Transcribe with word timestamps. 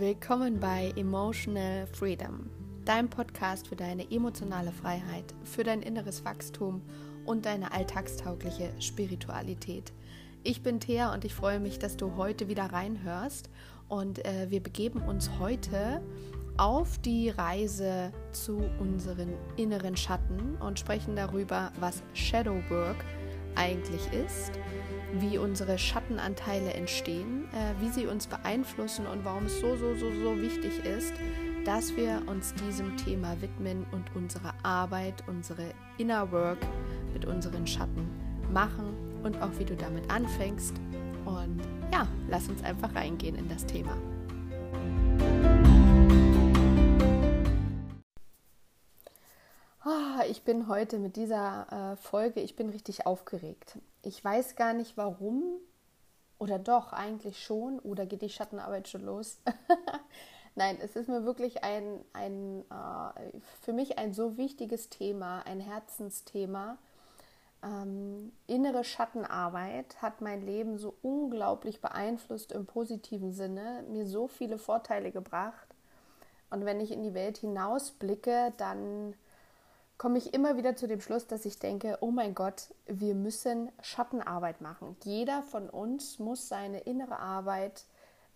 willkommen 0.00 0.60
bei 0.60 0.92
Emotional 0.94 1.88
Freedom, 1.88 2.48
deinem 2.84 3.10
Podcast 3.10 3.66
für 3.66 3.74
deine 3.74 4.08
emotionale 4.12 4.70
Freiheit, 4.70 5.34
für 5.42 5.64
dein 5.64 5.82
inneres 5.82 6.24
Wachstum 6.24 6.82
und 7.24 7.46
deine 7.46 7.72
alltagstaugliche 7.72 8.70
Spiritualität. 8.78 9.92
Ich 10.44 10.62
bin 10.62 10.78
Thea 10.78 11.12
und 11.12 11.24
ich 11.24 11.34
freue 11.34 11.58
mich, 11.58 11.80
dass 11.80 11.96
du 11.96 12.14
heute 12.14 12.46
wieder 12.46 12.66
reinhörst 12.66 13.50
und 13.88 14.24
äh, 14.24 14.46
wir 14.50 14.62
begeben 14.62 15.02
uns 15.02 15.30
heute 15.40 16.00
auf 16.56 16.98
die 16.98 17.30
Reise 17.30 18.12
zu 18.30 18.58
unseren 18.78 19.34
inneren 19.56 19.96
Schatten 19.96 20.56
und 20.60 20.78
sprechen 20.78 21.16
darüber, 21.16 21.72
was 21.80 22.04
Shadow 22.14 22.62
Work 22.70 23.04
eigentlich 23.56 24.06
ist, 24.12 24.52
wie 25.14 25.38
unsere 25.38 25.78
Schattenanteile 25.78 26.72
entstehen, 26.74 27.44
äh, 27.52 27.80
wie 27.80 27.88
sie 27.88 28.06
uns 28.06 28.26
beeinflussen 28.26 29.06
und 29.06 29.24
warum 29.24 29.46
es 29.46 29.60
so, 29.60 29.76
so, 29.76 29.94
so, 29.94 30.10
so 30.12 30.40
wichtig 30.40 30.84
ist, 30.84 31.12
dass 31.64 31.96
wir 31.96 32.22
uns 32.26 32.54
diesem 32.54 32.96
Thema 32.96 33.40
widmen 33.40 33.86
und 33.92 34.04
unsere 34.14 34.52
Arbeit, 34.62 35.24
unsere 35.26 35.74
Inner 35.98 36.30
Work 36.32 36.58
mit 37.12 37.24
unseren 37.24 37.66
Schatten 37.66 38.08
machen 38.52 38.94
und 39.22 39.40
auch 39.42 39.50
wie 39.58 39.64
du 39.64 39.76
damit 39.76 40.10
anfängst. 40.10 40.74
Und 41.24 41.60
ja, 41.92 42.06
lass 42.28 42.48
uns 42.48 42.62
einfach 42.64 42.94
reingehen 42.94 43.36
in 43.36 43.48
das 43.48 43.66
Thema. 43.66 43.96
Ich 50.38 50.44
bin 50.44 50.68
heute 50.68 51.00
mit 51.00 51.16
dieser 51.16 51.66
äh, 51.94 51.96
Folge, 51.96 52.38
ich 52.38 52.54
bin 52.54 52.68
richtig 52.70 53.06
aufgeregt. 53.06 53.76
Ich 54.02 54.24
weiß 54.24 54.54
gar 54.54 54.72
nicht 54.72 54.96
warum. 54.96 55.42
Oder 56.38 56.60
doch, 56.60 56.92
eigentlich 56.92 57.42
schon. 57.42 57.80
Oder 57.80 58.06
geht 58.06 58.22
die 58.22 58.28
Schattenarbeit 58.30 58.86
schon 58.86 59.04
los? 59.04 59.40
Nein, 60.54 60.78
es 60.80 60.94
ist 60.94 61.08
mir 61.08 61.24
wirklich 61.24 61.64
ein, 61.64 62.04
ein 62.12 62.60
äh, 62.70 63.40
für 63.62 63.72
mich 63.72 63.98
ein 63.98 64.14
so 64.14 64.36
wichtiges 64.36 64.90
Thema, 64.90 65.40
ein 65.40 65.58
Herzensthema. 65.58 66.78
Ähm, 67.64 68.30
innere 68.46 68.84
Schattenarbeit 68.84 70.00
hat 70.00 70.20
mein 70.20 70.46
Leben 70.46 70.78
so 70.78 70.94
unglaublich 71.02 71.80
beeinflusst 71.80 72.52
im 72.52 72.64
positiven 72.64 73.32
Sinne, 73.32 73.82
mir 73.90 74.06
so 74.06 74.28
viele 74.28 74.58
Vorteile 74.58 75.10
gebracht. 75.10 75.66
Und 76.48 76.64
wenn 76.64 76.80
ich 76.80 76.92
in 76.92 77.02
die 77.02 77.14
Welt 77.14 77.38
hinausblicke, 77.38 78.52
dann 78.56 79.14
komme 79.98 80.18
ich 80.18 80.32
immer 80.32 80.56
wieder 80.56 80.76
zu 80.76 80.86
dem 80.86 81.00
Schluss, 81.00 81.26
dass 81.26 81.44
ich 81.44 81.58
denke, 81.58 81.98
oh 82.00 82.12
mein 82.12 82.34
Gott, 82.34 82.68
wir 82.86 83.14
müssen 83.14 83.70
Schattenarbeit 83.82 84.60
machen. 84.60 84.96
Jeder 85.04 85.42
von 85.42 85.68
uns 85.68 86.20
muss 86.20 86.48
seine 86.48 86.80
innere 86.80 87.18
Arbeit 87.18 87.84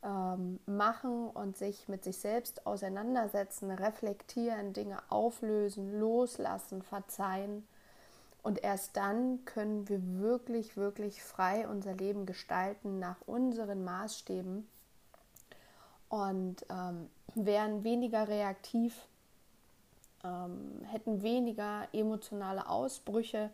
ähm, 0.02 0.58
machen 0.66 1.30
und 1.30 1.56
sich 1.56 1.88
mit 1.88 2.02
sich 2.02 2.18
selbst 2.18 2.66
auseinandersetzen, 2.66 3.70
reflektieren, 3.70 4.72
Dinge 4.72 4.98
auflösen, 5.08 5.98
loslassen, 6.00 6.82
verzeihen. 6.82 7.66
Und 8.42 8.64
erst 8.64 8.96
dann 8.96 9.44
können 9.44 9.88
wir 9.88 10.00
wirklich, 10.20 10.76
wirklich 10.76 11.22
frei 11.22 11.68
unser 11.68 11.94
Leben 11.94 12.26
gestalten 12.26 12.98
nach 12.98 13.20
unseren 13.26 13.84
Maßstäben 13.84 14.68
und 16.08 16.66
ähm, 16.68 17.08
wären 17.36 17.84
weniger 17.84 18.26
reaktiv 18.26 19.06
ähm, 20.24 20.82
hätten 20.84 21.22
weniger 21.22 21.88
emotionale 21.92 22.68
Ausbrüche, 22.68 23.50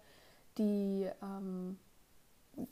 die 0.58 1.08
ähm, 1.22 1.78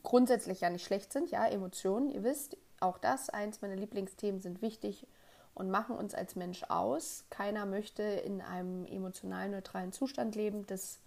grundsätzlich 0.03 0.61
ja 0.61 0.69
nicht 0.69 0.85
schlecht 0.85 1.13
sind. 1.13 1.31
Ja, 1.31 1.45
Emotionen, 1.47 2.09
ihr 2.09 2.23
wisst, 2.23 2.57
auch 2.79 2.97
das, 2.97 3.29
eins 3.29 3.61
meiner 3.61 3.75
Lieblingsthemen 3.75 4.41
sind 4.41 4.61
wichtig 4.61 5.07
und 5.53 5.71
machen 5.71 5.95
uns 5.95 6.13
als 6.13 6.35
Mensch 6.35 6.63
aus. 6.69 7.25
Keiner 7.29 7.65
möchte 7.65 8.03
in 8.03 8.41
einem 8.41 8.85
emotional 8.85 9.49
neutralen 9.49 9.91
Zustand 9.91 10.35
leben. 10.35 10.67
Das 10.67 10.99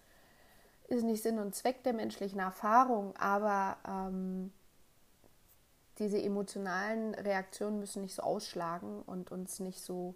ist 0.89 1.05
nicht 1.05 1.23
Sinn 1.23 1.39
und 1.39 1.55
Zweck 1.55 1.85
der 1.85 1.93
menschlichen 1.93 2.41
Erfahrung, 2.41 3.17
aber 3.17 3.77
ähm, 3.87 4.53
diese 6.01 6.21
emotionalen 6.21 7.15
Reaktionen 7.15 7.79
müssen 7.79 8.03
nicht 8.03 8.15
so 8.15 8.23
ausschlagen 8.23 9.03
und 9.03 9.31
uns 9.31 9.61
nicht 9.61 9.81
so 9.81 10.15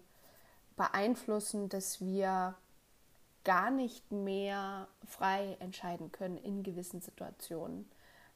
beeinflussen, 0.75 1.69
dass 1.69 2.01
wir 2.01 2.55
gar 3.45 3.71
nicht 3.71 4.11
mehr 4.11 4.87
frei 5.05 5.55
entscheiden 5.59 6.11
können 6.11 6.37
in 6.37 6.63
gewissen 6.63 6.99
Situationen, 6.99 7.89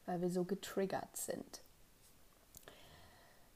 weil 0.06 0.22
wir 0.22 0.30
so 0.30 0.44
getriggert 0.44 1.14
sind. 1.16 1.60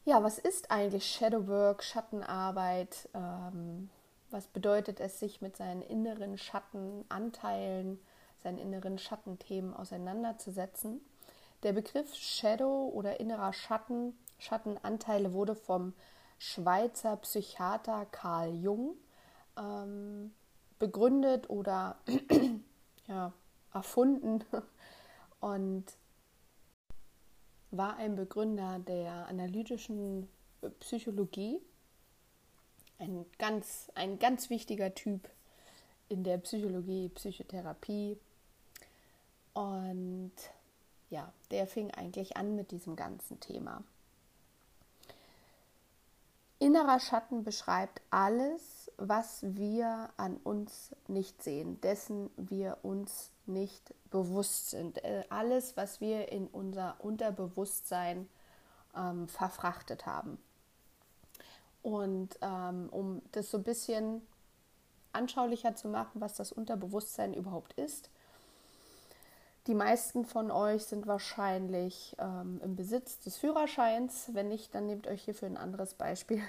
Ja, 0.04 0.22
was 0.22 0.38
ist 0.38 0.70
eigentlich 0.70 1.06
Shadowwork, 1.06 1.82
Schattenarbeit? 1.82 3.08
Ähm, 3.14 3.88
was 4.30 4.46
bedeutet 4.48 5.00
es, 5.00 5.18
sich 5.18 5.40
mit 5.40 5.56
seinen 5.56 5.80
inneren 5.80 6.36
Schattenanteilen, 6.36 7.98
seinen 8.42 8.58
inneren 8.58 8.98
Schattenthemen 8.98 9.72
auseinanderzusetzen? 9.72 11.00
Der 11.62 11.72
Begriff 11.72 12.14
Shadow 12.14 12.90
oder 12.92 13.20
innerer 13.20 13.54
Schatten, 13.54 14.18
Schattenanteile 14.38 15.32
wurde 15.32 15.54
vom 15.54 15.94
Schweizer 16.38 17.16
Psychiater 17.16 18.06
Carl 18.10 18.54
Jung 18.54 18.96
ähm, 19.56 20.34
begründet 20.78 21.48
oder 21.50 21.96
ja, 23.06 23.32
erfunden 23.72 24.44
und 25.40 25.84
war 27.70 27.96
ein 27.96 28.14
Begründer 28.14 28.78
der 28.78 29.26
analytischen 29.26 30.28
Psychologie, 30.80 31.60
ein 32.98 33.26
ganz, 33.38 33.90
ein 33.94 34.18
ganz 34.18 34.50
wichtiger 34.50 34.94
Typ 34.94 35.28
in 36.08 36.22
der 36.24 36.38
Psychologie, 36.38 37.08
Psychotherapie. 37.10 38.18
Und 39.52 40.32
ja, 41.10 41.32
der 41.50 41.66
fing 41.66 41.90
eigentlich 41.90 42.36
an 42.36 42.54
mit 42.54 42.70
diesem 42.70 42.96
ganzen 42.96 43.40
Thema. 43.40 43.82
Innerer 46.58 47.00
Schatten 47.00 47.44
beschreibt 47.44 48.00
alles, 48.10 48.83
was 48.96 49.40
wir 49.42 50.10
an 50.16 50.36
uns 50.38 50.94
nicht 51.08 51.42
sehen, 51.42 51.80
dessen 51.80 52.30
wir 52.36 52.78
uns 52.82 53.30
nicht 53.46 53.94
bewusst 54.10 54.70
sind. 54.70 55.02
Äh, 55.04 55.24
alles, 55.28 55.76
was 55.76 56.00
wir 56.00 56.30
in 56.30 56.46
unser 56.46 56.96
Unterbewusstsein 56.98 58.28
ähm, 58.96 59.28
verfrachtet 59.28 60.06
haben. 60.06 60.38
Und 61.82 62.38
ähm, 62.40 62.88
um 62.90 63.22
das 63.32 63.50
so 63.50 63.58
ein 63.58 63.64
bisschen 63.64 64.22
anschaulicher 65.12 65.74
zu 65.76 65.88
machen, 65.88 66.20
was 66.20 66.34
das 66.34 66.50
Unterbewusstsein 66.50 67.34
überhaupt 67.34 67.74
ist, 67.74 68.10
die 69.66 69.74
meisten 69.74 70.26
von 70.26 70.50
euch 70.50 70.84
sind 70.84 71.06
wahrscheinlich 71.06 72.14
ähm, 72.18 72.60
im 72.62 72.76
Besitz 72.76 73.20
des 73.20 73.38
Führerscheins. 73.38 74.30
Wenn 74.34 74.48
nicht, 74.48 74.74
dann 74.74 74.86
nehmt 74.86 75.06
euch 75.06 75.24
hierfür 75.24 75.48
ein 75.48 75.56
anderes 75.56 75.94
Beispiel. 75.94 76.42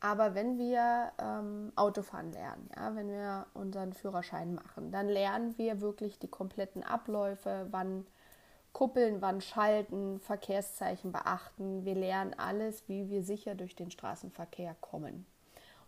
Aber 0.00 0.34
wenn 0.34 0.58
wir 0.58 1.12
ähm, 1.18 1.72
Autofahren 1.74 2.32
lernen, 2.32 2.70
ja, 2.76 2.94
wenn 2.94 3.08
wir 3.08 3.46
unseren 3.54 3.92
Führerschein 3.92 4.54
machen, 4.54 4.92
dann 4.92 5.08
lernen 5.08 5.58
wir 5.58 5.80
wirklich 5.80 6.18
die 6.18 6.28
kompletten 6.28 6.84
Abläufe, 6.84 7.66
wann 7.70 8.06
kuppeln, 8.72 9.20
wann 9.20 9.40
schalten, 9.40 10.20
Verkehrszeichen 10.20 11.10
beachten. 11.10 11.84
Wir 11.84 11.96
lernen 11.96 12.34
alles, 12.38 12.88
wie 12.88 13.10
wir 13.10 13.24
sicher 13.24 13.56
durch 13.56 13.74
den 13.74 13.90
Straßenverkehr 13.90 14.76
kommen. 14.80 15.26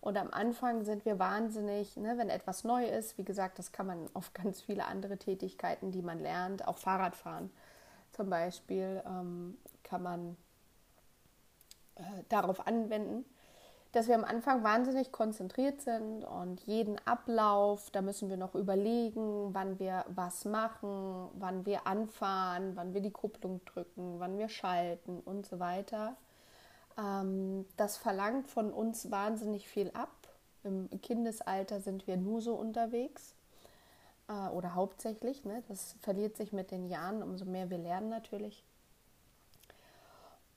Und 0.00 0.16
am 0.16 0.30
Anfang 0.32 0.82
sind 0.82 1.04
wir 1.04 1.18
wahnsinnig, 1.18 1.96
ne, 1.96 2.16
wenn 2.16 2.30
etwas 2.30 2.64
neu 2.64 2.86
ist. 2.86 3.16
Wie 3.16 3.24
gesagt, 3.24 3.58
das 3.60 3.70
kann 3.70 3.86
man 3.86 4.08
auf 4.14 4.32
ganz 4.34 4.60
viele 4.60 4.86
andere 4.86 5.18
Tätigkeiten, 5.18 5.92
die 5.92 6.02
man 6.02 6.18
lernt, 6.18 6.66
auch 6.66 6.78
Fahrradfahren 6.78 7.50
zum 8.12 8.28
Beispiel, 8.28 9.02
ähm, 9.06 9.56
kann 9.84 10.02
man 10.02 10.36
äh, 11.94 12.02
darauf 12.28 12.66
anwenden 12.66 13.24
dass 13.92 14.06
wir 14.06 14.14
am 14.14 14.24
Anfang 14.24 14.62
wahnsinnig 14.62 15.10
konzentriert 15.10 15.80
sind 15.80 16.24
und 16.24 16.60
jeden 16.62 16.96
Ablauf, 17.06 17.90
da 17.90 18.02
müssen 18.02 18.28
wir 18.28 18.36
noch 18.36 18.54
überlegen, 18.54 19.52
wann 19.52 19.78
wir 19.80 20.04
was 20.08 20.44
machen, 20.44 21.28
wann 21.34 21.66
wir 21.66 21.86
anfahren, 21.86 22.76
wann 22.76 22.94
wir 22.94 23.00
die 23.00 23.10
Kupplung 23.10 23.60
drücken, 23.64 24.20
wann 24.20 24.38
wir 24.38 24.48
schalten 24.48 25.20
und 25.24 25.44
so 25.46 25.58
weiter. 25.58 26.16
Ähm, 26.96 27.66
das 27.76 27.96
verlangt 27.96 28.46
von 28.46 28.72
uns 28.72 29.10
wahnsinnig 29.10 29.68
viel 29.68 29.90
ab. 29.90 30.10
Im 30.62 30.88
Kindesalter 31.02 31.80
sind 31.80 32.06
wir 32.06 32.16
nur 32.16 32.40
so 32.40 32.54
unterwegs 32.54 33.34
äh, 34.28 34.48
oder 34.50 34.74
hauptsächlich. 34.74 35.44
Ne? 35.44 35.64
Das 35.68 35.96
verliert 36.00 36.36
sich 36.36 36.52
mit 36.52 36.70
den 36.70 36.86
Jahren, 36.86 37.22
umso 37.22 37.44
mehr 37.44 37.70
wir 37.70 37.78
lernen 37.78 38.08
natürlich. 38.08 38.62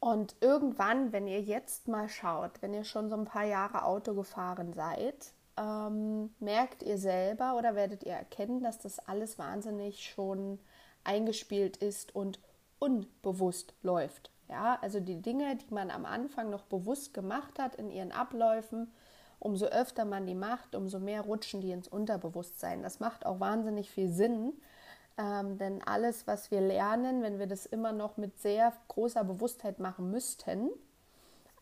Und 0.03 0.35
irgendwann, 0.41 1.13
wenn 1.13 1.27
ihr 1.27 1.39
jetzt 1.39 1.87
mal 1.87 2.09
schaut, 2.09 2.61
wenn 2.61 2.73
ihr 2.73 2.83
schon 2.83 3.07
so 3.07 3.15
ein 3.15 3.23
paar 3.23 3.45
Jahre 3.45 3.85
Auto 3.85 4.13
gefahren 4.13 4.73
seid, 4.73 5.31
ähm, 5.55 6.35
merkt 6.41 6.83
ihr 6.83 6.97
selber 6.97 7.55
oder 7.55 7.73
werdet 7.73 8.03
ihr 8.03 8.11
erkennen, 8.11 8.61
dass 8.61 8.79
das 8.79 8.99
alles 8.99 9.39
wahnsinnig 9.39 10.03
schon 10.03 10.59
eingespielt 11.05 11.77
ist 11.77 12.13
und 12.13 12.41
unbewusst 12.79 13.75
läuft. 13.81 14.29
Ja, 14.49 14.77
also 14.81 14.99
die 14.99 15.21
Dinge, 15.21 15.55
die 15.55 15.73
man 15.73 15.89
am 15.89 16.03
Anfang 16.03 16.49
noch 16.49 16.63
bewusst 16.63 17.13
gemacht 17.13 17.57
hat 17.57 17.75
in 17.75 17.89
ihren 17.89 18.11
Abläufen, 18.11 18.91
umso 19.39 19.67
öfter 19.67 20.03
man 20.03 20.25
die 20.25 20.35
macht, 20.35 20.75
umso 20.75 20.99
mehr 20.99 21.21
rutschen 21.21 21.61
die 21.61 21.71
ins 21.71 21.87
Unterbewusstsein. 21.87 22.83
Das 22.83 22.99
macht 22.99 23.25
auch 23.25 23.39
wahnsinnig 23.39 23.89
viel 23.89 24.09
Sinn, 24.09 24.51
ähm, 25.17 25.57
denn 25.57 25.83
alles, 25.83 26.27
was 26.27 26.51
wir 26.51 26.61
lernen, 26.61 27.21
wenn 27.21 27.39
wir 27.39 27.47
das 27.47 27.65
immer 27.65 27.91
noch 27.91 28.17
mit 28.17 28.39
sehr 28.39 28.73
großer 28.87 29.23
Bewusstheit 29.23 29.79
machen 29.79 30.11
müssten, 30.11 30.69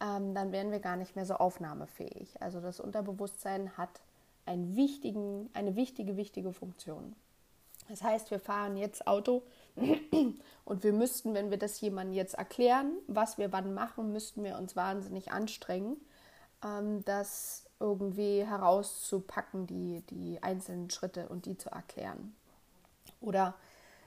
ähm, 0.02 0.34
dann 0.34 0.52
wären 0.52 0.72
wir 0.72 0.80
gar 0.80 0.96
nicht 0.96 1.16
mehr 1.16 1.26
so 1.26 1.36
aufnahmefähig. 1.36 2.42
Also 2.42 2.62
das 2.62 2.80
Unterbewusstsein 2.80 3.78
hat 3.78 4.02
einen 4.46 4.76
wichtigen, 4.76 5.50
eine 5.54 5.76
wichtige, 5.76 6.18
wichtige 6.18 6.54
Funktion. 6.54 7.16
Das 7.90 8.04
heißt, 8.04 8.32
wir 8.32 8.40
fahren 8.40 8.78
jetzt 8.78 9.06
Auto 9.06 9.44
und 10.66 10.84
wir 10.84 10.94
müssten, 10.94 11.34
wenn 11.34 11.52
wir 11.52 11.58
das 11.58 11.82
jemandem 11.82 12.16
jetzt 12.16 12.36
erklären, 12.36 12.94
was 13.08 13.38
wir 13.38 13.52
wann 13.52 13.74
machen, 13.74 14.14
müssten 14.14 14.44
wir 14.44 14.58
uns 14.58 14.76
wahnsinnig 14.76 15.32
anstrengen, 15.32 15.98
ähm, 16.64 17.04
das 17.06 17.66
irgendwie 17.80 18.46
herauszupacken, 18.46 19.68
die, 19.68 20.02
die 20.10 20.42
einzelnen 20.42 20.90
Schritte 20.90 21.28
und 21.28 21.46
die 21.46 21.58
zu 21.58 21.70
erklären. 21.70 22.34
Oder 23.22 23.56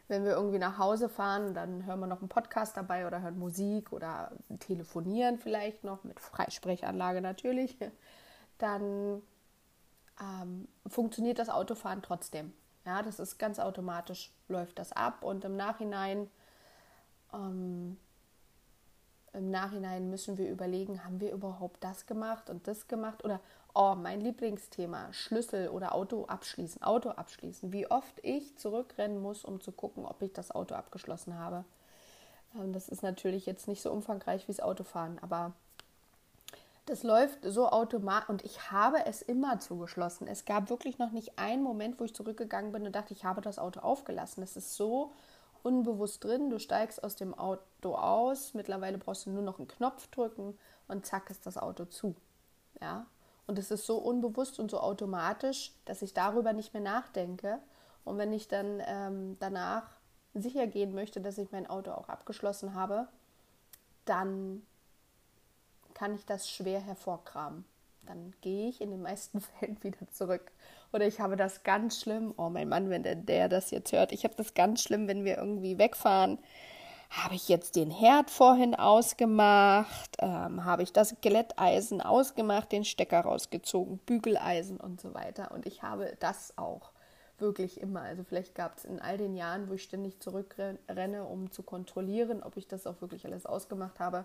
wenn 0.09 0.25
wir 0.25 0.33
irgendwie 0.33 0.59
nach 0.59 0.79
Hause 0.79 1.09
fahren, 1.09 1.55
dann 1.55 1.87
hören 1.87 2.01
wir 2.01 2.07
noch 2.07 2.21
einen 2.21 2.29
Podcast 2.29 2.77
dabei 2.77 3.07
oder 3.07 3.23
hören 3.23 3.39
Musik 3.39 3.93
oder 3.93 4.33
telefonieren 4.61 5.39
vielleicht 5.39 5.83
noch 5.85 6.05
mit 6.05 6.21
Freisprechanlage 6.21 7.23
natürlich, 7.23 7.79
dann 8.59 9.23
ähm, 10.21 10.69
funktioniert 10.87 11.39
das 11.39 11.49
Autofahren 11.49 12.03
trotzdem. 12.03 12.53
Ja, 12.85 13.03
das 13.03 13.19
ist 13.19 13.39
ganz 13.39 13.59
automatisch, 13.59 14.31
läuft 14.49 14.79
das 14.79 14.93
ab 14.93 15.25
und 15.25 15.45
im 15.45 15.57
Nachhinein, 15.57 16.31
ähm, 17.33 17.97
im 19.33 19.51
Nachhinein 19.51 20.11
müssen 20.11 20.37
wir 20.37 20.51
überlegen, 20.51 21.03
haben 21.03 21.19
wir 21.19 21.33
überhaupt 21.33 21.83
das 21.83 22.05
gemacht 22.05 22.51
und 22.51 22.69
das 22.69 22.87
gemacht 22.87 23.25
oder 23.25 23.41
oh, 23.75 23.95
mein 23.97 24.21
Lieblingsthema, 24.21 25.13
Schlüssel 25.13 25.69
oder 25.69 25.95
Auto 25.95 26.27
abschließen, 26.27 26.83
Auto 26.83 27.11
abschließen. 27.11 27.73
Wie 27.73 27.91
oft 27.91 28.15
ich 28.23 28.57
zurückrennen 28.57 29.21
muss, 29.21 29.45
um 29.45 29.61
zu 29.61 29.73
gucken, 29.73 30.07
ob 30.07 30.23
ich 30.23 30.33
das 30.33 30.53
Auto 30.53 30.75
abgeschlossen 30.75 31.39
habe. 31.39 31.65
Ähm, 32.55 32.73
das 32.73 32.89
ist 32.89 33.03
natürlich 33.03 33.47
jetzt 33.47 33.69
nicht 33.69 33.83
so 33.83 33.91
umfangreich 33.91 34.49
wie 34.49 34.53
das 34.53 34.61
Autofahren, 34.61 35.19
aber 35.21 35.53
das 36.87 37.03
läuft 37.03 37.39
so 37.43 37.69
automatisch 37.69 38.29
und 38.29 38.45
ich 38.45 38.71
habe 38.71 39.07
es 39.07 39.23
immer 39.23 39.59
zugeschlossen. 39.59 40.29
Es 40.29 40.45
gab 40.45 40.69
wirklich 40.69 40.99
noch 40.99 41.13
nicht 41.13 41.39
einen 41.39 41.63
Moment, 41.63 41.99
wo 41.99 42.05
ich 42.05 42.15
zurückgegangen 42.15 42.73
bin 42.73 42.87
und 42.87 42.95
dachte, 42.95 43.15
ich 43.15 43.25
habe 43.25 43.41
das 43.41 43.59
Auto 43.59 43.81
aufgelassen. 43.81 44.43
Es 44.43 44.57
ist 44.57 44.77
so 44.77 45.11
unbewusst 45.63 46.23
drin. 46.23 46.51
Du 46.51 46.59
steigst 46.59 47.03
aus 47.03 47.17
dem 47.17 47.33
Auto 47.33 47.95
aus. 47.95 48.53
Mittlerweile 48.53 48.99
brauchst 48.99 49.25
du 49.25 49.31
nur 49.31 49.43
noch 49.43 49.59
einen 49.59 49.67
Knopf 49.69 50.09
drücken 50.09 50.59
und 50.87 51.07
zack 51.07 51.31
ist 51.31 51.47
das 51.47 51.57
Auto 51.57 51.87
zu. 51.87 52.15
Ja, 52.83 53.07
und 53.47 53.59
es 53.59 53.71
ist 53.71 53.87
so 53.87 53.99
unbewusst 53.99 54.59
und 54.59 54.71
so 54.71 54.81
automatisch, 54.81 55.73
dass 55.85 56.03
ich 56.03 56.15
darüber 56.15 56.53
nicht 56.53 56.73
mehr 56.73 56.83
nachdenke. 56.83 57.59
Und 58.05 58.19
wenn 58.19 58.33
ich 58.33 58.49
dann 58.49 58.83
ähm, 58.87 59.37
danach 59.41 59.85
sicher 60.35 60.67
gehen 60.67 60.95
möchte, 60.95 61.21
dass 61.21 61.39
ich 61.39 61.53
mein 61.53 61.69
Auto 61.69 61.93
auch 61.93 62.09
abgeschlossen 62.09 62.75
habe, 62.75 63.07
dann 64.05 64.63
kann 65.95 66.15
ich 66.15 66.25
das 66.27 66.51
schwer 66.51 66.81
hervorkramen. 66.81 67.65
Dann 68.07 68.35
gehe 68.41 68.69
ich 68.69 68.81
in 68.81 68.91
den 68.91 69.03
meisten 69.03 69.41
Fällen 69.59 69.83
wieder 69.83 70.11
zurück. 70.11 70.51
Oder 70.93 71.07
ich 71.07 71.21
habe 71.21 71.37
das 71.37 71.63
ganz 71.63 72.01
schlimm, 72.01 72.35
oh 72.37 72.49
mein 72.49 72.69
Mann, 72.69 72.91
wenn 72.91 73.03
der, 73.03 73.15
der 73.15 73.49
das 73.49 73.71
jetzt 73.71 73.93
hört, 73.93 74.13
ich 74.13 74.25
habe 74.25 74.35
das 74.37 74.55
ganz 74.55 74.83
schlimm, 74.83 75.09
wenn 75.09 75.25
wir 75.25 75.39
irgendwie 75.39 75.79
wegfahren 75.79 76.39
habe 77.17 77.37
ich 77.37 77.49
jetzt 77.49 77.77
den 77.77 77.91
Herd 77.91 78.31
vorhin 78.31 78.75
ausgemacht? 78.75 80.17
Ähm, 80.19 80.65
habe 80.65 80.83
ich 80.83 80.93
das 80.93 81.15
Glätteisen 81.21 82.01
ausgemacht, 82.01 82.73
den 82.73 82.85
Stecker 82.85 83.21
rausgezogen, 83.21 83.99
Bügeleisen 83.99 84.79
und 84.79 85.01
so 85.01 85.15
weiter. 85.15 85.53
Und 85.53 85.65
ich 85.65 85.83
habe 85.83 86.17
das 86.19 86.59
auch 86.59 86.91
wirklich 87.39 87.81
immer. 87.81 88.03
Also 88.03 88.25
vielleicht 88.25 88.55
gab 88.55 88.77
es 88.77 88.85
in 88.85 89.01
all 89.01 89.17
den 89.17 89.37
Jahren, 89.37 89.69
wo 89.69 89.75
ich 89.75 89.85
ständig 89.85 90.21
zurückrenne, 90.21 91.25
um 91.25 91.51
zu 91.53 91.63
kontrollieren, 91.63 92.43
ob 92.43 92.57
ich 92.57 92.67
das 92.67 92.87
auch 92.87 93.01
wirklich 93.01 93.25
alles 93.27 93.47
ausgemacht 93.47 94.01
habe. 94.01 94.25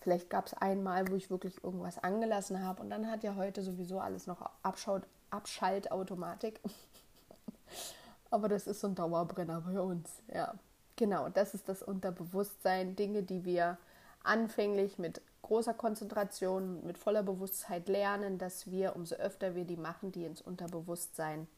Vielleicht 0.00 0.30
gab 0.30 0.46
es 0.46 0.54
einmal, 0.54 1.08
wo 1.08 1.16
ich 1.16 1.30
wirklich 1.30 1.62
irgendwas 1.62 1.98
angelassen 1.98 2.62
habe. 2.62 2.82
Und 2.82 2.90
dann 2.90 3.10
hat 3.10 3.24
ja 3.24 3.34
heute 3.34 3.62
sowieso 3.62 3.98
alles 3.98 4.26
noch 4.26 4.48
Abschaut, 4.62 5.02
Abschaltautomatik. 5.30 6.60
Aber 8.30 8.48
das 8.48 8.66
ist 8.66 8.80
so 8.80 8.88
ein 8.88 8.94
Dauerbrenner 8.94 9.60
bei 9.60 9.80
uns, 9.80 10.22
ja. 10.32 10.54
Genau, 11.02 11.28
das 11.28 11.52
ist 11.52 11.68
das 11.68 11.82
Unterbewusstsein, 11.82 12.94
Dinge, 12.94 13.24
die 13.24 13.44
wir 13.44 13.76
anfänglich 14.22 15.00
mit 15.00 15.20
großer 15.42 15.74
Konzentration, 15.74 16.86
mit 16.86 16.96
voller 16.96 17.24
Bewusstheit 17.24 17.88
lernen, 17.88 18.38
dass 18.38 18.70
wir, 18.70 18.94
umso 18.94 19.16
öfter 19.16 19.56
wir 19.56 19.64
die 19.64 19.76
machen, 19.76 20.12
die 20.12 20.24
ins 20.24 20.40
Unterbewusstsein 20.40 21.48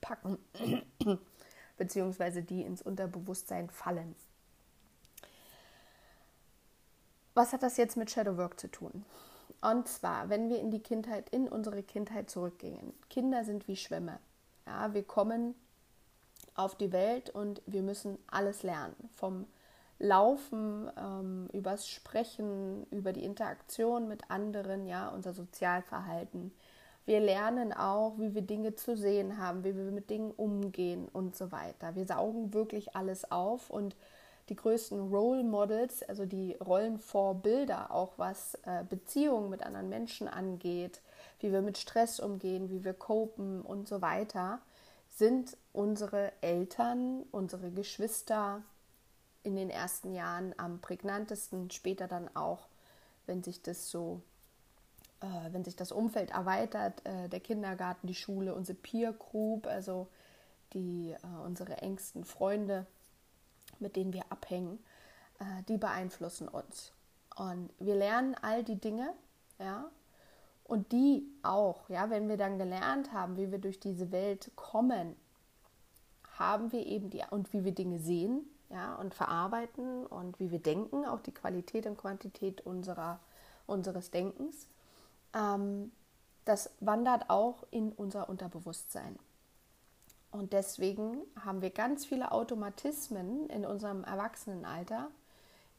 packen, 0.00 0.38
beziehungsweise 1.76 2.42
die 2.42 2.62
ins 2.62 2.82
Unterbewusstsein 2.82 3.70
fallen. 3.70 4.16
Was 7.34 7.52
hat 7.52 7.62
das 7.62 7.76
jetzt 7.76 7.96
mit 7.96 8.10
Shadowwork 8.10 8.58
zu 8.58 8.66
tun? 8.66 9.04
Und 9.60 9.86
zwar, 9.86 10.28
wenn 10.28 10.48
wir 10.48 10.58
in 10.58 10.72
die 10.72 10.82
Kindheit, 10.82 11.28
in 11.28 11.46
unsere 11.46 11.84
Kindheit 11.84 12.30
zurückgehen. 12.30 12.94
Kinder 13.10 13.44
sind 13.44 13.68
wie 13.68 13.76
Schwämme. 13.76 14.18
Ja, 14.66 14.92
wir 14.92 15.04
kommen 15.04 15.54
auf 16.56 16.74
die 16.74 16.92
Welt 16.92 17.30
und 17.30 17.62
wir 17.66 17.82
müssen 17.82 18.18
alles 18.26 18.62
lernen. 18.62 18.94
Vom 19.14 19.46
Laufen, 19.98 20.90
ähm, 20.98 21.48
übers 21.52 21.88
Sprechen, 21.88 22.86
über 22.90 23.12
die 23.12 23.24
Interaktion 23.24 24.08
mit 24.08 24.30
anderen, 24.30 24.86
ja, 24.86 25.08
unser 25.08 25.32
Sozialverhalten. 25.32 26.52
Wir 27.06 27.20
lernen 27.20 27.72
auch, 27.72 28.18
wie 28.18 28.34
wir 28.34 28.42
Dinge 28.42 28.74
zu 28.74 28.96
sehen 28.96 29.38
haben, 29.38 29.64
wie 29.64 29.76
wir 29.76 29.84
mit 29.92 30.10
Dingen 30.10 30.32
umgehen 30.32 31.08
und 31.12 31.36
so 31.36 31.52
weiter. 31.52 31.94
Wir 31.94 32.04
saugen 32.04 32.52
wirklich 32.52 32.96
alles 32.96 33.30
auf 33.30 33.70
und 33.70 33.96
die 34.48 34.56
größten 34.56 35.08
Role 35.08 35.44
Models, 35.44 36.02
also 36.02 36.26
die 36.26 36.54
Rollenvorbilder, 36.54 37.90
auch 37.90 38.12
was 38.16 38.54
äh, 38.64 38.84
Beziehungen 38.88 39.50
mit 39.50 39.62
anderen 39.62 39.88
Menschen 39.88 40.28
angeht, 40.28 41.00
wie 41.40 41.52
wir 41.52 41.62
mit 41.62 41.78
Stress 41.78 42.20
umgehen, 42.20 42.70
wie 42.70 42.84
wir 42.84 42.94
copen 42.94 43.62
und 43.62 43.88
so 43.88 44.02
weiter, 44.02 44.60
sind 45.16 45.56
unsere 45.72 46.30
Eltern, 46.42 47.22
unsere 47.32 47.70
Geschwister 47.70 48.62
in 49.42 49.56
den 49.56 49.70
ersten 49.70 50.12
Jahren 50.12 50.54
am 50.58 50.80
prägnantesten, 50.80 51.70
später 51.70 52.06
dann 52.06 52.28
auch, 52.36 52.68
wenn 53.24 53.42
sich 53.42 53.62
das 53.62 53.90
so, 53.90 54.20
äh, 55.20 55.52
wenn 55.52 55.64
sich 55.64 55.74
das 55.74 55.90
Umfeld 55.90 56.32
erweitert, 56.32 57.04
äh, 57.06 57.28
der 57.28 57.40
Kindergarten, 57.40 58.06
die 58.06 58.14
Schule, 58.14 58.54
unsere 58.54 58.76
Peer 58.76 59.12
Group, 59.12 59.66
also 59.66 60.08
die, 60.74 61.12
äh, 61.12 61.44
unsere 61.44 61.78
engsten 61.78 62.24
Freunde, 62.24 62.86
mit 63.78 63.96
denen 63.96 64.12
wir 64.12 64.24
abhängen, 64.30 64.78
äh, 65.38 65.62
die 65.68 65.78
beeinflussen 65.78 66.46
uns. 66.46 66.92
Und 67.36 67.70
wir 67.78 67.94
lernen 67.94 68.34
all 68.42 68.64
die 68.64 68.78
Dinge, 68.78 69.14
ja, 69.58 69.88
und 70.66 70.90
die 70.92 71.26
auch, 71.42 71.88
ja, 71.88 72.10
wenn 72.10 72.28
wir 72.28 72.36
dann 72.36 72.58
gelernt 72.58 73.12
haben, 73.12 73.36
wie 73.36 73.52
wir 73.52 73.58
durch 73.58 73.78
diese 73.78 74.10
Welt 74.10 74.50
kommen, 74.56 75.16
haben 76.38 76.72
wir 76.72 76.84
eben 76.84 77.10
die 77.10 77.22
und 77.30 77.52
wie 77.52 77.64
wir 77.64 77.72
Dinge 77.72 77.98
sehen, 77.98 78.44
ja, 78.68 78.96
und 78.96 79.14
verarbeiten 79.14 80.06
und 80.06 80.40
wie 80.40 80.50
wir 80.50 80.58
denken, 80.58 81.04
auch 81.04 81.20
die 81.20 81.32
Qualität 81.32 81.86
und 81.86 81.96
Quantität 81.96 82.66
unserer, 82.66 83.20
unseres 83.66 84.10
Denkens, 84.10 84.66
ähm, 85.34 85.92
das 86.44 86.70
wandert 86.80 87.30
auch 87.30 87.64
in 87.70 87.92
unser 87.92 88.28
Unterbewusstsein. 88.28 89.18
Und 90.32 90.52
deswegen 90.52 91.18
haben 91.44 91.62
wir 91.62 91.70
ganz 91.70 92.04
viele 92.04 92.32
Automatismen 92.32 93.48
in 93.50 93.64
unserem 93.64 94.04
Erwachsenenalter, 94.04 95.08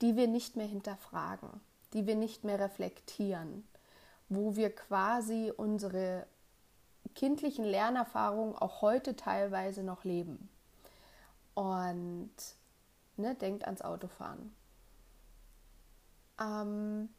die 0.01 0.15
wir 0.15 0.27
nicht 0.27 0.55
mehr 0.55 0.65
hinterfragen, 0.65 1.49
die 1.93 2.07
wir 2.07 2.15
nicht 2.15 2.43
mehr 2.43 2.59
reflektieren, 2.59 3.65
wo 4.29 4.55
wir 4.55 4.73
quasi 4.73 5.51
unsere 5.55 6.27
kindlichen 7.15 7.65
Lernerfahrungen 7.65 8.55
auch 8.55 8.81
heute 8.81 9.15
teilweise 9.15 9.83
noch 9.83 10.03
leben. 10.03 10.49
Und 11.53 12.31
ne, 13.15 13.35
denkt 13.35 13.65
ans 13.65 13.81
Autofahren. 13.81 14.53
Ähm, 16.39 17.09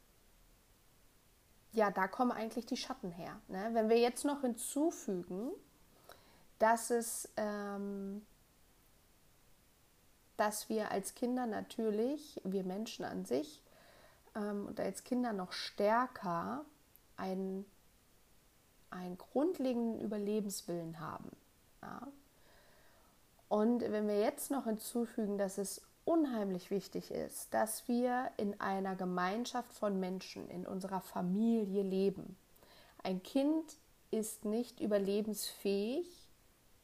ja, 1.73 1.91
da 1.91 2.07
kommen 2.09 2.33
eigentlich 2.33 2.67
die 2.67 2.77
Schatten 2.77 3.11
her. 3.11 3.41
Ne? 3.49 3.71
Wenn 3.73 3.89
wir 3.89 3.99
jetzt 3.99 4.25
noch 4.25 4.43
hinzufügen, 4.43 5.51
dass 6.59 6.91
es, 6.91 7.29
ähm, 7.37 8.25
dass 10.37 10.69
wir 10.69 10.91
als 10.91 11.15
Kinder 11.15 11.47
natürlich, 11.47 12.41
wir 12.45 12.65
Menschen 12.65 13.05
an 13.05 13.25
sich, 13.25 13.63
ähm, 14.35 14.67
und 14.67 14.81
als 14.81 15.05
Kinder 15.05 15.33
noch 15.33 15.53
stärker 15.53 16.65
einen, 17.19 17.67
einen 18.91 19.19
grundlegenden 19.19 20.01
Überlebenswillen 20.01 20.99
haben. 21.01 21.31
Ja? 21.83 22.09
Und 23.49 23.81
wenn 23.81 24.09
wir 24.09 24.19
jetzt 24.19 24.51
noch 24.51 24.65
hinzufügen, 24.65 25.37
dass 25.37 25.59
es 25.59 25.83
unheimlich 26.09 26.71
wichtig 26.71 27.11
ist, 27.11 27.53
dass 27.53 27.87
wir 27.87 28.31
in 28.39 28.59
einer 28.61 28.97
Gemeinschaft 28.97 29.71
von 29.75 30.01
Menschen, 30.01 30.49
in 30.49 30.67
unserer 30.67 31.03
Familie 31.03 31.83
leben. 31.83 32.35
Ein 33.03 33.23
Kind 33.23 33.77
ist 34.11 34.47
nicht 34.47 34.81
überlebensfähig, 34.81 36.07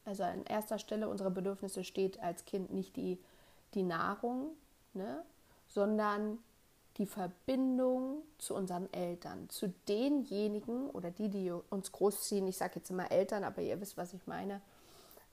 also 0.05 0.25
an 0.25 0.45
erster 0.45 0.79
Stelle 0.79 1.09
unserer 1.09 1.31
Bedürfnisse 1.31 1.85
steht 1.85 2.21
als 2.21 2.45
Kind 2.45 2.71
nicht 2.71 2.97
die, 2.97 3.19
die 3.73 3.83
Nahrung, 3.83 4.51
ne, 4.93 5.25
sondern 5.69 6.39
die 6.97 7.07
Verbindung 7.07 8.23
zu 8.39 8.55
unseren 8.55 8.93
Eltern, 8.93 9.49
zu 9.49 9.73
denjenigen 9.89 10.91
oder 10.91 11.11
die, 11.11 11.29
die 11.29 11.51
uns 11.51 11.91
großziehen, 11.91 12.47
ich 12.47 12.57
sage 12.57 12.75
jetzt 12.77 12.91
immer 12.91 13.11
Eltern, 13.11 13.43
aber 13.43 13.63
ihr 13.63 13.81
wisst, 13.81 13.97
was 13.97 14.15
ich 14.15 14.27
meine, 14.27 14.61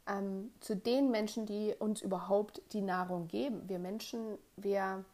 ähm, 0.08 0.52
zu 0.60 0.76
den 0.76 1.12
Menschen, 1.12 1.46
die 1.46 1.76
uns 1.78 2.02
überhaupt 2.02 2.62
die 2.74 2.82
Nahrung 2.82 3.28
geben. 3.28 3.68
Wir 3.68 3.78
Menschen, 3.78 4.38
wir 4.58 5.06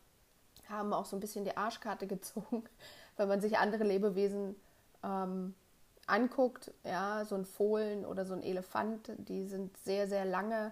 haben 0.70 0.94
auch 0.94 1.06
so 1.06 1.18
ein 1.18 1.20
bisschen 1.20 1.44
die 1.44 1.58
Arschkarte 1.58 2.08
gezogen, 2.08 2.63
wenn 3.18 3.27
man 3.27 3.42
sich 3.42 3.58
andere 3.58 3.84
Lebewesen 3.84 4.56
ähm, 5.04 5.54
anguckt, 6.06 6.72
ja, 6.86 7.25
so 7.25 7.36
ein 7.36 7.46
Fohlen 7.46 8.06
oder 8.06 8.25
so 8.25 8.34
ein 8.34 8.42
Elefant, 8.42 9.12
die 9.18 9.46
sind 9.46 9.75
sehr, 9.77 10.08
sehr 10.08 10.24
lange 10.24 10.72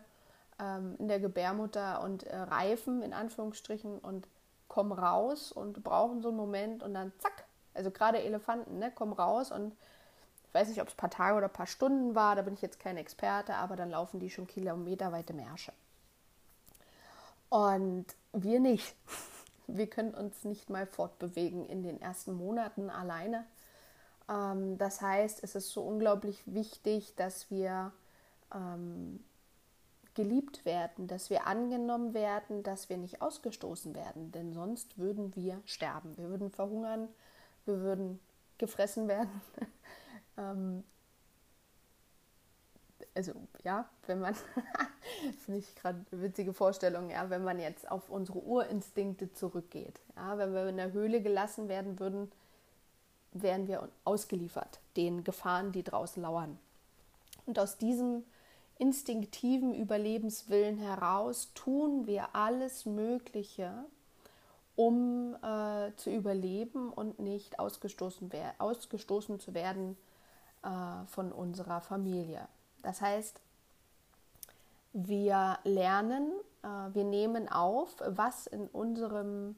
ähm, 0.60 0.96
in 1.00 1.10
der 1.10 1.20
Gebärmutter 1.20 2.02
und 2.02 2.24
äh, 2.24 2.38
reifen 2.38 3.02
in 3.02 3.12
Anführungsstrichen 3.12 4.00
und 4.00 4.28
kommen 4.76 4.92
raus 4.92 5.54
und 5.54 5.86
brauchen 5.86 6.22
so 6.22 6.28
einen 6.28 6.38
Moment 6.38 6.84
und 6.84 6.94
dann 6.94 7.14
zack, 7.20 7.46
also 7.74 7.92
gerade 7.92 8.22
Elefanten, 8.22 8.78
ne, 8.78 8.92
kommen 8.92 9.14
raus 9.14 9.50
und 9.50 9.74
ich 10.48 10.54
weiß 10.54 10.68
nicht, 10.68 10.82
ob 10.82 10.90
es 10.90 10.96
ein 10.96 10.98
paar 10.98 11.10
Tage 11.10 11.38
oder 11.38 11.48
ein 11.48 11.54
paar 11.54 11.66
Stunden 11.66 12.14
war, 12.14 12.36
da 12.36 12.42
bin 12.42 12.56
ich 12.56 12.62
jetzt 12.62 12.82
kein 12.82 12.98
Experte, 12.98 13.56
aber 13.56 13.78
dann 13.78 13.90
laufen 13.90 14.20
die 14.20 14.30
schon 14.30 14.48
kilometerweite 14.48 15.34
Märsche. 15.34 15.72
Und 17.48 18.06
wir 18.34 18.60
nicht. 18.60 18.96
Wir 19.68 19.90
können 19.90 20.14
uns 20.14 20.44
nicht 20.44 20.70
mal 20.70 20.86
fortbewegen 20.86 21.66
in 21.66 21.82
den 21.82 22.00
ersten 22.00 22.34
Monaten 22.34 22.92
alleine. 22.92 23.46
Ähm, 24.30 24.78
das 24.78 25.02
heißt, 25.02 25.42
es 25.42 25.56
ist 25.56 25.72
so 25.72 25.82
unglaublich 25.82 26.44
wichtig, 26.46 27.16
dass 27.16 27.50
wir 27.50 27.92
ähm, 28.54 29.24
geliebt 30.16 30.66
werden, 30.66 31.08
dass 31.08 31.30
wir 31.30 31.46
angenommen 31.46 32.14
werden, 32.14 32.64
dass 32.64 32.90
wir 32.90 32.98
nicht 32.98 33.22
ausgestoßen 33.22 33.94
werden, 33.96 34.32
denn 34.32 34.54
sonst 34.54 34.98
würden 34.98 35.36
wir 35.36 35.62
sterben. 35.66 36.18
Wir 36.18 36.30
würden 36.30 36.50
verhungern, 36.50 37.10
wir 37.66 37.82
würden 37.82 38.20
gefressen 38.58 39.08
werden. 39.08 39.42
ähm, 40.38 40.84
also 43.14 43.34
ja, 43.64 43.88
wenn 44.08 44.20
man, 44.20 44.36
finde 45.46 45.60
ich 45.60 45.76
gerade 45.76 46.06
witzige 46.12 46.54
Vorstellung, 46.54 47.10
ja, 47.10 47.30
wenn 47.30 47.44
man 47.44 47.60
jetzt 47.60 47.90
auf 47.90 48.10
unsere 48.10 48.40
Urinstinkte 48.40 49.32
zurückgeht, 49.34 50.00
ja, 50.16 50.38
wenn 50.38 50.54
wir 50.54 50.68
in 50.68 50.78
der 50.78 50.92
Höhle 50.92 51.22
gelassen 51.22 51.68
werden 51.68 52.00
würden, 52.00 52.32
wären 53.32 53.68
wir 53.68 53.90
ausgeliefert 54.06 54.80
den 54.96 55.24
Gefahren, 55.26 55.74
die 55.74 55.84
draußen 55.84 56.22
lauern. 56.22 56.58
Und 57.46 57.60
aus 57.60 57.78
diesem 57.78 58.24
instinktiven 58.78 59.74
Überlebenswillen 59.74 60.78
heraus 60.78 61.52
tun 61.54 62.08
wir 62.08 62.36
alles 62.36 62.86
Mögliche, 62.86 63.74
um 64.76 65.36
äh, 65.42 65.96
zu 65.96 66.12
überleben 66.12 66.92
und 66.92 67.20
nicht 67.20 67.60
ausgestoßen, 67.60 68.30
ausgestoßen 68.58 69.40
zu 69.40 69.54
werden 69.54 69.98
äh, 70.64 71.06
von 71.08 71.32
unserer 71.32 71.80
Familie. 71.80 72.48
Das 72.82 73.02
heißt, 73.02 73.40
wir 74.92 75.60
lernen, 75.64 76.32
äh, 76.64 76.68
wir 76.94 77.04
nehmen 77.06 77.50
auf, 77.50 77.96
was 78.06 78.48
in 78.48 78.68
unserem 78.68 79.56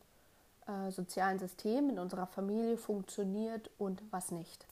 äh, 0.67 0.91
sozialen 0.91 1.39
System, 1.39 1.89
in 1.89 1.99
unserer 1.99 2.27
Familie 2.27 2.77
funktioniert 2.77 3.69
und 3.77 4.01
was 4.11 4.31
nicht. 4.31 4.65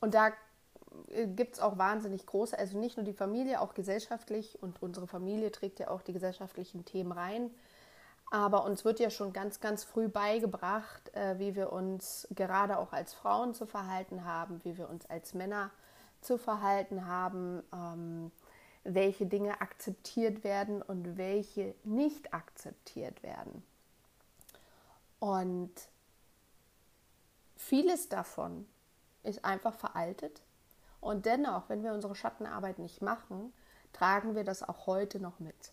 Und 0.00 0.14
da 0.14 0.32
gibt 1.12 1.54
es 1.54 1.60
auch 1.60 1.78
wahnsinnig 1.78 2.26
große, 2.26 2.58
also 2.58 2.78
nicht 2.78 2.96
nur 2.96 3.04
die 3.04 3.12
Familie, 3.12 3.60
auch 3.60 3.74
gesellschaftlich 3.74 4.62
und 4.62 4.82
unsere 4.82 5.06
Familie 5.06 5.52
trägt 5.52 5.78
ja 5.78 5.88
auch 5.88 6.02
die 6.02 6.12
gesellschaftlichen 6.12 6.84
Themen 6.84 7.12
rein. 7.12 7.50
Aber 8.30 8.64
uns 8.64 8.84
wird 8.84 8.98
ja 8.98 9.10
schon 9.10 9.34
ganz, 9.34 9.60
ganz 9.60 9.84
früh 9.84 10.08
beigebracht, 10.08 11.14
äh, 11.14 11.38
wie 11.38 11.54
wir 11.54 11.70
uns 11.70 12.26
gerade 12.30 12.78
auch 12.78 12.92
als 12.92 13.12
Frauen 13.12 13.52
zu 13.52 13.66
verhalten 13.66 14.24
haben, 14.24 14.60
wie 14.64 14.78
wir 14.78 14.88
uns 14.88 15.04
als 15.10 15.34
Männer 15.34 15.70
zu 16.22 16.38
verhalten 16.38 17.06
haben, 17.06 17.62
ähm, 17.74 18.32
welche 18.84 19.26
Dinge 19.26 19.60
akzeptiert 19.60 20.44
werden 20.44 20.80
und 20.80 21.18
welche 21.18 21.74
nicht 21.84 22.32
akzeptiert 22.32 23.22
werden. 23.22 23.62
Und 25.20 25.72
vieles 27.56 28.08
davon 28.08 28.66
ist 29.22 29.44
einfach 29.44 29.74
veraltet. 29.74 30.42
Und 31.02 31.26
dennoch, 31.26 31.68
wenn 31.68 31.82
wir 31.82 31.92
unsere 31.92 32.14
Schattenarbeit 32.14 32.78
nicht 32.78 33.02
machen, 33.02 33.52
tragen 33.92 34.36
wir 34.36 34.44
das 34.44 34.62
auch 34.62 34.86
heute 34.86 35.18
noch 35.18 35.40
mit. 35.40 35.72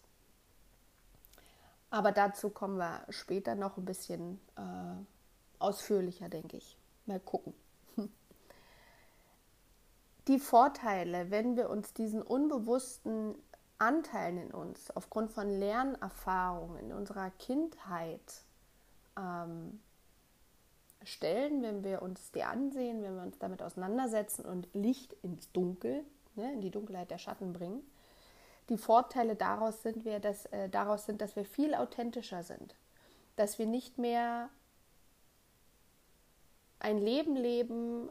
Aber 1.92 2.12
dazu 2.12 2.50
kommen 2.50 2.78
wir 2.78 3.06
später 3.10 3.54
noch 3.54 3.78
ein 3.78 3.86
bisschen 3.86 4.42
äh, 4.56 4.96
ausführlicher, 5.60 6.30
denke 6.30 6.58
ich. 6.58 6.76
Mal 7.06 7.20
gucken. 7.20 7.54
Die 10.28 10.40
Vorteile, 10.40 11.30
wenn 11.30 11.56
wir 11.56 11.70
uns 11.70 11.94
diesen 11.94 12.24
unbewussten 12.24 13.36
Anteilen 13.78 14.40
in 14.40 14.52
uns 14.52 14.90
aufgrund 14.92 15.32
von 15.32 15.48
Lernerfahrungen 15.48 16.80
in 16.80 16.92
unserer 16.92 17.30
Kindheit 17.30 18.44
ähm, 19.16 19.80
stellen, 21.04 21.62
wenn 21.62 21.84
wir 21.84 22.02
uns 22.02 22.32
die 22.32 22.44
ansehen, 22.44 23.02
wenn 23.04 23.16
wir 23.16 23.24
uns 23.24 23.40
damit 23.40 23.62
auseinandersetzen 23.62 24.46
und 24.46 24.68
Licht 24.74 25.14
ins 25.24 25.52
Dunkel, 25.52 26.04
ne, 26.36 26.54
in 26.54 26.62
die 26.62 26.72
Dunkelheit 26.72 27.12
der 27.12 27.18
Schatten 27.18 27.54
bringen, 27.54 27.82
die 28.70 28.78
Vorteile 28.78 29.36
daraus 29.36 29.82
sind, 29.82 30.06
wir, 30.06 30.20
dass, 30.20 30.46
äh, 30.48 30.70
daraus 30.70 31.06
sind, 31.06 31.22
dass 31.22 31.36
wir 31.36 31.46
viel 31.46 31.74
authentischer 31.74 32.44
sind. 32.44 32.76
Dass 33.36 33.58
wir 33.58 33.66
nicht 33.66 33.98
mehr 33.98 34.50
ein 36.80 36.98
Leben 36.98 37.36
leben, 37.36 38.10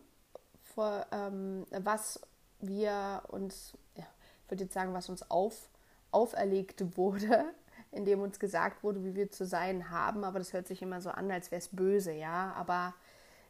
vor, 0.62 1.06
ähm, 1.12 1.64
was 1.70 2.20
wir 2.60 3.22
uns, 3.28 3.72
ja, 3.96 4.06
ich 4.44 4.50
würde 4.50 4.64
jetzt 4.64 4.74
sagen, 4.74 4.94
was 4.94 5.08
uns 5.08 5.28
auf, 5.30 5.70
auferlegt 6.10 6.96
wurde, 6.96 7.44
indem 7.92 8.20
uns 8.20 8.38
gesagt 8.38 8.82
wurde, 8.82 9.04
wie 9.04 9.14
wir 9.14 9.30
zu 9.30 9.46
sein 9.46 9.90
haben. 9.90 10.24
Aber 10.24 10.38
das 10.38 10.52
hört 10.52 10.66
sich 10.66 10.82
immer 10.82 11.00
so 11.00 11.10
an, 11.10 11.30
als 11.30 11.50
wäre 11.50 11.60
es 11.60 11.68
böse, 11.68 12.12
ja. 12.12 12.52
Aber 12.56 12.94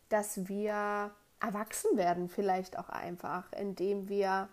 dass 0.08 0.48
wir 0.48 1.10
erwachsen 1.40 1.96
werden, 1.96 2.28
vielleicht 2.28 2.78
auch 2.78 2.88
einfach, 2.88 3.52
indem 3.52 4.08
wir 4.08 4.48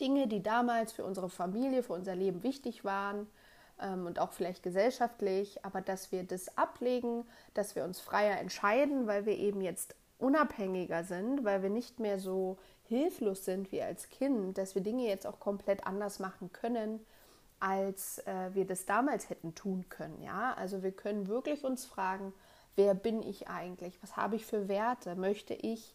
Dinge, 0.00 0.28
die 0.28 0.42
damals 0.42 0.92
für 0.92 1.04
unsere 1.04 1.28
Familie, 1.28 1.82
für 1.82 1.92
unser 1.92 2.14
Leben 2.14 2.42
wichtig 2.42 2.84
waren 2.84 3.26
ähm, 3.80 4.06
und 4.06 4.18
auch 4.18 4.32
vielleicht 4.32 4.62
gesellschaftlich, 4.62 5.64
aber 5.64 5.80
dass 5.80 6.12
wir 6.12 6.24
das 6.24 6.56
ablegen, 6.56 7.24
dass 7.54 7.74
wir 7.74 7.84
uns 7.84 8.00
freier 8.00 8.38
entscheiden, 8.38 9.06
weil 9.06 9.26
wir 9.26 9.36
eben 9.36 9.60
jetzt 9.60 9.94
unabhängiger 10.18 11.04
sind, 11.04 11.44
weil 11.44 11.62
wir 11.62 11.70
nicht 11.70 12.00
mehr 12.00 12.18
so 12.18 12.58
hilflos 12.84 13.44
sind 13.44 13.70
wie 13.70 13.82
als 13.82 14.08
Kind, 14.08 14.58
dass 14.58 14.74
wir 14.74 14.82
Dinge 14.82 15.06
jetzt 15.06 15.26
auch 15.26 15.40
komplett 15.40 15.86
anders 15.86 16.18
machen 16.18 16.52
können, 16.52 17.00
als 17.60 18.18
äh, 18.26 18.50
wir 18.54 18.66
das 18.66 18.86
damals 18.86 19.30
hätten 19.30 19.54
tun 19.54 19.88
können. 19.88 20.22
Ja, 20.22 20.54
also 20.54 20.82
wir 20.82 20.92
können 20.92 21.28
wirklich 21.28 21.64
uns 21.64 21.84
fragen, 21.84 22.32
wer 22.76 22.94
bin 22.94 23.22
ich 23.22 23.48
eigentlich? 23.48 24.00
Was 24.02 24.16
habe 24.16 24.36
ich 24.36 24.46
für 24.46 24.68
Werte? 24.68 25.16
Möchte 25.16 25.54
ich 25.54 25.94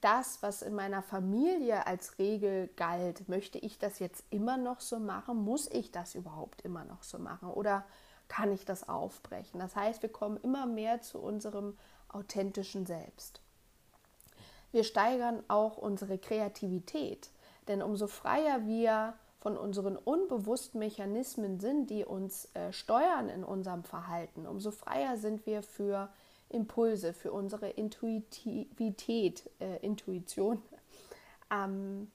das, 0.00 0.42
was 0.42 0.62
in 0.62 0.74
meiner 0.74 1.02
Familie 1.02 1.86
als 1.86 2.18
Regel 2.18 2.68
galt, 2.76 3.28
möchte 3.28 3.58
ich 3.58 3.78
das 3.78 4.00
jetzt 4.00 4.24
immer 4.30 4.56
noch 4.56 4.80
so 4.80 4.98
machen? 4.98 5.36
Muss 5.44 5.70
ich 5.70 5.92
das 5.92 6.14
überhaupt 6.14 6.62
immer 6.62 6.84
noch 6.84 7.02
so 7.04 7.18
machen? 7.18 7.50
Oder 7.50 7.84
kann 8.28 8.52
ich 8.52 8.64
das 8.64 8.88
aufbrechen? 8.88 9.60
Das 9.60 9.76
heißt, 9.76 10.02
wir 10.02 10.10
kommen 10.10 10.38
immer 10.38 10.66
mehr 10.66 11.02
zu 11.02 11.18
unserem 11.18 11.78
authentischen 12.08 12.84
Selbst. 12.84 13.40
Wir 14.72 14.84
steigern 14.84 15.44
auch 15.48 15.76
unsere 15.76 16.18
Kreativität, 16.18 17.30
denn 17.68 17.82
umso 17.82 18.06
freier 18.06 18.66
wir 18.66 19.14
von 19.42 19.56
unseren 19.56 19.96
unbewussten 19.96 20.78
Mechanismen 20.78 21.58
sind, 21.58 21.90
die 21.90 22.04
uns 22.04 22.48
äh, 22.54 22.72
steuern 22.72 23.28
in 23.28 23.42
unserem 23.42 23.82
Verhalten, 23.82 24.46
umso 24.46 24.70
freier 24.70 25.16
sind 25.16 25.46
wir 25.46 25.64
für 25.64 26.10
Impulse, 26.48 27.12
für 27.12 27.32
unsere 27.32 27.68
Intuitivität, 27.68 29.50
äh, 29.60 29.76
Intuition. 29.84 30.62
Ähm, 31.54 32.10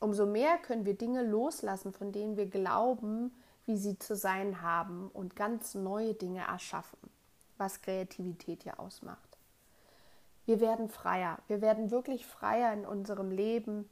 umso 0.00 0.26
mehr 0.26 0.58
können 0.58 0.84
wir 0.84 0.92
Dinge 0.92 1.22
loslassen, 1.22 1.90
von 1.90 2.12
denen 2.12 2.36
wir 2.36 2.44
glauben, 2.44 3.32
wie 3.64 3.78
sie 3.78 3.98
zu 3.98 4.14
sein 4.14 4.60
haben 4.60 5.08
und 5.10 5.36
ganz 5.36 5.74
neue 5.74 6.12
Dinge 6.12 6.40
erschaffen, 6.40 6.98
was 7.56 7.80
Kreativität 7.80 8.64
ja 8.64 8.78
ausmacht. 8.78 9.38
Wir 10.44 10.60
werden 10.60 10.90
freier, 10.90 11.38
wir 11.46 11.62
werden 11.62 11.90
wirklich 11.90 12.26
freier 12.26 12.74
in 12.74 12.84
unserem 12.84 13.30
Leben, 13.30 13.88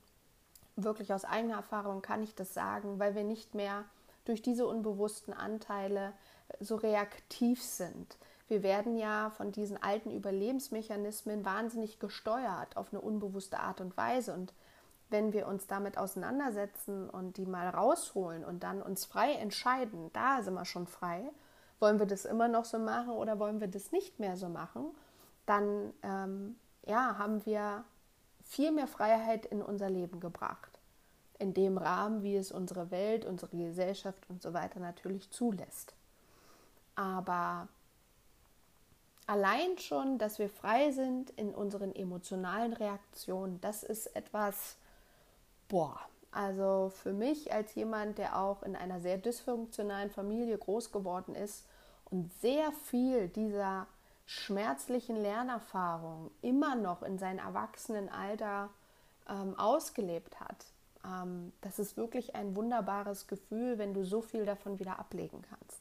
wirklich 0.76 1.12
aus 1.12 1.24
eigener 1.24 1.56
Erfahrung 1.56 2.02
kann 2.02 2.22
ich 2.22 2.34
das 2.34 2.54
sagen, 2.54 2.98
weil 2.98 3.14
wir 3.14 3.24
nicht 3.24 3.54
mehr 3.54 3.84
durch 4.24 4.42
diese 4.42 4.66
unbewussten 4.66 5.34
Anteile 5.34 6.12
so 6.60 6.76
reaktiv 6.76 7.62
sind. 7.62 8.16
Wir 8.48 8.62
werden 8.62 8.96
ja 8.96 9.30
von 9.30 9.52
diesen 9.52 9.82
alten 9.82 10.10
Überlebensmechanismen 10.10 11.44
wahnsinnig 11.44 11.98
gesteuert 11.98 12.76
auf 12.76 12.92
eine 12.92 13.00
unbewusste 13.00 13.58
Art 13.58 13.80
und 13.80 13.96
Weise. 13.96 14.34
Und 14.34 14.52
wenn 15.08 15.32
wir 15.32 15.46
uns 15.46 15.66
damit 15.66 15.96
auseinandersetzen 15.96 17.08
und 17.08 17.36
die 17.36 17.46
mal 17.46 17.68
rausholen 17.68 18.44
und 18.44 18.62
dann 18.62 18.82
uns 18.82 19.04
frei 19.04 19.32
entscheiden, 19.32 20.10
da 20.12 20.42
sind 20.42 20.54
wir 20.54 20.64
schon 20.64 20.86
frei, 20.86 21.30
wollen 21.80 21.98
wir 21.98 22.06
das 22.06 22.24
immer 22.24 22.48
noch 22.48 22.64
so 22.64 22.78
machen 22.78 23.12
oder 23.12 23.38
wollen 23.38 23.60
wir 23.60 23.68
das 23.68 23.92
nicht 23.92 24.18
mehr 24.18 24.36
so 24.36 24.48
machen, 24.48 24.86
dann 25.46 25.92
ähm, 26.02 26.56
ja, 26.86 27.16
haben 27.18 27.44
wir 27.46 27.84
viel 28.44 28.72
mehr 28.72 28.86
Freiheit 28.86 29.46
in 29.46 29.62
unser 29.62 29.90
Leben 29.90 30.20
gebracht. 30.20 30.78
In 31.38 31.52
dem 31.52 31.78
Rahmen, 31.78 32.22
wie 32.22 32.36
es 32.36 32.52
unsere 32.52 32.90
Welt, 32.90 33.24
unsere 33.24 33.56
Gesellschaft 33.56 34.22
und 34.28 34.42
so 34.42 34.54
weiter 34.54 34.78
natürlich 34.78 35.30
zulässt. 35.30 35.94
Aber 36.94 37.68
allein 39.26 39.78
schon, 39.78 40.18
dass 40.18 40.38
wir 40.38 40.48
frei 40.48 40.92
sind 40.92 41.30
in 41.30 41.54
unseren 41.54 41.94
emotionalen 41.94 42.72
Reaktionen, 42.72 43.60
das 43.60 43.82
ist 43.82 44.14
etwas, 44.14 44.76
boah, 45.68 45.98
also 46.30 46.90
für 46.94 47.12
mich 47.12 47.52
als 47.52 47.74
jemand, 47.74 48.18
der 48.18 48.38
auch 48.38 48.62
in 48.62 48.76
einer 48.76 49.00
sehr 49.00 49.18
dysfunktionalen 49.18 50.10
Familie 50.10 50.58
groß 50.58 50.92
geworden 50.92 51.34
ist 51.34 51.64
und 52.04 52.32
sehr 52.40 52.72
viel 52.72 53.28
dieser 53.28 53.86
schmerzlichen 54.26 55.16
Lernerfahrung 55.16 56.30
immer 56.42 56.74
noch 56.76 57.02
in 57.02 57.18
seinem 57.18 57.38
Erwachsenenalter 57.38 58.70
ähm, 59.28 59.58
ausgelebt 59.58 60.40
hat. 60.40 60.66
Ähm, 61.04 61.52
das 61.60 61.78
ist 61.78 61.96
wirklich 61.96 62.34
ein 62.34 62.56
wunderbares 62.56 63.26
Gefühl, 63.26 63.78
wenn 63.78 63.94
du 63.94 64.04
so 64.04 64.22
viel 64.22 64.44
davon 64.44 64.78
wieder 64.78 64.98
ablegen 64.98 65.42
kannst. 65.42 65.80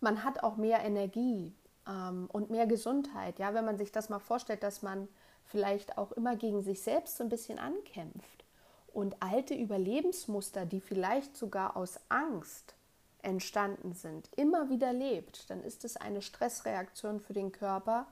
Man 0.00 0.24
hat 0.24 0.42
auch 0.42 0.56
mehr 0.56 0.84
Energie 0.84 1.54
ähm, 1.86 2.28
und 2.32 2.50
mehr 2.50 2.66
Gesundheit. 2.66 3.38
Ja, 3.38 3.54
wenn 3.54 3.64
man 3.64 3.78
sich 3.78 3.92
das 3.92 4.08
mal 4.08 4.18
vorstellt, 4.18 4.62
dass 4.62 4.82
man 4.82 5.08
vielleicht 5.44 5.98
auch 5.98 6.12
immer 6.12 6.36
gegen 6.36 6.62
sich 6.62 6.82
selbst 6.82 7.16
so 7.16 7.24
ein 7.24 7.30
bisschen 7.30 7.58
ankämpft 7.58 8.44
und 8.92 9.22
alte 9.22 9.54
Überlebensmuster, 9.54 10.66
die 10.66 10.80
vielleicht 10.80 11.36
sogar 11.36 11.76
aus 11.76 12.00
Angst 12.08 12.74
entstanden 13.22 13.94
sind, 13.94 14.28
immer 14.36 14.70
wieder 14.70 14.92
lebt, 14.92 15.50
dann 15.50 15.62
ist 15.62 15.84
es 15.84 15.96
eine 15.96 16.22
Stressreaktion 16.22 17.20
für 17.20 17.32
den 17.32 17.52
Körper, 17.52 18.06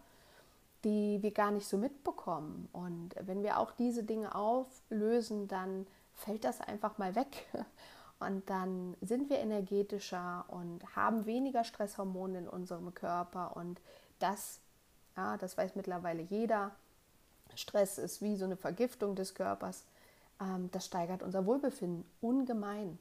die 0.85 1.23
wir 1.23 1.33
gar 1.33 1.51
nicht 1.51 1.67
so 1.67 1.79
mitbekommen. 1.79 2.69
Und 2.73 3.11
wenn 3.21 3.43
wir 3.43 3.59
auch 3.59 3.73
diese 3.73 4.03
Dinge 4.03 4.35
auflösen, 4.35 5.49
dann 5.49 5.87
fällt 6.15 6.45
das 6.45 6.61
einfach 6.61 6.99
mal 6.99 7.15
weg. 7.15 7.47
Und 8.19 8.49
dann 8.49 8.97
sind 9.03 9.29
wir 9.29 9.41
energetischer 9.41 10.47
und 10.49 10.97
haben 10.97 11.27
weniger 11.27 11.65
Stresshormone 11.65 12.39
in 12.39 12.49
unserem 12.49 12.95
Körper. 12.95 13.55
Und 13.59 13.79
das, 14.21 14.61
ja, 15.19 15.37
das 15.37 15.59
weiß 15.59 15.75
mittlerweile 15.77 16.23
jeder. 16.23 16.71
Stress 17.55 17.99
ist 17.99 18.23
wie 18.23 18.37
so 18.37 18.47
eine 18.47 18.57
Vergiftung 18.57 19.17
des 19.17 19.35
Körpers. 19.35 19.85
Ähm, 20.41 20.71
das 20.73 20.87
steigert 20.87 21.23
unser 21.23 21.45
Wohlbefinden 21.45 22.07
ungemein. 22.23 22.99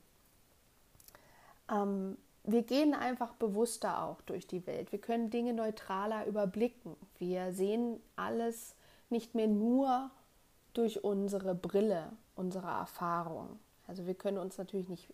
Ähm, 1.69 2.17
wir 2.43 2.62
gehen 2.62 2.93
einfach 2.93 3.34
bewusster 3.34 4.03
auch 4.03 4.22
durch 4.22 4.45
die 4.45 4.67
Welt. 4.67 4.91
Wir 4.91 5.00
können 5.00 5.29
Dinge 5.29 5.53
neutraler 5.53 6.27
überblicken. 6.27 6.95
Wir 7.17 7.53
sehen 7.53 8.00
alles 8.15 8.75
nicht 9.10 9.34
mehr 9.34 9.48
nur 9.48 10.12
durch 10.74 11.03
unsere 11.03 11.55
Brille, 11.55 12.12
unsere 12.36 12.67
Erfahrung. 12.67 13.60
Also 13.88 14.05
wir 14.05 14.13
können 14.13 14.38
uns 14.38 14.57
natürlich 14.57 14.89
nicht 14.89 15.13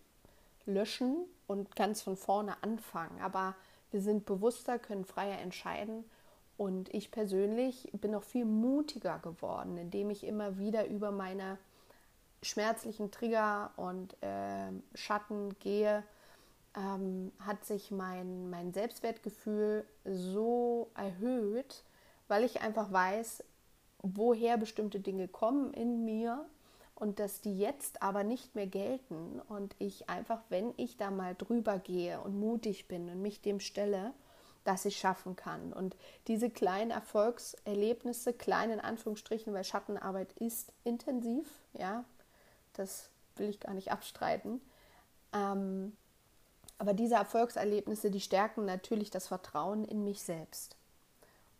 löschen 0.66 1.24
und 1.46 1.74
ganz 1.74 2.02
von 2.02 2.16
vorne 2.16 2.62
anfangen, 2.62 3.20
aber 3.20 3.54
wir 3.90 4.00
sind 4.00 4.26
bewusster, 4.26 4.78
können 4.78 5.04
freier 5.04 5.38
entscheiden 5.38 6.04
und 6.56 6.92
ich 6.94 7.10
persönlich 7.10 7.90
bin 7.92 8.12
noch 8.12 8.22
viel 8.22 8.44
mutiger 8.44 9.18
geworden, 9.18 9.76
indem 9.76 10.10
ich 10.10 10.24
immer 10.24 10.58
wieder 10.58 10.86
über 10.86 11.10
meine 11.10 11.58
schmerzlichen 12.42 13.10
Trigger 13.10 13.72
und 13.76 14.16
äh, 14.22 14.70
Schatten 14.94 15.56
gehe 15.60 16.02
ähm, 16.76 17.32
hat 17.40 17.64
sich 17.64 17.90
mein, 17.90 18.50
mein 18.50 18.72
Selbstwertgefühl 18.72 19.84
so 20.04 20.90
erhöht, 20.94 21.84
weil 22.28 22.44
ich 22.44 22.60
einfach 22.60 22.92
weiß, 22.92 23.44
woher 24.02 24.56
bestimmte 24.56 25.00
Dinge 25.00 25.28
kommen 25.28 25.72
in 25.74 26.04
mir 26.04 26.44
und 26.94 27.18
dass 27.18 27.40
die 27.40 27.58
jetzt 27.58 28.02
aber 28.02 28.24
nicht 28.24 28.54
mehr 28.54 28.66
gelten 28.66 29.40
und 29.48 29.74
ich 29.78 30.08
einfach, 30.08 30.40
wenn 30.48 30.72
ich 30.76 30.96
da 30.96 31.10
mal 31.10 31.34
drüber 31.34 31.78
gehe 31.78 32.20
und 32.20 32.38
mutig 32.38 32.88
bin 32.88 33.08
und 33.08 33.22
mich 33.22 33.40
dem 33.40 33.60
stelle, 33.60 34.12
dass 34.64 34.84
ich 34.84 34.96
schaffen 34.96 35.34
kann. 35.34 35.72
Und 35.72 35.96
diese 36.28 36.50
kleinen 36.50 36.90
Erfolgserlebnisse, 36.90 38.32
kleinen 38.32 38.80
Anführungsstrichen, 38.80 39.52
weil 39.52 39.64
Schattenarbeit 39.64 40.32
ist 40.34 40.72
intensiv, 40.84 41.48
ja, 41.72 42.04
das 42.74 43.10
will 43.36 43.48
ich 43.48 43.60
gar 43.60 43.74
nicht 43.74 43.90
abstreiten, 43.90 44.60
ähm, 45.32 45.96
aber 46.82 46.94
diese 46.94 47.14
Erfolgserlebnisse, 47.14 48.10
die 48.10 48.20
stärken 48.20 48.64
natürlich 48.64 49.08
das 49.08 49.28
Vertrauen 49.28 49.84
in 49.84 50.02
mich 50.02 50.20
selbst. 50.20 50.74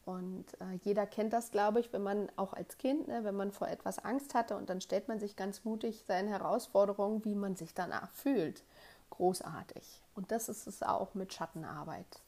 Und 0.05 0.47
äh, 0.55 0.81
jeder 0.83 1.07
kennt 1.07 1.33
das, 1.33 1.53
glaube 1.53 1.79
ich, 1.79 1.93
wenn 1.93 2.03
man 2.03 2.29
auch 2.35 2.55
als 2.55 2.77
Kind, 2.77 3.07
ne, 3.07 3.23
wenn 3.23 3.37
man 3.37 3.53
vor 3.53 3.69
etwas 3.69 4.01
Angst 4.01 4.35
hatte 4.35 4.57
und 4.57 4.69
dann 4.69 4.81
stellt 4.81 5.07
man 5.07 5.21
sich 5.21 5.37
ganz 5.37 5.63
mutig 5.63 6.03
seine 6.09 6.31
Herausforderungen, 6.31 7.25
wie 7.25 7.37
man 7.37 7.55
sich 7.55 7.73
danach 7.73 8.11
fühlt. 8.11 8.65
Großartig. 9.11 10.03
Und 10.17 10.33
das 10.33 10.49
ist 10.49 10.67
es 10.67 10.83
auch 10.83 11.15
mit 11.15 11.33
Schattenarbeit. 11.33 12.21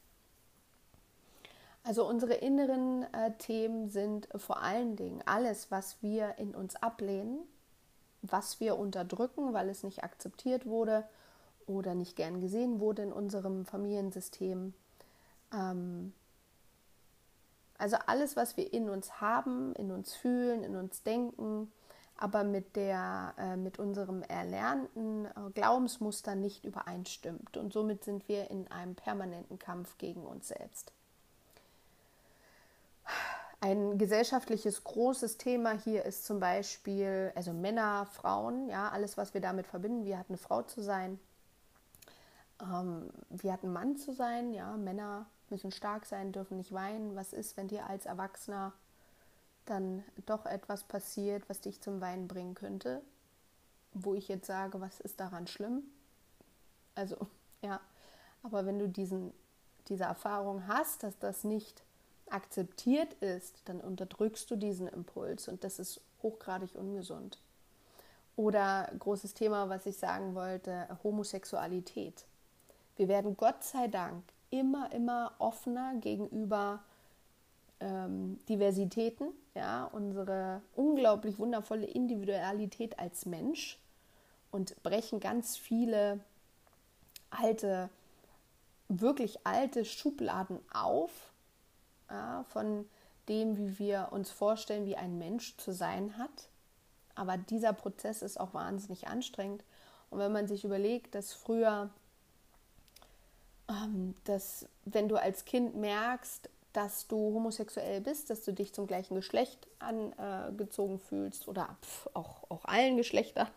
Also 1.83 2.07
unsere 2.07 2.35
inneren 2.35 3.13
äh, 3.13 3.33
Themen 3.39 3.89
sind 3.89 4.29
vor 4.37 4.61
allen 4.61 4.95
Dingen 4.95 5.21
alles, 5.25 5.69
was 5.69 6.01
wir 6.01 6.37
in 6.37 6.55
uns 6.55 6.77
ablehnen, 6.77 7.39
was 8.21 8.61
wir 8.61 8.77
unterdrücken, 8.77 9.51
weil 9.51 9.67
es 9.67 9.83
nicht 9.83 10.05
akzeptiert 10.05 10.65
wurde 10.65 11.03
oder 11.67 11.95
nicht 11.95 12.15
gern 12.15 12.41
gesehen 12.41 12.79
wurde 12.79 13.03
in 13.03 13.11
unserem 13.11 13.65
Familiensystem. 13.65 14.73
Ähm, 15.53 16.13
also 17.77 17.97
alles, 18.05 18.35
was 18.35 18.57
wir 18.57 18.71
in 18.73 18.89
uns 18.89 19.19
haben, 19.19 19.73
in 19.75 19.91
uns 19.91 20.13
fühlen, 20.13 20.63
in 20.63 20.75
uns 20.75 21.03
denken, 21.03 21.71
aber 22.17 22.43
mit, 22.43 22.75
der, 22.75 23.33
äh, 23.37 23.57
mit 23.57 23.77
unserem 23.77 24.23
erlernten 24.23 25.25
äh, 25.25 25.29
Glaubensmuster 25.53 26.35
nicht 26.35 26.63
übereinstimmt. 26.63 27.57
Und 27.57 27.73
somit 27.73 28.05
sind 28.05 28.27
wir 28.29 28.49
in 28.49 28.69
einem 28.71 28.95
permanenten 28.95 29.59
Kampf 29.59 29.97
gegen 29.97 30.25
uns 30.25 30.47
selbst. 30.47 30.93
Ein 33.59 33.97
gesellschaftliches 33.97 34.83
großes 34.83 35.37
Thema 35.37 35.71
hier 35.71 36.05
ist 36.05 36.25
zum 36.25 36.39
Beispiel, 36.39 37.31
also 37.35 37.51
Männer, 37.51 38.05
Frauen, 38.05 38.69
ja, 38.69 38.89
alles, 38.89 39.17
was 39.17 39.33
wir 39.33 39.41
damit 39.41 39.65
verbinden, 39.65 40.05
wie 40.05 40.15
hat 40.15 40.27
eine 40.29 40.37
Frau 40.37 40.61
zu 40.61 40.81
sein, 40.81 41.19
ähm, 42.61 43.09
wie 43.29 43.51
hat 43.51 43.63
ein 43.63 43.73
Mann 43.73 43.97
zu 43.97 44.13
sein? 44.13 44.53
Ja, 44.53 44.75
Männer 44.77 45.25
müssen 45.49 45.71
stark 45.71 46.05
sein, 46.05 46.31
dürfen 46.31 46.57
nicht 46.57 46.73
weinen. 46.73 47.15
Was 47.15 47.33
ist, 47.33 47.57
wenn 47.57 47.67
dir 47.67 47.87
als 47.87 48.05
Erwachsener 48.05 48.73
dann 49.65 50.03
doch 50.25 50.45
etwas 50.45 50.83
passiert, 50.83 51.47
was 51.49 51.61
dich 51.61 51.81
zum 51.81 52.01
Weinen 52.01 52.27
bringen 52.27 52.55
könnte? 52.55 53.01
Wo 53.93 54.13
ich 54.13 54.27
jetzt 54.27 54.47
sage, 54.47 54.81
was 54.81 54.99
ist 54.99 55.19
daran 55.19 55.47
schlimm? 55.47 55.83
Also, 56.95 57.27
ja, 57.61 57.79
aber 58.43 58.65
wenn 58.65 58.79
du 58.79 58.87
diesen, 58.87 59.33
diese 59.87 60.03
Erfahrung 60.03 60.67
hast, 60.67 61.03
dass 61.03 61.17
das 61.19 61.43
nicht 61.43 61.83
akzeptiert 62.29 63.13
ist, 63.15 63.61
dann 63.65 63.79
unterdrückst 63.81 64.49
du 64.49 64.55
diesen 64.55 64.87
Impuls 64.87 65.47
und 65.47 65.63
das 65.63 65.79
ist 65.79 66.01
hochgradig 66.23 66.73
ungesund. 66.75 67.39
Oder 68.35 68.91
großes 68.97 69.33
Thema, 69.33 69.69
was 69.69 69.85
ich 69.85 69.97
sagen 69.97 70.35
wollte, 70.35 70.87
Homosexualität. 71.03 72.25
Wir 72.95 73.07
werden 73.07 73.35
Gott 73.37 73.63
sei 73.63 73.87
Dank 73.87 74.23
immer, 74.49 74.91
immer 74.91 75.33
offener 75.39 75.95
gegenüber 75.95 76.83
ähm, 77.79 78.39
Diversitäten, 78.47 79.27
ja, 79.53 79.85
unsere 79.85 80.61
unglaublich 80.75 81.37
wundervolle 81.39 81.85
Individualität 81.85 82.97
als 82.99 83.25
Mensch 83.25 83.79
und 84.51 84.81
brechen 84.83 85.19
ganz 85.19 85.57
viele 85.57 86.19
alte, 87.29 87.89
wirklich 88.87 89.45
alte 89.45 89.83
Schubladen 89.83 90.59
auf, 90.73 91.11
ja, 92.09 92.43
von 92.49 92.87
dem, 93.27 93.57
wie 93.57 93.79
wir 93.79 94.09
uns 94.11 94.31
vorstellen, 94.31 94.85
wie 94.85 94.95
ein 94.95 95.17
Mensch 95.17 95.57
zu 95.57 95.73
sein 95.73 96.17
hat. 96.17 96.49
Aber 97.15 97.37
dieser 97.37 97.73
Prozess 97.73 98.21
ist 98.21 98.39
auch 98.39 98.53
wahnsinnig 98.53 99.07
anstrengend. 99.07 99.63
Und 100.09 100.19
wenn 100.19 100.31
man 100.31 100.47
sich 100.47 100.63
überlegt, 100.63 101.15
dass 101.15 101.33
früher 101.33 101.89
dass 104.25 104.67
wenn 104.85 105.09
du 105.09 105.15
als 105.15 105.45
Kind 105.45 105.75
merkst, 105.75 106.49
dass 106.73 107.07
du 107.07 107.15
homosexuell 107.15 108.01
bist, 108.01 108.29
dass 108.29 108.43
du 108.43 108.51
dich 108.51 108.73
zum 108.73 108.85
gleichen 108.85 109.15
Geschlecht 109.15 109.67
angezogen 109.79 110.95
äh, 110.95 110.99
fühlst 110.99 111.47
oder 111.47 111.77
auch, 112.13 112.51
auch 112.51 112.65
allen 112.65 112.97
Geschlechtern. 112.97 113.47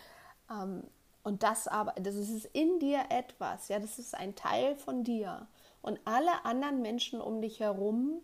ähm, 0.50 0.84
und 1.22 1.42
das 1.42 1.66
aber, 1.68 1.92
das 2.00 2.14
ist 2.14 2.44
in 2.52 2.78
dir 2.78 3.06
etwas, 3.08 3.68
ja, 3.68 3.78
das 3.78 3.98
ist 3.98 4.14
ein 4.14 4.34
Teil 4.34 4.76
von 4.76 5.04
dir. 5.04 5.48
Und 5.80 5.98
alle 6.04 6.44
anderen 6.44 6.82
Menschen 6.82 7.20
um 7.20 7.40
dich 7.40 7.60
herum 7.60 8.20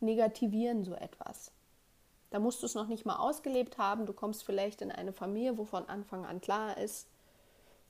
negativieren 0.00 0.82
so 0.82 0.94
etwas. 0.94 1.52
Da 2.30 2.38
musst 2.38 2.62
du 2.62 2.66
es 2.66 2.74
noch 2.74 2.88
nicht 2.88 3.04
mal 3.04 3.16
ausgelebt 3.16 3.76
haben. 3.78 4.06
Du 4.06 4.14
kommst 4.14 4.44
vielleicht 4.44 4.80
in 4.80 4.90
eine 4.90 5.12
Familie, 5.12 5.58
wo 5.58 5.64
von 5.64 5.88
Anfang 5.88 6.24
an 6.24 6.40
klar 6.40 6.78
ist, 6.78 7.06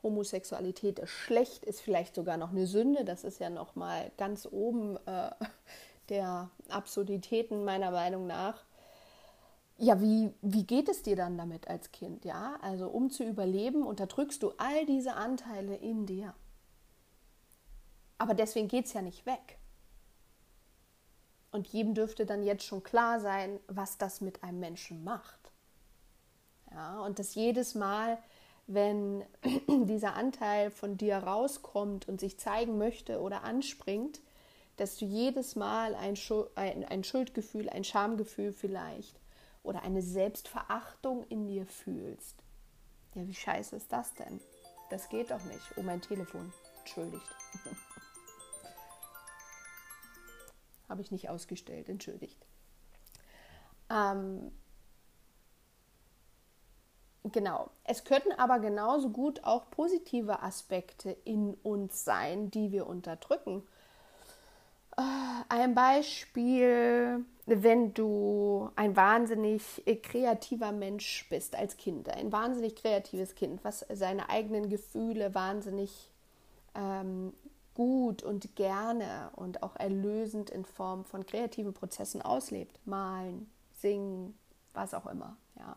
Homosexualität 0.02 0.98
ist 0.98 1.10
schlecht, 1.10 1.64
ist 1.64 1.80
vielleicht 1.80 2.14
sogar 2.14 2.36
noch 2.36 2.50
eine 2.50 2.66
Sünde. 2.66 3.04
Das 3.04 3.24
ist 3.24 3.40
ja 3.40 3.50
noch 3.50 3.76
mal 3.76 4.10
ganz 4.16 4.48
oben 4.50 4.96
äh, 5.06 5.30
der 6.08 6.50
Absurditäten 6.68 7.64
meiner 7.64 7.90
Meinung 7.90 8.26
nach. 8.26 8.64
Ja, 9.78 10.00
wie, 10.00 10.32
wie 10.42 10.64
geht 10.64 10.88
es 10.88 11.02
dir 11.02 11.16
dann 11.16 11.38
damit 11.38 11.68
als 11.68 11.90
Kind? 11.92 12.24
Ja, 12.24 12.56
also 12.62 12.88
um 12.88 13.10
zu 13.10 13.24
überleben, 13.24 13.84
unterdrückst 13.84 14.42
du 14.42 14.52
all 14.58 14.86
diese 14.86 15.14
Anteile 15.14 15.76
in 15.76 16.06
dir. 16.06 16.34
Aber 18.18 18.34
deswegen 18.34 18.68
geht 18.68 18.86
es 18.86 18.92
ja 18.92 19.02
nicht 19.02 19.26
weg. 19.26 19.58
Und 21.50 21.68
jedem 21.68 21.94
dürfte 21.94 22.24
dann 22.24 22.42
jetzt 22.42 22.64
schon 22.64 22.82
klar 22.82 23.20
sein, 23.20 23.60
was 23.66 23.98
das 23.98 24.20
mit 24.20 24.42
einem 24.42 24.60
Menschen 24.60 25.04
macht. 25.04 25.52
Ja, 26.70 27.00
und 27.00 27.18
dass 27.18 27.34
jedes 27.34 27.74
Mal, 27.74 28.18
wenn 28.66 29.24
dieser 29.86 30.14
Anteil 30.14 30.70
von 30.70 30.96
dir 30.96 31.18
rauskommt 31.18 32.08
und 32.08 32.20
sich 32.20 32.38
zeigen 32.38 32.78
möchte 32.78 33.20
oder 33.20 33.44
anspringt, 33.44 34.20
dass 34.76 34.96
du 34.96 35.04
jedes 35.04 35.54
Mal 35.56 35.94
ein, 35.94 36.16
ein, 36.54 36.84
ein 36.84 37.04
Schuldgefühl, 37.04 37.68
ein 37.68 37.84
Schamgefühl 37.84 38.52
vielleicht 38.52 39.20
oder 39.62 39.82
eine 39.82 40.02
Selbstverachtung 40.02 41.24
in 41.28 41.46
dir 41.46 41.66
fühlst. 41.66 42.36
Ja, 43.14 43.26
wie 43.26 43.34
scheiße 43.34 43.76
ist 43.76 43.92
das 43.92 44.14
denn? 44.14 44.40
Das 44.90 45.08
geht 45.08 45.30
doch 45.30 45.44
nicht. 45.44 45.62
Oh, 45.76 45.82
mein 45.82 46.00
Telefon. 46.00 46.52
Entschuldigt. 46.80 47.26
Habe 50.88 51.02
ich 51.02 51.10
nicht 51.10 51.28
ausgestellt, 51.28 51.88
entschuldigt. 51.88 52.44
Ähm, 53.88 54.52
genau. 57.24 57.70
Es 57.84 58.04
könnten 58.04 58.32
aber 58.32 58.58
genauso 58.58 59.10
gut 59.10 59.44
auch 59.44 59.70
positive 59.70 60.42
Aspekte 60.42 61.10
in 61.24 61.54
uns 61.62 62.04
sein, 62.04 62.50
die 62.50 62.72
wir 62.72 62.86
unterdrücken. 62.86 63.62
Äh, 64.96 65.02
ein 65.48 65.74
Beispiel, 65.74 67.24
wenn 67.46 67.94
du 67.94 68.70
ein 68.76 68.96
wahnsinnig 68.96 69.82
kreativer 70.02 70.72
Mensch 70.72 71.26
bist 71.28 71.56
als 71.56 71.76
Kind, 71.76 72.08
ein 72.08 72.32
wahnsinnig 72.32 72.76
kreatives 72.76 73.34
Kind, 73.34 73.64
was 73.64 73.86
seine 73.92 74.28
eigenen 74.28 74.68
Gefühle 74.68 75.34
wahnsinnig 75.34 76.10
ähm, 76.74 77.32
gut 77.74 78.22
und 78.22 78.54
gerne 78.54 79.30
und 79.36 79.62
auch 79.62 79.76
erlösend 79.76 80.50
in 80.50 80.64
Form 80.64 81.04
von 81.04 81.24
kreativen 81.24 81.72
Prozessen 81.72 82.22
auslebt. 82.22 82.78
Malen, 82.86 83.50
singen, 83.72 84.38
was 84.74 84.94
auch 84.94 85.06
immer. 85.06 85.36
Ja. 85.58 85.76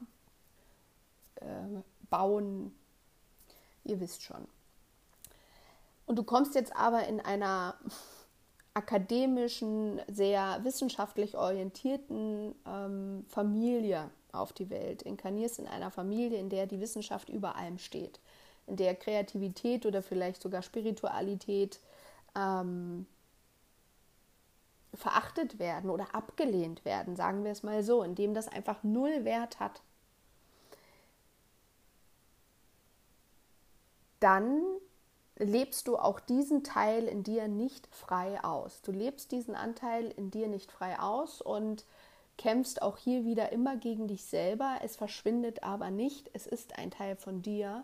Äh, 1.35 1.81
bauen, 2.09 2.73
ihr 3.83 3.99
wisst 3.99 4.23
schon. 4.23 4.47
Und 6.05 6.17
du 6.17 6.23
kommst 6.23 6.55
jetzt 6.55 6.75
aber 6.75 7.07
in 7.07 7.19
einer 7.19 7.75
akademischen, 8.73 10.01
sehr 10.07 10.59
wissenschaftlich 10.63 11.37
orientierten 11.37 12.53
ähm, 12.67 13.25
Familie 13.27 14.09
auf 14.31 14.53
die 14.53 14.69
Welt, 14.69 15.01
inkarnierst 15.01 15.59
in 15.59 15.67
einer 15.67 15.91
Familie, 15.91 16.39
in 16.39 16.49
der 16.49 16.67
die 16.67 16.81
Wissenschaft 16.81 17.29
über 17.29 17.55
allem 17.55 17.79
steht. 17.79 18.19
In 18.67 18.75
der 18.75 18.95
Kreativität 18.95 19.85
oder 19.85 20.01
vielleicht 20.01 20.41
sogar 20.41 20.61
Spiritualität 20.61 21.79
ähm, 22.35 23.05
verachtet 24.93 25.59
werden 25.59 25.89
oder 25.89 26.13
abgelehnt 26.13 26.85
werden, 26.85 27.15
sagen 27.15 27.43
wir 27.43 27.51
es 27.51 27.63
mal 27.63 27.83
so, 27.83 28.03
indem 28.03 28.33
das 28.33 28.47
einfach 28.47 28.83
null 28.83 29.23
Wert 29.23 29.59
hat, 29.59 29.81
dann 34.25 34.63
lebst 35.37 35.87
du 35.87 35.97
auch 35.97 36.19
diesen 36.19 36.63
Teil 36.63 37.07
in 37.07 37.21
dir 37.21 37.47
nicht 37.47 37.87
frei 37.91 38.43
aus. 38.43 38.81
Du 38.81 38.91
lebst 38.91 39.31
diesen 39.31 39.53
Anteil 39.53 40.09
in 40.17 40.31
dir 40.31 40.47
nicht 40.47 40.71
frei 40.71 40.99
aus 40.99 41.41
und 41.41 41.85
kämpfst 42.39 42.81
auch 42.81 42.97
hier 42.97 43.23
wieder 43.23 43.51
immer 43.51 43.77
gegen 43.77 44.07
dich 44.07 44.25
selber. 44.25 44.79
Es 44.81 44.95
verschwindet 44.95 45.61
aber 45.61 45.91
nicht. 45.91 46.31
Es 46.33 46.47
ist 46.47 46.79
ein 46.79 46.89
Teil 46.89 47.15
von 47.15 47.43
dir 47.43 47.83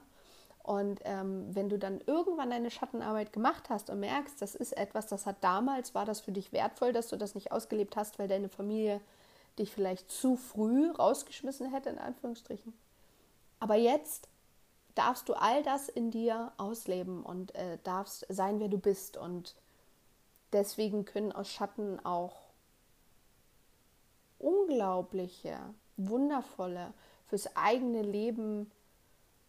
und 0.63 1.01
ähm, 1.03 1.45
wenn 1.53 1.69
du 1.69 1.77
dann 1.77 2.01
irgendwann 2.07 2.49
deine 2.49 2.71
Schattenarbeit 2.71 3.33
gemacht 3.33 3.69
hast 3.69 3.91
und 3.91 3.99
merkst, 3.99 4.41
das 4.41 4.55
ist 4.55 4.75
etwas, 4.75 5.05
das 5.05 5.27
hat 5.27 5.43
damals, 5.43 5.93
war 5.93 6.05
das 6.05 6.21
für 6.21 6.31
dich 6.31 6.53
wertvoll, 6.53 6.91
dass 6.91 7.09
du 7.09 7.17
das 7.17 7.35
nicht 7.35 7.51
ausgelebt 7.51 7.95
hast, 7.95 8.17
weil 8.17 8.27
deine 8.27 8.49
Familie 8.49 8.99
dich 9.59 9.71
vielleicht 9.71 10.09
zu 10.09 10.37
früh 10.37 10.89
rausgeschmissen 10.89 11.71
hätte, 11.71 11.89
in 11.89 11.99
Anführungsstrichen. 11.99 12.73
Aber 13.59 13.75
jetzt 13.75 14.27
darfst 14.95 15.29
du 15.29 15.33
all 15.33 15.63
das 15.63 15.89
in 15.89 16.11
dir 16.11 16.51
ausleben 16.57 17.23
und 17.23 17.55
äh, 17.55 17.77
darfst 17.83 18.25
sein, 18.29 18.59
wer 18.59 18.67
du 18.67 18.77
bist. 18.77 19.17
Und 19.17 19.55
deswegen 20.53 21.05
können 21.05 21.31
aus 21.31 21.49
Schatten 21.49 22.03
auch 22.05 22.41
unglaubliche, 24.39 25.57
wundervolle, 25.97 26.93
fürs 27.27 27.55
eigene 27.55 28.01
Leben 28.01 28.69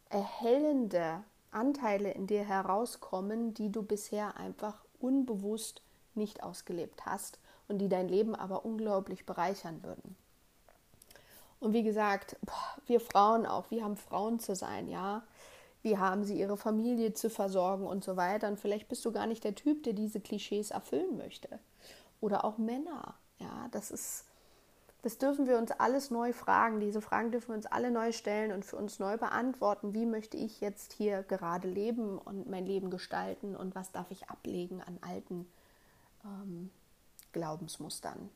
erhellende 0.09 1.25
Anteile 1.51 2.13
in 2.13 2.27
dir 2.27 2.45
herauskommen, 2.45 3.55
die 3.55 3.73
du 3.73 3.83
bisher 3.83 4.37
einfach 4.37 4.85
unbewusst 5.01 5.83
nicht 6.15 6.43
ausgelebt 6.43 7.07
hast 7.07 7.41
und 7.69 7.79
die 7.79 7.89
dein 7.89 8.09
Leben 8.09 8.35
aber 8.35 8.65
unglaublich 8.65 9.27
bereichern 9.27 9.83
würden. 9.83 10.17
Und 11.63 11.73
wie 11.73 11.83
gesagt, 11.83 12.37
wir 12.87 13.01
Frauen 13.01 13.47
auch, 13.47 13.71
wir 13.71 13.85
haben 13.85 13.97
Frauen 13.97 14.39
zu 14.41 14.55
sein, 14.55 14.89
ja. 14.89 15.23
Wie 15.83 15.99
haben 15.99 16.25
sie 16.25 16.39
ihre 16.39 16.57
Familie 16.57 17.13
zu 17.13 17.29
versorgen 17.29 17.87
und 17.87 18.05
so 18.05 18.17
weiter. 18.17 18.49
Und 18.49 18.61
vielleicht 18.61 18.89
bist 18.89 19.05
du 19.05 19.13
gar 19.13 19.27
nicht 19.27 19.43
der 19.45 19.55
Typ, 19.55 19.83
der 19.83 19.95
diese 19.95 20.21
Klischees 20.21 20.71
erfüllen 20.71 21.17
möchte. 21.17 21.59
Oder 22.21 22.45
auch 22.45 22.59
Männer, 22.59 23.15
ja. 23.39 23.69
Das 23.71 23.91
ist 23.91 24.27
das 25.03 25.19
dürfen 25.19 25.49
wir 25.49 25.59
uns 25.59 25.73
alles 25.73 26.13
neu 26.13 26.33
fragen. 26.33 26.79
Diese 26.79 27.01
Fragen 27.01 27.33
dürfen 27.33 27.49
wir 27.49 27.57
uns 27.57 27.67
alle 27.67 27.91
neu 27.91 28.13
stellen 28.13 28.53
und 28.53 28.65
für 28.65 28.77
uns 28.77 29.01
neu 29.01 29.17
beantworten. 29.17 29.95
Wie 29.95 30.07
möchte 30.07 30.37
ich 30.37 30.61
jetzt 30.61 30.93
hier 30.93 31.25
gerade 31.25 31.69
leben 31.69 32.19
und 32.19 32.49
mein 32.49 32.67
Leben 32.67 32.89
gestalten 32.89 33.57
und 33.57 33.75
was 33.75 33.91
darf 33.91 34.13
ich 34.13 34.31
ablegen 34.31 34.81
an 34.81 34.99
alten 35.01 35.51
ähm, 36.25 36.71
Glaubensmustern? 37.33 38.31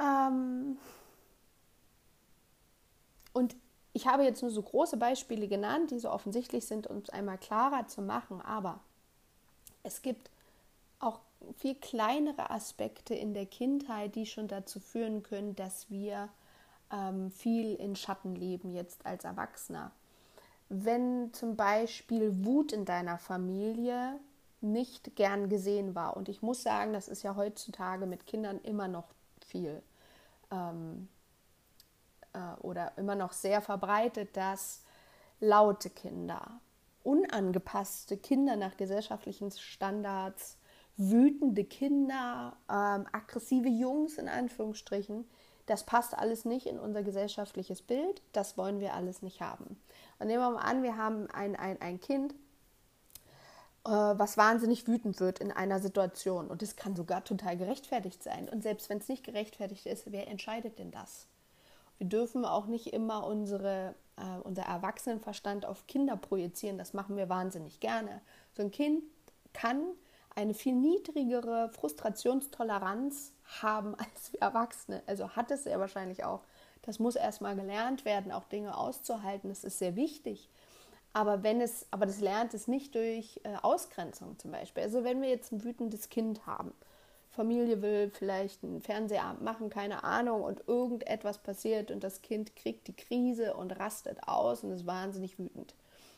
Ähm 0.00 0.78
und 3.32 3.54
ich 3.92 4.06
habe 4.06 4.22
jetzt 4.22 4.42
nur 4.42 4.50
so 4.50 4.62
große 4.62 4.96
Beispiele 4.96 5.48
genannt, 5.48 5.90
die 5.90 5.98
so 5.98 6.10
offensichtlich 6.10 6.66
sind, 6.66 6.86
um 6.86 6.98
es 6.98 7.10
einmal 7.10 7.38
klarer 7.38 7.86
zu 7.86 8.02
machen. 8.02 8.40
Aber 8.40 8.80
es 9.82 10.02
gibt 10.02 10.30
auch 11.00 11.20
viel 11.56 11.74
kleinere 11.74 12.50
Aspekte 12.50 13.14
in 13.14 13.34
der 13.34 13.46
Kindheit, 13.46 14.14
die 14.14 14.26
schon 14.26 14.48
dazu 14.48 14.80
führen 14.80 15.22
können, 15.22 15.56
dass 15.56 15.90
wir 15.90 16.28
ähm, 16.92 17.30
viel 17.30 17.74
in 17.74 17.96
Schatten 17.96 18.34
leben 18.34 18.70
jetzt 18.70 19.06
als 19.06 19.24
Erwachsener. 19.24 19.92
Wenn 20.68 21.32
zum 21.32 21.56
Beispiel 21.56 22.44
Wut 22.44 22.72
in 22.72 22.84
deiner 22.84 23.18
Familie 23.18 24.20
nicht 24.60 25.16
gern 25.16 25.48
gesehen 25.48 25.94
war, 25.94 26.16
und 26.16 26.28
ich 26.28 26.42
muss 26.42 26.62
sagen, 26.62 26.92
das 26.92 27.08
ist 27.08 27.22
ja 27.22 27.34
heutzutage 27.34 28.06
mit 28.06 28.26
Kindern 28.26 28.60
immer 28.62 28.86
noch 28.86 29.08
viel 29.44 29.82
ähm, 30.50 31.08
äh, 32.32 32.54
oder 32.60 32.92
immer 32.96 33.14
noch 33.14 33.32
sehr 33.32 33.60
verbreitet, 33.60 34.36
dass 34.36 34.84
laute 35.40 35.90
Kinder, 35.90 36.60
unangepasste 37.02 38.16
Kinder 38.16 38.56
nach 38.56 38.76
gesellschaftlichen 38.76 39.50
Standards 39.50 40.58
wütende 40.96 41.64
Kinder, 41.64 42.56
ähm, 42.68 43.06
aggressive 43.12 43.68
Jungs 43.68 44.18
in 44.18 44.28
Anführungsstrichen. 44.28 45.28
Das 45.66 45.86
passt 45.86 46.16
alles 46.18 46.44
nicht 46.44 46.66
in 46.66 46.78
unser 46.78 47.02
gesellschaftliches 47.02 47.80
Bild. 47.80 48.22
Das 48.32 48.58
wollen 48.58 48.80
wir 48.80 48.94
alles 48.94 49.22
nicht 49.22 49.40
haben. 49.40 49.80
Und 50.18 50.26
nehmen 50.26 50.42
wir 50.42 50.50
mal 50.50 50.60
an, 50.60 50.82
wir 50.82 50.96
haben 50.96 51.30
ein, 51.30 51.56
ein, 51.56 51.80
ein 51.80 52.00
Kind, 52.00 52.34
was 53.84 54.36
wahnsinnig 54.36 54.86
wütend 54.86 55.20
wird 55.20 55.38
in 55.38 55.52
einer 55.52 55.80
Situation. 55.80 56.48
Und 56.48 56.62
das 56.62 56.76
kann 56.76 56.96
sogar 56.96 57.24
total 57.24 57.56
gerechtfertigt 57.56 58.22
sein. 58.22 58.48
Und 58.48 58.62
selbst 58.62 58.90
wenn 58.90 58.98
es 58.98 59.08
nicht 59.08 59.24
gerechtfertigt 59.24 59.86
ist, 59.86 60.12
wer 60.12 60.28
entscheidet 60.28 60.78
denn 60.78 60.90
das? 60.90 61.26
Wir 61.98 62.06
dürfen 62.06 62.44
auch 62.44 62.66
nicht 62.66 62.92
immer 62.92 63.26
unsere, 63.26 63.94
äh, 64.16 64.40
unser 64.42 64.62
Erwachsenenverstand 64.62 65.66
auf 65.66 65.86
Kinder 65.86 66.16
projizieren. 66.16 66.78
Das 66.78 66.94
machen 66.94 67.16
wir 67.16 67.28
wahnsinnig 67.28 67.80
gerne. 67.80 68.20
So 68.52 68.62
ein 68.62 68.70
Kind 68.70 69.02
kann 69.52 69.82
eine 70.34 70.54
viel 70.54 70.74
niedrigere 70.74 71.68
Frustrationstoleranz 71.70 73.32
haben 73.62 73.94
als 73.96 74.32
wir 74.32 74.40
Erwachsene. 74.40 75.02
Also 75.06 75.30
hat 75.30 75.50
es 75.50 75.64
sehr 75.64 75.80
wahrscheinlich 75.80 76.24
auch. 76.24 76.42
Das 76.82 76.98
muss 76.98 77.16
erstmal 77.16 77.56
gelernt 77.56 78.04
werden, 78.04 78.32
auch 78.32 78.44
Dinge 78.44 78.76
auszuhalten. 78.76 79.50
Das 79.50 79.64
ist 79.64 79.78
sehr 79.78 79.96
wichtig. 79.96 80.48
Aber 81.12 81.42
wenn 81.42 81.60
es, 81.60 81.86
aber 81.90 82.06
das 82.06 82.20
lernt 82.20 82.54
es 82.54 82.68
nicht 82.68 82.94
durch 82.94 83.40
äh, 83.42 83.56
Ausgrenzung 83.62 84.38
zum 84.38 84.52
Beispiel. 84.52 84.82
Also 84.82 85.02
wenn 85.02 85.20
wir 85.20 85.28
jetzt 85.28 85.52
ein 85.52 85.64
wütendes 85.64 86.08
Kind 86.08 86.46
haben, 86.46 86.72
Familie 87.30 87.80
will 87.80 88.10
vielleicht 88.10 88.62
einen 88.64 88.82
Fernsehabend 88.82 89.42
machen, 89.42 89.70
keine 89.70 90.04
Ahnung, 90.04 90.42
und 90.42 90.66
irgendetwas 90.68 91.38
passiert 91.38 91.90
und 91.90 92.02
das 92.02 92.22
Kind 92.22 92.56
kriegt 92.56 92.88
die 92.88 92.96
Krise 92.96 93.54
und 93.54 93.78
rastet 93.78 94.28
aus 94.28 94.64
und 94.64 94.72
ist 94.72 94.86
wahnsinnig 94.86 95.38
wütend. 95.38 95.74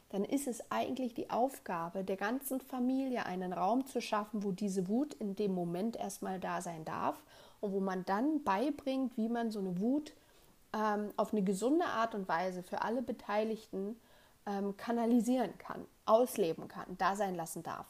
Dann 0.09 0.24
ist 0.24 0.46
es 0.46 0.70
eigentlich 0.70 1.14
die 1.14 1.31
Aufgabe 1.31 2.05
der 2.05 2.16
ganzen 2.16 2.61
Familie, 2.61 3.24
einen 3.24 3.55
Raum 3.55 3.87
zu 3.87 4.00
schaffen, 4.00 4.42
wo 4.42 4.52
diese 4.52 4.88
Wut 4.88 5.14
in 5.14 5.37
dem 5.37 5.55
Moment 5.55 5.96
erstmal 5.96 6.38
da 6.38 6.61
sein 6.61 6.85
darf 6.85 7.22
und 7.61 7.72
wo 7.72 7.81
man 7.81 8.05
dann 8.05 8.42
beibringt, 8.44 9.16
wie 9.16 9.28
man 9.28 9.50
so 9.50 9.61
eine 9.61 9.81
Wut 9.81 10.12
ähm, 10.74 11.12
auf 11.16 11.33
eine 11.33 11.42
gesunde 11.42 11.87
Art 11.87 12.14
und 12.14 12.28
Weise 12.28 12.62
für 12.62 12.83
alle 12.83 13.00
Beteiligten 13.00 13.96
ähm, 14.46 14.76
kanalisieren 14.76 15.57
kann, 15.59 15.87
ausleben 16.05 16.68
kann, 16.68 16.96
da 16.98 17.16
sein 17.16 17.35
lassen 17.35 17.62
darf. 17.62 17.87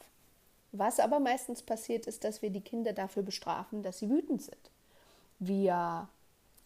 Was 0.71 0.99
aber 0.99 1.19
meistens 1.19 1.61
passiert, 1.61 2.07
ist, 2.07 2.23
dass 2.23 2.41
wir 2.41 2.49
die 2.49 2.61
Kinder 2.61 2.93
dafür 2.93 3.23
bestrafen, 3.23 3.83
dass 3.83 3.99
sie 3.99 4.09
wütend 4.09 4.41
sind. 4.41 4.71
Wir, 5.39 6.07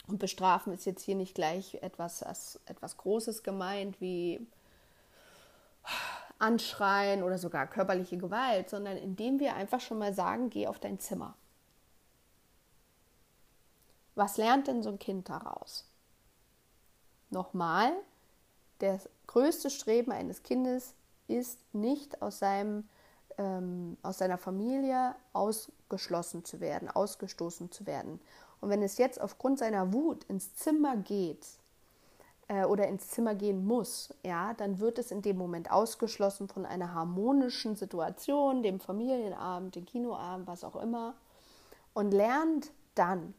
und 0.08 0.20
bestrafen 0.20 0.74
ist 0.74 0.86
jetzt 0.86 1.04
hier 1.04 1.16
nicht 1.16 1.36
gleich 1.36 1.76
etwas, 1.76 2.22
etwas 2.66 2.98
Großes 2.98 3.44
gemeint, 3.44 4.00
wie 4.00 4.46
anschreien 6.40 7.24
oder 7.24 7.38
sogar 7.38 7.68
körperliche 7.68 8.18
Gewalt, 8.18 8.70
sondern 8.70 8.98
indem 8.98 9.40
wir 9.40 9.56
einfach 9.56 9.82
schon 9.82 9.98
mal 9.98 10.14
sagen, 10.14 10.50
geh 10.50 10.68
auf 10.68 10.80
dein 10.80 11.00
Zimmer. 11.00 11.36
Was 14.16 14.38
lernt 14.38 14.68
denn 14.68 14.84
so 14.84 14.90
ein 14.90 15.00
Kind 15.00 15.30
daraus? 15.30 15.86
Nochmal, 17.30 17.94
das 18.80 19.10
größte 19.28 19.70
Streben 19.70 20.12
eines 20.12 20.44
Kindes 20.44 20.94
ist 21.28 21.60
nicht 21.74 22.22
aus, 22.22 22.40
seinem, 22.40 22.88
ähm, 23.38 23.98
aus 24.04 24.18
seiner 24.18 24.38
Familie 24.38 25.16
ausgeschlossen 25.34 26.46
zu 26.46 26.60
werden, 26.60 26.90
ausgestoßen 26.90 27.72
zu 27.72 27.86
werden. 27.86 28.20
Und 28.62 28.70
wenn 28.70 28.82
es 28.82 28.98
jetzt 28.98 29.22
aufgrund 29.22 29.60
seiner 29.60 29.94
Wut 29.94 30.24
ins 30.26 30.56
Zimmer 30.56 30.98
geht 30.98 31.46
äh, 32.48 32.66
oder 32.66 32.88
ins 32.88 33.10
Zimmer 33.10 33.36
gehen 33.36 33.66
muss, 33.66 34.14
ja, 34.24 34.54
dann 34.54 34.80
wird 34.80 34.98
es 35.00 35.12
in 35.12 35.22
dem 35.22 35.38
Moment 35.38 35.72
ausgeschlossen 35.72 36.48
von 36.48 36.66
einer 36.66 36.94
harmonischen 36.94 37.76
Situation, 37.76 38.64
dem 38.64 38.80
Familienabend, 38.80 39.76
dem 39.76 39.86
Kinoabend, 39.86 40.48
was 40.48 40.64
auch 40.64 40.76
immer, 40.76 41.16
und 41.94 42.12
lernt 42.12 42.72
dann 42.96 43.34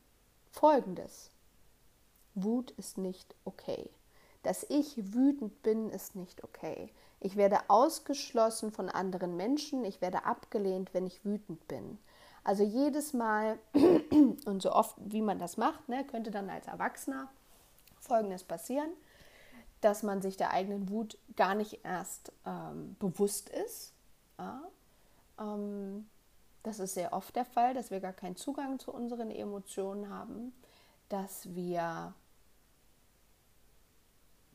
Folgendes. 0.51 1.31
Wut 2.35 2.71
ist 2.73 2.99
nicht 2.99 3.35
okay. 3.45 3.91
Dass 4.49 4.65
ich 4.71 5.13
wütend 5.13 5.63
bin, 5.63 5.91
ist 5.91 6.17
nicht 6.17 6.43
okay. 6.43 6.91
Ich 7.21 7.37
werde 7.37 7.59
ausgeschlossen 7.69 8.73
von 8.73 8.89
anderen 8.89 9.37
Menschen, 9.37 9.85
ich 9.85 10.01
werde 10.01 10.25
abgelehnt, 10.25 10.95
wenn 10.95 11.07
ich 11.07 11.23
wütend 11.23 11.69
bin. 11.69 11.99
Also 12.45 12.63
jedes 12.63 13.13
Mal 13.13 13.59
und 14.47 14.63
so 14.63 14.73
oft, 14.73 14.97
wie 15.05 15.21
man 15.21 15.39
das 15.39 15.59
macht, 15.59 15.87
ne, 15.91 16.03
könnte 16.03 16.31
dann 16.31 16.49
als 16.49 16.67
Erwachsener 16.67 17.29
Folgendes 18.01 18.43
passieren, 18.43 18.89
dass 19.83 20.03
man 20.03 20.23
sich 20.23 20.39
der 20.39 20.51
eigenen 20.53 20.89
Wut 20.89 21.19
gar 21.37 21.55
nicht 21.55 21.85
erst 21.85 22.33
ähm, 22.47 22.97
bewusst 22.99 23.51
ist. 23.51 23.93
Ja? 24.39 24.63
Ähm, 25.39 26.09
das 26.63 26.79
ist 26.79 26.95
sehr 26.95 27.13
oft 27.13 27.37
der 27.37 27.45
Fall, 27.45 27.75
dass 27.75 27.91
wir 27.91 28.01
gar 28.01 28.15
keinen 28.15 28.37
Zugang 28.37 28.79
zu 28.79 28.95
unseren 28.95 29.31
Emotionen 29.31 30.09
haben, 30.09 30.55
dass 31.11 31.55
wir 31.55 32.15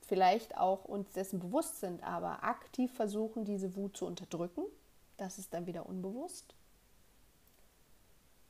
vielleicht 0.06 0.58
auch 0.58 0.86
uns 0.86 1.12
dessen 1.12 1.40
bewusst 1.40 1.80
sind, 1.80 2.04
aber 2.04 2.44
aktiv 2.44 2.92
versuchen, 2.94 3.46
diese 3.46 3.76
Wut 3.76 3.98
zu 3.98 4.06
unterdrücken. 4.06 4.64
Das 5.18 5.38
ist 5.38 5.54
dann 5.54 5.66
wieder 5.66 5.86
unbewusst. 5.86 6.56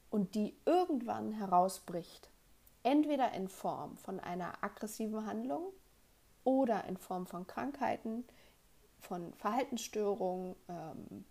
Und 0.09 0.35
die 0.35 0.55
irgendwann 0.65 1.33
herausbricht, 1.33 2.29
entweder 2.83 3.31
in 3.33 3.47
Form 3.47 3.97
von 3.97 4.19
einer 4.19 4.63
aggressiven 4.63 5.25
Handlung 5.25 5.71
oder 6.43 6.85
in 6.85 6.97
Form 6.97 7.25
von 7.25 7.47
Krankheiten, 7.47 8.25
von 8.99 9.33
Verhaltensstörungen. 9.33 10.55
Ähm, 10.69 11.25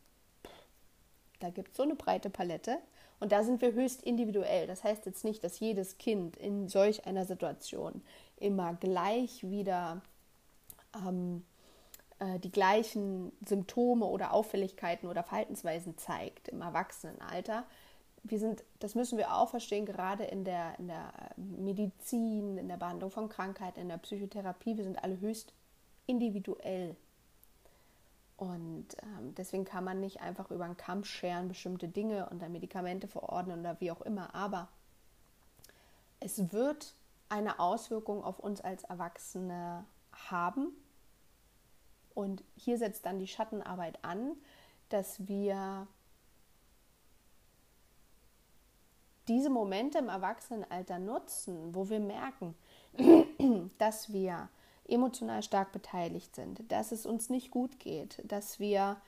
da 1.41 1.51
gibt 1.51 1.71
es 1.71 1.77
so 1.77 1.83
eine 1.83 1.95
breite 1.95 2.31
Palette. 2.31 2.79
Und 3.21 3.31
da 3.31 3.45
sind 3.45 3.61
wir 3.61 3.73
höchst 3.73 4.03
individuell. 4.03 4.67
Das 4.67 4.83
heißt 4.83 5.07
jetzt 5.07 5.25
nicht, 5.25 5.45
dass 5.45 5.61
jedes 5.61 5.97
Kind 5.97 6.37
in 6.37 6.69
solch 6.69 7.07
einer 7.07 7.25
Situation 7.25 8.03
immer 8.37 8.75
gleich 8.75 9.49
wieder 9.49 10.03
ähm, 10.95 11.45
äh, 12.19 12.39
die 12.39 12.53
gleichen 12.53 13.33
Symptome 13.47 14.07
oder 14.07 14.33
Auffälligkeiten 14.33 15.09
oder 15.09 15.23
Verhaltensweisen 15.23 15.99
zeigt 15.99 16.49
im 16.49 16.63
Erwachsenenalter. 16.63 17.65
Wir 18.25 18.39
sind, 18.39 18.63
das 18.79 18.95
müssen 18.95 19.19
wir 19.19 19.35
auch 19.35 19.49
verstehen, 19.49 19.85
gerade 19.85 20.25
in 20.25 20.45
der, 20.45 20.79
in 20.79 20.87
der 20.87 21.13
Medizin, 21.37 22.57
in 22.57 22.69
der 22.69 22.77
Behandlung 22.77 23.11
von 23.11 23.29
Krankheiten, 23.29 23.81
in 23.81 23.89
der 23.89 23.99
Psychotherapie, 23.99 24.77
wir 24.77 24.85
sind 24.85 25.03
alle 25.03 25.21
höchst 25.21 25.53
individuell. 26.07 26.97
Und 28.37 28.89
ähm, 29.03 29.35
deswegen 29.37 29.65
kann 29.65 29.85
man 29.85 30.01
nicht 30.01 30.21
einfach 30.21 30.51
über 30.51 30.65
einen 30.65 30.77
Kamm 30.77 31.05
scheren 31.05 31.49
bestimmte 31.49 31.89
Dinge 31.89 32.29
und 32.31 32.43
dann 32.43 32.53
Medikamente 32.53 33.07
verordnen 33.09 33.61
oder 33.61 33.81
wie 33.81 33.91
auch 33.91 34.01
immer. 34.01 34.35
Aber 34.35 34.69
es 36.21 36.53
wird 36.53 36.95
eine 37.29 37.59
Auswirkung 37.59 38.23
auf 38.25 38.39
uns 38.39 38.61
als 38.61 38.85
Erwachsene 38.85 39.85
haben. 40.13 40.73
Und 42.15 42.43
hier 42.57 42.79
setzt 42.79 43.07
dann 43.07 43.19
die 43.19 43.27
Schattenarbeit 43.27 44.05
an, 44.05 44.37
dass 44.89 45.27
wir 45.27 45.87
diese 49.29 49.51
Momente 49.51 49.99
im 49.99 50.09
Erwachsenenalter 50.09 50.99
nutzen, 50.99 51.75
wo 51.75 51.89
wir 51.89 52.01
merken, 52.01 52.55
dass 53.79 54.13
wir 54.13 54.49
emotional 54.89 55.43
stark 55.43 55.73
beteiligt 55.73 56.35
sind, 56.35 56.71
dass 56.71 56.93
es 56.93 57.07
uns 57.07 57.31
nicht 57.31 57.51
gut 57.51 57.79
geht, 57.79 58.21
dass 58.25 58.59
wir 58.59 59.01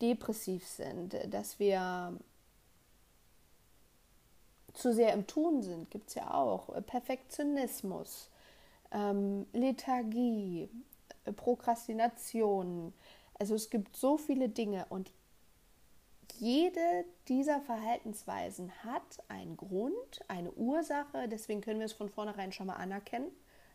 depressiv 0.00 0.66
sind, 0.66 1.16
dass 1.32 1.58
wir 1.58 2.18
zu 4.72 4.94
sehr 4.94 5.12
im 5.12 5.26
Tun 5.26 5.62
sind, 5.62 5.90
gibt 5.90 6.08
es 6.08 6.14
ja 6.14 6.32
auch. 6.32 6.70
Perfektionismus, 6.86 8.30
ähm, 8.92 9.46
Lethargie, 9.52 10.68
Prokrastination. 11.32 12.92
Also 13.38 13.54
es 13.54 13.70
gibt 13.70 13.96
so 13.96 14.16
viele 14.16 14.48
Dinge 14.48 14.86
und 14.88 15.12
jede 16.38 17.04
dieser 17.26 17.60
Verhaltensweisen 17.60 18.70
hat 18.84 19.22
einen 19.28 19.56
Grund, 19.56 20.20
eine 20.28 20.52
Ursache. 20.52 21.28
Deswegen 21.28 21.60
können 21.60 21.80
wir 21.80 21.86
es 21.86 21.92
von 21.92 22.08
vornherein 22.08 22.52
schon 22.52 22.66
mal 22.66 22.74
anerkennen. 22.74 23.30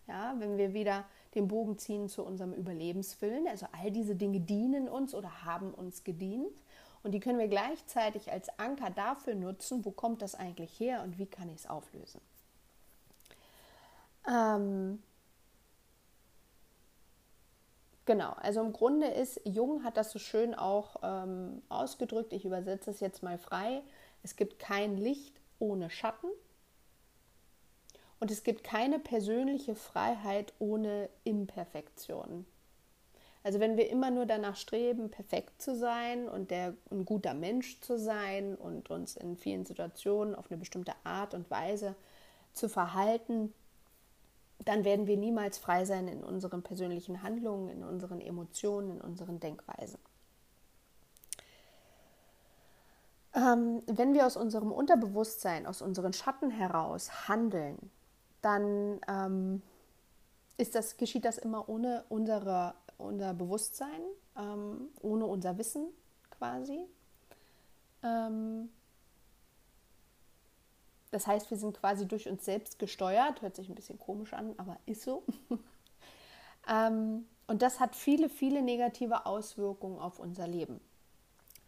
Ja, 0.08 0.36
wenn 0.38 0.58
wir 0.58 0.74
wieder 0.74 1.06
den 1.34 1.48
Bogen 1.48 1.78
ziehen 1.78 2.10
zu 2.10 2.24
unserem 2.24 2.54
Überlebenswillen. 2.54 3.48
Also 3.48 3.68
all 3.72 3.92
diese 3.92 4.16
Dinge 4.16 4.40
dienen 4.40 4.90
uns 4.90 5.16
oder 5.16 5.46
haben 5.46 5.74
uns 5.74 6.04
gedient. 6.04 6.62
Und 7.04 7.12
die 7.12 7.20
können 7.20 7.40
wir 7.40 7.48
gleichzeitig 7.48 8.32
als 8.32 8.48
Anker 8.60 8.90
dafür 8.90 9.36
nutzen, 9.36 9.84
wo 9.84 9.92
kommt 9.92 10.22
das 10.22 10.36
eigentlich 10.36 10.80
her 10.80 11.04
und 11.04 11.18
wie 11.20 11.26
kann 11.26 11.50
ich 11.50 11.58
es 11.58 11.70
auflösen. 11.70 12.22
Ähm, 14.28 15.04
Genau, 18.06 18.34
also 18.42 18.62
im 18.62 18.74
Grunde 18.74 19.08
ist, 19.08 19.40
Jung 19.46 19.84
hat 19.84 19.96
das 19.96 20.12
so 20.12 20.20
schön 20.20 20.54
auch 20.54 20.98
ähm, 21.04 21.62
ausgedrückt, 21.70 22.34
ich 22.34 22.44
übersetze 22.44 22.92
es 22.92 23.00
jetzt 23.00 23.24
mal 23.24 23.38
frei, 23.38 23.82
es 24.24 24.36
gibt 24.36 24.60
kein 24.60 24.98
Licht 24.98 25.40
ohne 25.60 25.90
Schatten 25.90 26.28
und 28.20 28.30
es 28.30 28.44
gibt 28.44 28.66
keine 28.66 29.00
persönliche 29.00 29.76
Freiheit 29.76 30.54
ohne 30.60 31.10
Imperfektion. 31.24 32.46
Also 33.44 33.60
wenn 33.60 33.76
wir 33.78 33.90
immer 33.90 34.12
nur 34.12 34.26
danach 34.26 34.56
streben, 34.56 35.10
perfekt 35.10 35.62
zu 35.62 35.76
sein 35.76 36.30
und 36.30 36.52
der, 36.52 36.76
ein 36.92 37.06
guter 37.06 37.34
Mensch 37.34 37.80
zu 37.82 37.98
sein 37.98 38.56
und 38.56 38.90
uns 38.90 39.18
in 39.18 39.38
vielen 39.38 39.66
Situationen 39.66 40.36
auf 40.36 40.50
eine 40.50 40.58
bestimmte 40.58 40.94
Art 41.04 41.34
und 41.34 41.52
Weise 41.52 41.96
zu 42.54 42.70
verhalten, 42.70 43.54
dann 44.66 44.84
werden 44.84 45.08
wir 45.08 45.18
niemals 45.18 45.58
frei 45.58 45.86
sein 45.86 46.08
in 46.08 46.24
unseren 46.24 46.64
persönlichen 46.64 47.24
Handlungen, 47.24 47.70
in 47.70 47.84
unseren 47.84 48.22
Emotionen, 48.22 48.92
in 48.92 49.02
unseren 49.02 49.40
Denkweisen. 49.40 50.00
Ähm, 53.36 53.82
wenn 53.88 54.14
wir 54.14 54.26
aus 54.26 54.38
unserem 54.38 54.72
Unterbewusstsein, 54.72 55.66
aus 55.66 55.82
unseren 55.82 56.14
Schatten 56.14 56.52
heraus 56.52 57.28
handeln, 57.28 57.78
dann 58.42 59.00
ähm, 59.08 59.62
ist 60.58 60.76
das, 60.76 60.98
geschieht 60.98 61.26
das 61.26 61.38
immer 61.40 61.68
ohne 61.68 62.06
unsere, 62.10 62.76
unser 62.98 63.34
Bewusstsein, 63.34 64.02
ähm, 64.38 64.90
ohne 65.02 65.26
unser 65.26 65.58
Wissen 65.58 65.88
quasi. 66.30 66.86
Das 71.14 71.28
heißt, 71.28 71.52
wir 71.52 71.60
sind 71.60 71.80
quasi 71.80 72.08
durch 72.08 72.28
uns 72.28 72.44
selbst 72.44 72.80
gesteuert. 72.80 73.44
Hört 73.44 73.56
sich 73.56 73.70
ein 73.70 73.76
bisschen 73.76 74.00
komisch 74.00 74.34
an, 74.34 74.56
aber 74.58 74.80
ist 74.88 75.04
so. 75.04 75.22
ähm, 76.68 77.28
und 77.46 77.62
das 77.62 77.80
hat 77.80 77.96
viele, 77.96 78.30
viele 78.30 78.64
negative 78.64 79.28
Auswirkungen 79.28 80.00
auf 80.00 80.18
unser 80.18 80.48
Leben. 80.48 80.82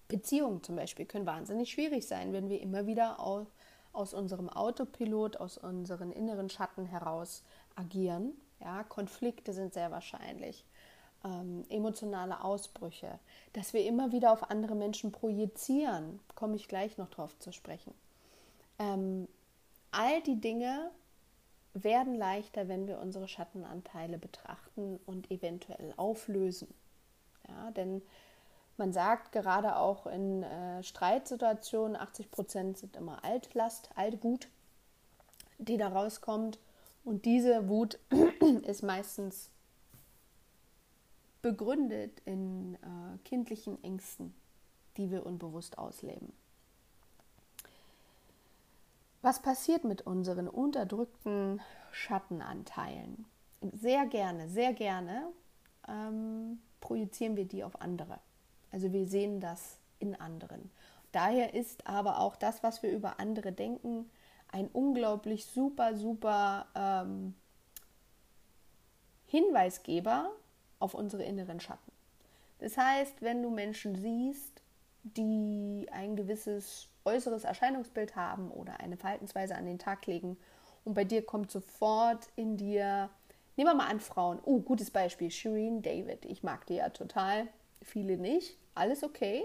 Beziehungen 0.07 0.63
zum 0.63 0.75
Beispiel 0.75 1.05
können 1.05 1.27
wahnsinnig 1.27 1.69
schwierig 1.69 2.07
sein, 2.07 2.33
wenn 2.33 2.49
wir 2.49 2.59
immer 2.59 2.87
wieder 2.87 3.19
aus, 3.19 3.45
aus 3.93 4.15
unserem 4.15 4.49
Autopilot, 4.49 5.37
aus 5.37 5.59
unseren 5.59 6.11
inneren 6.11 6.49
Schatten 6.49 6.87
heraus 6.87 7.43
agieren. 7.75 8.33
Ja, 8.59 8.81
Konflikte 8.83 9.53
sind 9.53 9.75
sehr 9.75 9.91
wahrscheinlich. 9.91 10.65
Ähm, 11.23 11.65
emotionale 11.69 12.43
Ausbrüche, 12.43 13.19
dass 13.53 13.73
wir 13.73 13.85
immer 13.85 14.11
wieder 14.11 14.31
auf 14.31 14.49
andere 14.49 14.73
Menschen 14.73 15.11
projizieren, 15.11 16.19
komme 16.33 16.55
ich 16.55 16.67
gleich 16.67 16.97
noch 16.97 17.11
drauf 17.11 17.37
zu 17.37 17.51
sprechen. 17.51 17.93
Ähm, 18.79 19.27
all 19.91 20.21
die 20.23 20.39
Dinge 20.39 20.91
werden 21.73 22.15
leichter, 22.15 22.67
wenn 22.67 22.87
wir 22.87 22.99
unsere 22.99 23.27
Schattenanteile 23.27 24.17
betrachten 24.17 24.99
und 25.05 25.29
eventuell 25.29 25.93
auflösen. 25.97 26.73
Ja, 27.47 27.71
denn 27.71 28.01
man 28.77 28.91
sagt 28.91 29.31
gerade 29.31 29.77
auch 29.77 30.07
in 30.07 30.43
äh, 30.43 30.83
Streitsituationen, 30.83 31.95
80 31.95 32.31
Prozent 32.31 32.77
sind 32.77 32.95
immer 32.95 33.23
Altlast, 33.23 33.89
Altwut, 33.95 34.47
die 35.57 35.77
da 35.77 35.89
rauskommt. 35.89 36.59
Und 37.03 37.25
diese 37.25 37.69
Wut 37.69 37.99
ist 38.63 38.83
meistens 38.83 39.49
begründet 41.41 42.21
in 42.25 42.75
äh, 42.75 43.17
kindlichen 43.23 43.81
Ängsten, 43.83 44.33
die 44.97 45.11
wir 45.11 45.25
unbewusst 45.25 45.77
ausleben. 45.77 46.33
Was 49.25 49.39
passiert 49.39 49.85
mit 49.85 50.03
unseren 50.03 50.47
unterdrückten 50.47 51.59
Schattenanteilen? 51.91 53.25
Sehr 53.73 54.05
gerne, 54.05 54.47
sehr 54.49 54.71
gerne 54.71 55.23
ähm, 55.87 56.59
projizieren 56.79 57.35
wir 57.35 57.45
die 57.45 57.63
auf 57.63 57.81
andere. 57.81 58.19
Also 58.71 58.93
wir 58.93 59.07
sehen 59.07 59.39
das 59.39 59.79
in 59.97 60.13
anderen. 60.13 60.69
Daher 61.11 61.55
ist 61.55 61.87
aber 61.87 62.19
auch 62.19 62.35
das, 62.35 62.61
was 62.61 62.83
wir 62.83 62.91
über 62.91 63.19
andere 63.19 63.51
denken, 63.51 64.11
ein 64.51 64.67
unglaublich 64.67 65.47
super, 65.47 65.95
super 65.95 66.67
ähm, 66.75 67.33
Hinweisgeber 69.25 70.29
auf 70.77 70.93
unsere 70.93 71.23
inneren 71.23 71.59
Schatten. 71.59 71.91
Das 72.59 72.77
heißt, 72.77 73.23
wenn 73.23 73.41
du 73.41 73.49
Menschen 73.49 73.95
siehst, 73.95 74.61
die 75.01 75.87
ein 75.91 76.15
gewisses 76.15 76.89
äußeres 77.05 77.43
Erscheinungsbild 77.43 78.15
haben 78.15 78.51
oder 78.51 78.79
eine 78.79 78.97
Verhaltensweise 78.97 79.55
an 79.55 79.65
den 79.65 79.79
Tag 79.79 80.05
legen. 80.07 80.37
Und 80.83 80.93
bei 80.93 81.03
dir 81.03 81.25
kommt 81.25 81.51
sofort 81.51 82.27
in 82.35 82.57
dir, 82.57 83.09
nehmen 83.55 83.69
wir 83.69 83.75
mal 83.75 83.89
an 83.89 83.99
Frauen, 83.99 84.39
oh, 84.43 84.59
gutes 84.59 84.91
Beispiel, 84.91 85.31
Shireen 85.31 85.81
David, 85.81 86.25
ich 86.25 86.43
mag 86.43 86.65
die 86.65 86.75
ja 86.75 86.89
total, 86.89 87.47
viele 87.81 88.17
nicht, 88.17 88.57
alles 88.73 89.03
okay. 89.03 89.43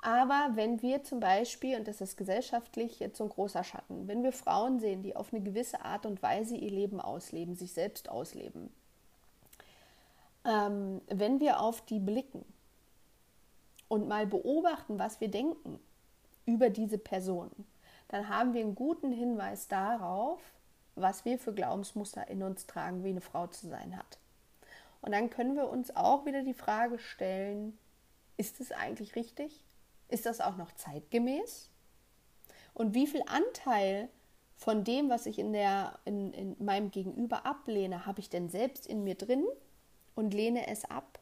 Aber 0.00 0.50
wenn 0.54 0.80
wir 0.80 1.02
zum 1.02 1.18
Beispiel, 1.18 1.76
und 1.76 1.88
das 1.88 2.00
ist 2.00 2.16
gesellschaftlich 2.16 3.00
jetzt 3.00 3.18
so 3.18 3.24
ein 3.24 3.30
großer 3.30 3.64
Schatten, 3.64 4.06
wenn 4.06 4.22
wir 4.22 4.32
Frauen 4.32 4.78
sehen, 4.78 5.02
die 5.02 5.16
auf 5.16 5.32
eine 5.32 5.42
gewisse 5.42 5.84
Art 5.84 6.06
und 6.06 6.22
Weise 6.22 6.56
ihr 6.56 6.70
Leben 6.70 7.00
ausleben, 7.00 7.56
sich 7.56 7.72
selbst 7.72 8.08
ausleben, 8.08 8.70
ähm, 10.44 11.00
wenn 11.08 11.40
wir 11.40 11.60
auf 11.60 11.80
die 11.84 11.98
blicken 11.98 12.44
und 13.88 14.06
mal 14.06 14.26
beobachten, 14.26 14.98
was 14.98 15.20
wir 15.20 15.28
denken, 15.28 15.80
über 16.48 16.70
diese 16.70 16.96
Person, 16.96 17.50
dann 18.08 18.30
haben 18.30 18.54
wir 18.54 18.62
einen 18.62 18.74
guten 18.74 19.12
Hinweis 19.12 19.68
darauf, 19.68 20.40
was 20.94 21.26
wir 21.26 21.38
für 21.38 21.52
Glaubensmuster 21.52 22.26
in 22.28 22.42
uns 22.42 22.66
tragen, 22.66 23.04
wie 23.04 23.10
eine 23.10 23.20
Frau 23.20 23.46
zu 23.48 23.68
sein 23.68 23.96
hat. 23.96 24.18
Und 25.02 25.12
dann 25.12 25.28
können 25.28 25.56
wir 25.56 25.68
uns 25.68 25.94
auch 25.94 26.24
wieder 26.24 26.42
die 26.42 26.54
Frage 26.54 26.98
stellen, 26.98 27.78
ist 28.38 28.60
es 28.60 28.72
eigentlich 28.72 29.14
richtig? 29.14 29.62
Ist 30.08 30.24
das 30.24 30.40
auch 30.40 30.56
noch 30.56 30.72
zeitgemäß? 30.72 31.70
Und 32.72 32.94
wie 32.94 33.06
viel 33.06 33.22
Anteil 33.26 34.08
von 34.56 34.84
dem, 34.84 35.10
was 35.10 35.26
ich 35.26 35.38
in, 35.38 35.52
der, 35.52 35.98
in, 36.06 36.32
in 36.32 36.56
meinem 36.64 36.90
Gegenüber 36.90 37.44
ablehne, 37.44 38.06
habe 38.06 38.20
ich 38.20 38.30
denn 38.30 38.48
selbst 38.48 38.86
in 38.86 39.04
mir 39.04 39.16
drin 39.16 39.44
und 40.14 40.32
lehne 40.32 40.66
es 40.66 40.86
ab? 40.86 41.17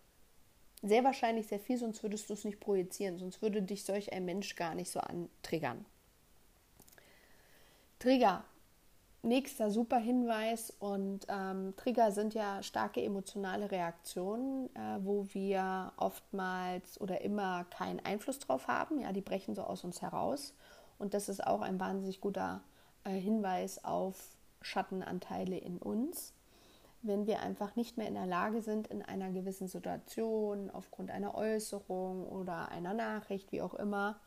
Sehr 0.87 1.03
wahrscheinlich 1.03 1.49
sehr 1.49 1.59
viel, 1.59 1.79
sonst 1.79 2.05
würdest 2.05 2.31
du 2.31 2.35
es 2.35 2.45
nicht 2.45 2.61
projizieren, 2.61 3.19
sonst 3.19 3.43
würde 3.43 3.61
dich 3.61 3.83
solch 3.83 4.13
ein 4.13 4.25
Mensch 4.25 4.55
gar 4.55 4.77
nicht 4.77 4.89
so 4.89 5.01
antriggern. 5.01 5.85
Trigger. 7.99 8.45
Nächster 9.23 9.73
super 9.73 9.97
Hinweis 9.97 10.73
und 10.79 11.27
ähm, 11.29 11.75
Trigger 11.77 12.13
sind 12.13 12.35
ja 12.35 12.63
starke 12.63 13.03
emotionale 13.03 13.73
Reaktionen, 13.73 14.67
äh, 14.77 15.01
wo 15.01 15.27
wir 15.33 15.93
oftmals 15.97 17.01
oder 17.01 17.21
immer 17.23 17.65
keinen 17.65 17.99
Einfluss 17.99 18.39
drauf 18.39 18.69
haben. 18.69 19.01
Ja, 19.01 19.13
die 19.13 19.23
brechen 19.23 19.57
so 19.57 19.63
aus 19.63 19.83
uns 19.83 20.03
heraus 20.03 20.55
und 21.01 21.15
das 21.15 21.29
ist 21.29 21.45
auch 21.45 21.63
ein 21.63 21.81
wahnsinnig 21.81 22.21
guter 22.21 22.63
äh, 23.03 23.11
Hinweis 23.11 23.85
auf 23.85 24.37
Schattenanteile 24.63 25.59
in 25.59 25.79
uns 25.79 26.33
wenn 27.07 27.27
wir 27.27 27.41
einfach 27.41 27.77
nicht 27.77 27.97
mehr 27.97 28.09
in 28.09 28.15
der 28.15 28.27
Lage 28.27 28.63
sind, 28.63 28.89
in 28.89 29.03
einer 29.03 29.31
gewissen 29.31 29.69
Situation, 29.69 30.71
aufgrund 30.71 31.11
einer 31.11 31.35
Äußerung 31.35 32.27
oder 32.27 32.69
einer 32.71 32.95
Nachricht, 32.95 33.53
wie 33.53 33.63
auch 33.63 33.75
immer, 33.75 34.21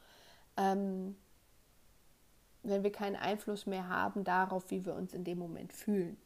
ähm, 0.57 1.15
wenn 2.63 2.83
wir 2.83 2.91
keinen 2.91 3.15
Einfluss 3.15 3.65
mehr 3.65 3.87
haben 3.87 4.23
darauf, 4.23 4.69
wie 4.71 4.85
wir 4.85 4.95
uns 4.95 5.13
in 5.13 5.23
dem 5.23 5.37
Moment 5.37 5.73
fühlen. 5.73 6.17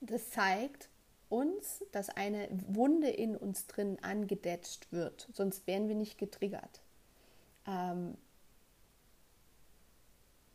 Und 0.00 0.10
das 0.10 0.30
zeigt 0.30 0.88
uns, 1.28 1.84
dass 1.92 2.08
eine 2.08 2.48
Wunde 2.50 3.08
in 3.08 3.36
uns 3.36 3.66
drin 3.66 3.98
angedetscht 4.02 4.90
wird, 4.92 5.28
sonst 5.32 5.66
wären 5.66 5.88
wir 5.88 5.94
nicht 5.94 6.18
getriggert. 6.18 6.80
Ähm, 7.66 8.16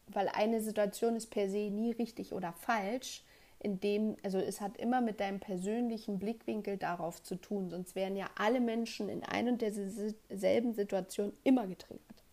weil 0.07 0.27
eine 0.29 0.61
Situation 0.61 1.15
ist 1.15 1.27
per 1.27 1.49
se 1.49 1.69
nie 1.69 1.91
richtig 1.91 2.33
oder 2.33 2.53
falsch, 2.53 3.23
in 3.63 3.79
dem, 3.79 4.17
also 4.23 4.37
es 4.37 4.61
hat 4.61 4.77
immer 4.77 5.01
mit 5.01 5.19
deinem 5.19 5.39
persönlichen 5.39 6.19
Blickwinkel 6.19 6.77
darauf 6.77 7.23
zu 7.23 7.35
tun, 7.35 7.69
sonst 7.69 7.95
wären 7.95 8.15
ja 8.15 8.29
alle 8.37 8.59
Menschen 8.59 9.09
in 9.09 9.23
ein 9.23 9.47
und 9.47 9.61
derselben 9.61 10.73
Situation 10.73 11.33
immer 11.43 11.65
getriggert. 11.65 12.23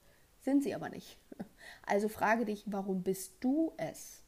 Sind 0.40 0.62
sie 0.62 0.74
aber 0.74 0.88
nicht. 0.88 1.16
Also 1.86 2.08
frage 2.08 2.44
dich, 2.44 2.64
warum 2.66 3.02
bist 3.02 3.34
du 3.40 3.72
es? 3.76 4.22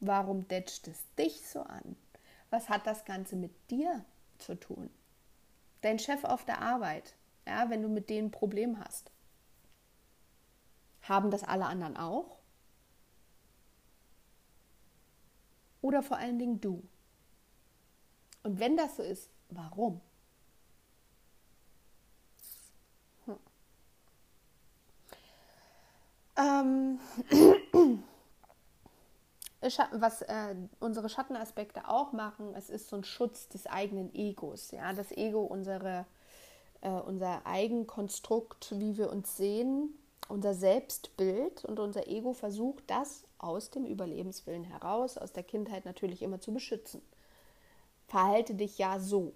Warum 0.00 0.48
detscht 0.48 0.88
es 0.88 1.02
dich 1.16 1.46
so 1.46 1.60
an? 1.60 1.96
Was 2.50 2.68
hat 2.68 2.86
das 2.86 3.04
Ganze 3.04 3.36
mit 3.36 3.52
dir 3.70 4.04
zu 4.38 4.54
tun? 4.54 4.90
Dein 5.80 5.98
Chef 5.98 6.24
auf 6.24 6.44
der 6.44 6.60
Arbeit, 6.60 7.14
ja, 7.46 7.70
wenn 7.70 7.82
du 7.82 7.88
mit 7.88 8.10
denen 8.10 8.28
ein 8.28 8.32
Problem 8.32 8.78
hast. 8.78 9.10
Haben 11.02 11.30
das 11.30 11.42
alle 11.44 11.66
anderen 11.66 11.96
auch? 11.96 12.41
Oder 15.82 16.02
vor 16.02 16.16
allen 16.16 16.38
Dingen 16.38 16.60
du? 16.60 16.82
Und 18.42 18.58
wenn 18.58 18.76
das 18.76 18.96
so 18.96 19.02
ist, 19.02 19.28
warum? 19.50 20.00
Hm. 23.26 23.36
Ähm, 26.36 26.98
was 29.92 30.22
äh, 30.22 30.54
unsere 30.80 31.08
Schattenaspekte 31.08 31.88
auch 31.88 32.12
machen, 32.12 32.54
es 32.54 32.70
ist 32.70 32.88
so 32.88 32.96
ein 32.96 33.04
Schutz 33.04 33.48
des 33.48 33.66
eigenen 33.66 34.14
Egos. 34.14 34.70
Ja? 34.70 34.92
Das 34.92 35.12
Ego, 35.12 35.42
unsere, 35.42 36.06
äh, 36.80 36.90
unser 36.90 37.46
Eigenkonstrukt, 37.46 38.72
wie 38.78 38.96
wir 38.96 39.10
uns 39.10 39.36
sehen, 39.36 39.96
unser 40.28 40.54
Selbstbild 40.54 41.64
und 41.64 41.78
unser 41.78 42.06
Ego 42.08 42.32
versucht, 42.32 42.84
das 42.86 43.24
aus 43.38 43.70
dem 43.70 43.84
Überlebenswillen 43.84 44.64
heraus, 44.64 45.18
aus 45.18 45.32
der 45.32 45.42
Kindheit 45.42 45.84
natürlich 45.84 46.22
immer 46.22 46.40
zu 46.40 46.52
beschützen. 46.52 47.02
Verhalte 48.06 48.54
dich 48.54 48.78
ja 48.78 48.98
so. 48.98 49.32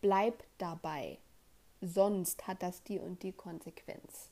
Bleib 0.00 0.44
dabei. 0.58 1.18
Sonst 1.80 2.46
hat 2.46 2.62
das 2.62 2.82
die 2.82 2.98
und 2.98 3.22
die 3.22 3.32
Konsequenz. 3.32 4.30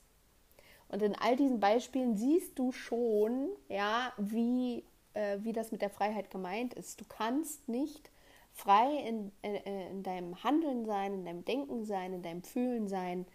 Und 0.87 1.01
in 1.01 1.15
all 1.15 1.35
diesen 1.35 1.59
Beispielen 1.59 2.15
siehst 2.15 2.57
du 2.57 2.71
schon, 2.71 3.49
ja, 3.69 4.13
wie, 4.17 4.83
äh, 5.13 5.39
wie 5.41 5.53
das 5.53 5.71
mit 5.71 5.81
der 5.81 5.89
Freiheit 5.89 6.29
gemeint 6.29 6.73
ist. 6.73 7.01
Du 7.01 7.05
kannst 7.05 7.67
nicht 7.67 8.11
frei 8.53 8.99
in, 8.99 9.31
äh, 9.41 9.89
in 9.89 10.03
deinem 10.03 10.43
Handeln 10.43 10.85
sein, 10.85 11.13
in 11.13 11.25
deinem 11.25 11.43
Denken 11.45 11.85
sein, 11.85 12.13
in 12.13 12.21
deinem 12.21 12.43
Fühlen 12.43 12.87
sein, 12.87 13.25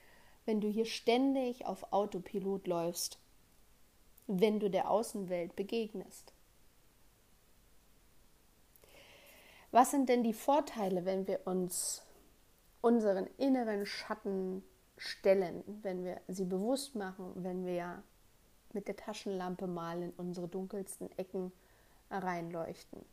wenn 0.51 0.61
du 0.61 0.69
hier 0.69 0.85
ständig 0.85 1.65
auf 1.65 1.93
Autopilot 1.93 2.67
läufst 2.67 3.21
wenn 4.39 4.61
du 4.61 4.71
der 4.71 4.91
Außenwelt 4.91 5.57
begegnest. 5.57 6.33
Was 9.73 9.91
sind 9.91 10.09
denn 10.09 10.23
die 10.23 10.33
Vorteile, 10.33 11.05
wenn 11.05 11.27
wir 11.27 11.47
uns 11.47 12.03
unseren 12.81 13.27
inneren 13.39 13.87
Schatten 13.87 14.63
stellen, 14.97 15.65
wenn 15.83 16.05
wir 16.05 16.21
sie 16.29 16.45
bewusst 16.45 16.95
machen, 16.95 17.33
wenn 17.37 17.67
wir 17.67 18.03
mit 18.73 18.87
der 18.87 18.97
Taschenlampe 18.97 19.67
mal 19.67 20.03
in 20.03 20.11
unsere 20.11 20.49
dunkelsten 20.49 21.11
Ecken 21.19 21.53
reinleuchten. 22.11 23.05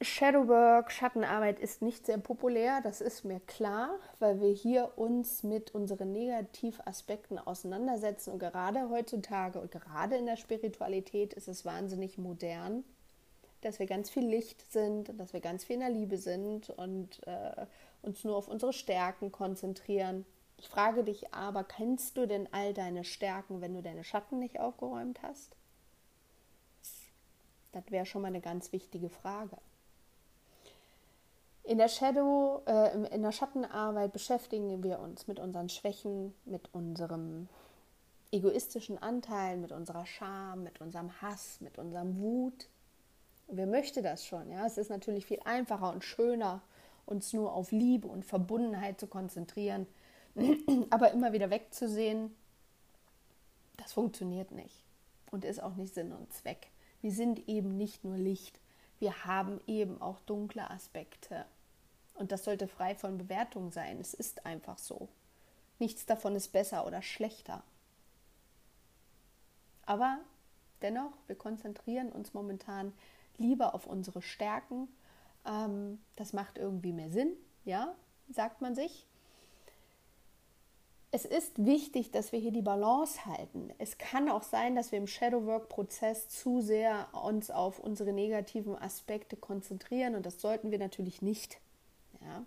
Shadowwork, 0.00 0.92
Schattenarbeit 0.92 1.58
ist 1.58 1.82
nicht 1.82 2.06
sehr 2.06 2.18
populär, 2.18 2.80
das 2.82 3.00
ist 3.00 3.24
mir 3.24 3.40
klar, 3.40 3.98
weil 4.20 4.40
wir 4.40 4.52
hier 4.52 4.92
uns 4.96 5.42
mit 5.42 5.74
unseren 5.74 6.12
Negativaspekten 6.12 7.36
auseinandersetzen 7.36 8.32
und 8.32 8.38
gerade 8.38 8.90
heutzutage 8.90 9.58
und 9.58 9.72
gerade 9.72 10.16
in 10.16 10.26
der 10.26 10.36
Spiritualität 10.36 11.34
ist 11.34 11.48
es 11.48 11.64
wahnsinnig 11.64 12.16
modern, 12.16 12.84
dass 13.62 13.80
wir 13.80 13.86
ganz 13.86 14.08
viel 14.08 14.24
Licht 14.24 14.70
sind, 14.70 15.18
dass 15.18 15.32
wir 15.32 15.40
ganz 15.40 15.64
viel 15.64 15.74
in 15.74 15.80
der 15.80 15.90
Liebe 15.90 16.16
sind 16.16 16.70
und 16.70 17.26
äh, 17.26 17.66
uns 18.02 18.22
nur 18.22 18.36
auf 18.36 18.46
unsere 18.46 18.72
Stärken 18.72 19.32
konzentrieren. 19.32 20.24
Ich 20.58 20.68
frage 20.68 21.02
dich 21.02 21.34
aber, 21.34 21.64
kennst 21.64 22.16
du 22.16 22.26
denn 22.26 22.48
all 22.52 22.72
deine 22.72 23.02
Stärken, 23.02 23.60
wenn 23.60 23.74
du 23.74 23.82
deine 23.82 24.04
Schatten 24.04 24.38
nicht 24.38 24.60
aufgeräumt 24.60 25.22
hast? 25.24 25.56
Das 27.72 27.90
wäre 27.90 28.06
schon 28.06 28.22
mal 28.22 28.28
eine 28.28 28.40
ganz 28.40 28.72
wichtige 28.72 29.08
Frage. 29.08 29.56
In 31.68 31.76
der 31.76 31.88
Shadow, 31.88 32.62
äh, 32.66 32.96
in 33.14 33.20
der 33.20 33.30
Schattenarbeit 33.30 34.14
beschäftigen 34.14 34.82
wir 34.82 35.00
uns 35.00 35.26
mit 35.26 35.38
unseren 35.38 35.68
Schwächen, 35.68 36.34
mit 36.46 36.72
unserem 36.72 37.46
egoistischen 38.32 38.96
Anteil, 38.96 39.58
mit 39.58 39.70
unserer 39.72 40.06
Scham, 40.06 40.62
mit 40.62 40.80
unserem 40.80 41.20
Hass, 41.20 41.60
mit 41.60 41.76
unserem 41.76 42.18
Wut. 42.22 42.68
Wer 43.48 43.66
möchte 43.66 44.00
das 44.00 44.24
schon? 44.24 44.50
Ja, 44.50 44.64
es 44.64 44.78
ist 44.78 44.88
natürlich 44.88 45.26
viel 45.26 45.40
einfacher 45.44 45.92
und 45.92 46.04
schöner, 46.04 46.62
uns 47.04 47.34
nur 47.34 47.52
auf 47.52 47.70
Liebe 47.70 48.08
und 48.08 48.24
Verbundenheit 48.24 48.98
zu 48.98 49.06
konzentrieren, 49.06 49.86
aber 50.88 51.10
immer 51.10 51.34
wieder 51.34 51.50
wegzusehen. 51.50 52.34
Das 53.76 53.92
funktioniert 53.92 54.52
nicht 54.52 54.86
und 55.30 55.44
ist 55.44 55.62
auch 55.62 55.74
nicht 55.74 55.92
Sinn 55.92 56.12
und 56.12 56.32
Zweck. 56.32 56.68
Wir 57.02 57.12
sind 57.12 57.46
eben 57.46 57.76
nicht 57.76 58.04
nur 58.04 58.16
Licht, 58.16 58.58
wir 59.00 59.26
haben 59.26 59.60
eben 59.66 60.00
auch 60.00 60.18
dunkle 60.20 60.70
Aspekte 60.70 61.44
und 62.18 62.32
das 62.32 62.44
sollte 62.44 62.68
frei 62.68 62.94
von 62.94 63.18
Bewertung 63.18 63.70
sein. 63.70 63.98
Es 64.00 64.14
ist 64.14 64.44
einfach 64.46 64.78
so. 64.78 65.08
Nichts 65.78 66.06
davon 66.06 66.34
ist 66.34 66.48
besser 66.48 66.86
oder 66.86 67.02
schlechter. 67.02 67.62
Aber 69.86 70.18
dennoch, 70.82 71.12
wir 71.26 71.36
konzentrieren 71.36 72.10
uns 72.10 72.34
momentan 72.34 72.92
lieber 73.38 73.74
auf 73.74 73.86
unsere 73.86 74.20
Stärken. 74.20 74.88
Ähm, 75.46 76.00
das 76.16 76.32
macht 76.32 76.58
irgendwie 76.58 76.92
mehr 76.92 77.10
Sinn, 77.10 77.32
ja, 77.64 77.94
sagt 78.28 78.60
man 78.60 78.74
sich. 78.74 79.06
Es 81.10 81.24
ist 81.24 81.64
wichtig, 81.64 82.10
dass 82.10 82.32
wir 82.32 82.38
hier 82.38 82.52
die 82.52 82.60
Balance 82.60 83.24
halten. 83.24 83.72
Es 83.78 83.96
kann 83.96 84.28
auch 84.28 84.42
sein, 84.42 84.74
dass 84.74 84.92
wir 84.92 84.98
im 84.98 85.06
Shadowwork-Prozess 85.06 86.28
zu 86.28 86.60
sehr 86.60 87.08
uns 87.24 87.50
auf 87.50 87.78
unsere 87.78 88.12
negativen 88.12 88.76
Aspekte 88.76 89.36
konzentrieren 89.36 90.16
und 90.16 90.26
das 90.26 90.38
sollten 90.38 90.70
wir 90.70 90.78
natürlich 90.78 91.22
nicht. 91.22 91.60
Ja? 92.20 92.44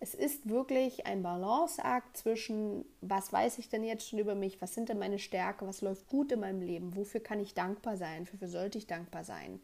Es 0.00 0.14
ist 0.14 0.48
wirklich 0.48 1.06
ein 1.06 1.22
Balanceakt 1.22 2.16
zwischen, 2.16 2.84
was 3.00 3.32
weiß 3.32 3.58
ich 3.58 3.68
denn 3.68 3.82
jetzt 3.82 4.08
schon 4.08 4.20
über 4.20 4.36
mich, 4.36 4.62
was 4.62 4.74
sind 4.74 4.88
denn 4.88 4.98
meine 4.98 5.18
Stärken, 5.18 5.66
was 5.66 5.80
läuft 5.80 6.06
gut 6.08 6.30
in 6.30 6.40
meinem 6.40 6.62
Leben, 6.62 6.94
wofür 6.94 7.20
kann 7.20 7.40
ich 7.40 7.54
dankbar 7.54 7.96
sein, 7.96 8.28
wofür 8.30 8.48
sollte 8.48 8.78
ich 8.78 8.86
dankbar 8.86 9.24
sein. 9.24 9.60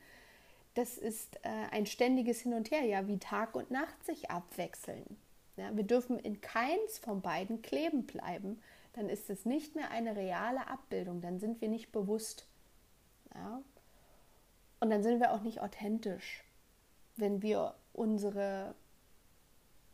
Das 0.74 0.98
ist 0.98 1.36
äh, 1.44 1.48
ein 1.70 1.86
ständiges 1.86 2.40
Hin 2.40 2.52
und 2.52 2.72
Her, 2.72 2.82
ja, 2.82 3.06
wie 3.06 3.18
Tag 3.18 3.54
und 3.54 3.70
Nacht 3.70 4.04
sich 4.04 4.30
abwechseln. 4.30 5.04
Ja, 5.56 5.76
wir 5.76 5.84
dürfen 5.84 6.18
in 6.18 6.40
keins 6.40 6.98
von 6.98 7.20
beiden 7.20 7.62
kleben 7.62 8.04
bleiben, 8.04 8.60
dann 8.94 9.08
ist 9.08 9.30
es 9.30 9.44
nicht 9.44 9.76
mehr 9.76 9.90
eine 9.90 10.16
reale 10.16 10.66
Abbildung, 10.66 11.20
dann 11.20 11.38
sind 11.38 11.60
wir 11.60 11.68
nicht 11.68 11.92
bewusst. 11.92 12.48
Ja? 13.32 13.62
Und 14.80 14.90
dann 14.90 15.04
sind 15.04 15.20
wir 15.20 15.32
auch 15.32 15.42
nicht 15.42 15.60
authentisch, 15.60 16.42
wenn 17.14 17.40
wir 17.40 17.76
unsere 17.92 18.74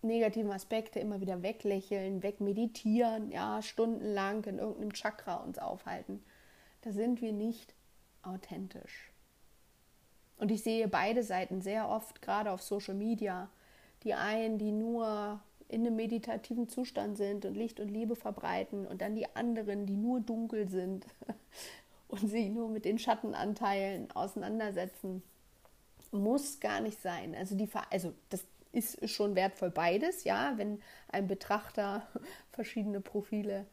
negativen 0.03 0.51
Aspekte 0.51 0.99
immer 0.99 1.21
wieder 1.21 1.43
weglächeln, 1.43 2.23
wegmeditieren, 2.23 3.31
ja, 3.31 3.63
stundenlang 3.63 4.45
in 4.45 4.59
irgendeinem 4.59 4.93
Chakra 4.93 5.37
uns 5.37 5.59
aufhalten. 5.59 6.23
Da 6.83 6.93
sind 6.93 7.21
wir 7.21 7.33
nicht 7.33 7.75
authentisch. 8.23 9.11
Und 10.39 10.51
ich 10.51 10.63
sehe 10.63 10.89
beide 10.89 11.23
Seiten 11.23 11.61
sehr 11.61 11.89
oft, 11.89 12.23
gerade 12.23 12.51
auf 12.51 12.63
Social 12.63 12.95
Media. 12.95 13.51
Die 14.05 14.15
einen, 14.15 14.59
die 14.59 14.73
nur 14.73 15.41
in 15.69 15.87
einem 15.87 15.97
meditativen 15.97 16.69
Zustand 16.69 17.17
sind 17.17 17.45
und 17.45 17.55
Licht 17.55 17.79
und 17.79 17.89
Liebe 17.89 18.17
verbreiten 18.17 18.87
und 18.87 19.03
dann 19.03 19.15
die 19.15 19.37
anderen, 19.37 19.87
die 19.87 19.97
nur 19.97 20.21
dunkel 20.21 20.69
sind 20.69 21.07
und 22.09 22.29
sich 22.29 22.49
nur 22.49 22.69
mit 22.69 22.87
den 22.87 22.99
Schattenanteilen 22.99 24.11
auseinandersetzen. 24.13 25.23
Muss 26.11 26.59
gar 26.59 26.81
nicht 26.81 27.01
sein. 27.01 27.35
Also, 27.37 27.55
die, 27.55 27.69
also 27.91 28.15
das 28.31 28.45
ist 28.73 29.09
schon 29.09 29.35
wertvoll 29.35 29.71
beides, 29.71 30.25
ja, 30.25 30.55
wenn 30.57 30.81
ein 31.09 31.27
Betrachter 31.27 32.07
verschiedene 32.53 33.01
Profile 33.01 33.67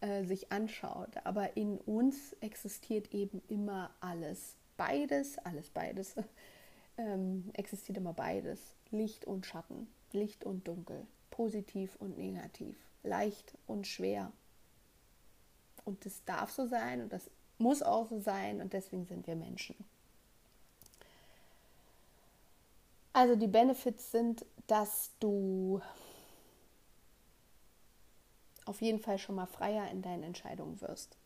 äh, 0.00 0.24
sich 0.24 0.52
anschaut. 0.52 1.16
Aber 1.24 1.56
in 1.56 1.78
uns 1.78 2.34
existiert 2.40 3.12
eben 3.12 3.42
immer 3.48 3.90
alles. 4.00 4.56
Beides, 4.76 5.38
alles 5.38 5.70
beides, 5.70 6.16
ähm, 6.98 7.50
existiert 7.54 7.98
immer 7.98 8.12
beides. 8.12 8.74
Licht 8.90 9.24
und 9.24 9.46
Schatten, 9.46 9.88
Licht 10.12 10.44
und 10.44 10.68
Dunkel, 10.68 11.06
positiv 11.30 11.96
und 11.96 12.16
negativ, 12.18 12.76
leicht 13.02 13.56
und 13.66 13.86
schwer. 13.86 14.32
Und 15.84 16.04
das 16.06 16.24
darf 16.24 16.50
so 16.50 16.66
sein 16.66 17.02
und 17.02 17.12
das 17.12 17.30
muss 17.58 17.82
auch 17.82 18.08
so 18.08 18.18
sein 18.18 18.60
und 18.60 18.72
deswegen 18.72 19.06
sind 19.06 19.26
wir 19.26 19.36
Menschen. 19.36 19.76
Also 23.14 23.36
die 23.36 23.46
Benefits 23.46 24.10
sind, 24.10 24.44
dass 24.66 25.12
du 25.20 25.80
auf 28.66 28.82
jeden 28.82 28.98
Fall 28.98 29.18
schon 29.18 29.36
mal 29.36 29.46
freier 29.46 29.88
in 29.90 30.02
deinen 30.02 30.24
Entscheidungen 30.24 30.80
wirst. 30.80 31.16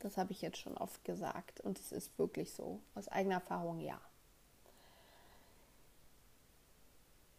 Das 0.00 0.16
habe 0.16 0.32
ich 0.32 0.42
jetzt 0.42 0.58
schon 0.58 0.76
oft 0.76 1.04
gesagt 1.04 1.60
und 1.60 1.78
es 1.78 1.92
ist 1.92 2.18
wirklich 2.18 2.52
so. 2.52 2.80
Aus 2.96 3.06
eigener 3.06 3.36
Erfahrung 3.36 3.78
ja. 3.78 4.00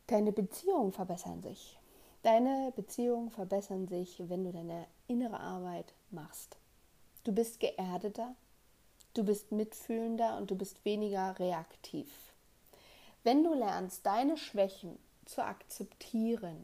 Deine 0.08 0.32
Beziehungen 0.32 0.94
verbessern 0.94 1.44
sich. 1.44 1.78
Deine 2.24 2.72
Beziehungen 2.78 3.30
verbessern 3.30 3.90
sich, 3.90 4.24
wenn 4.30 4.46
du 4.46 4.54
deine 4.54 4.88
innere 5.08 5.42
Arbeit 5.42 5.94
machst. 6.12 6.56
Du 7.26 7.34
bist 7.34 7.60
geerdeter, 7.60 8.36
du 9.14 9.26
bist 9.26 9.52
mitfühlender 9.52 10.38
und 10.38 10.50
du 10.50 10.56
bist 10.56 10.86
weniger 10.86 11.38
reaktiv. 11.40 12.27
Wenn 13.28 13.44
du 13.44 13.54
lernst, 13.54 14.06
deine 14.06 14.38
Schwächen 14.38 14.98
zu 15.26 15.44
akzeptieren 15.44 16.64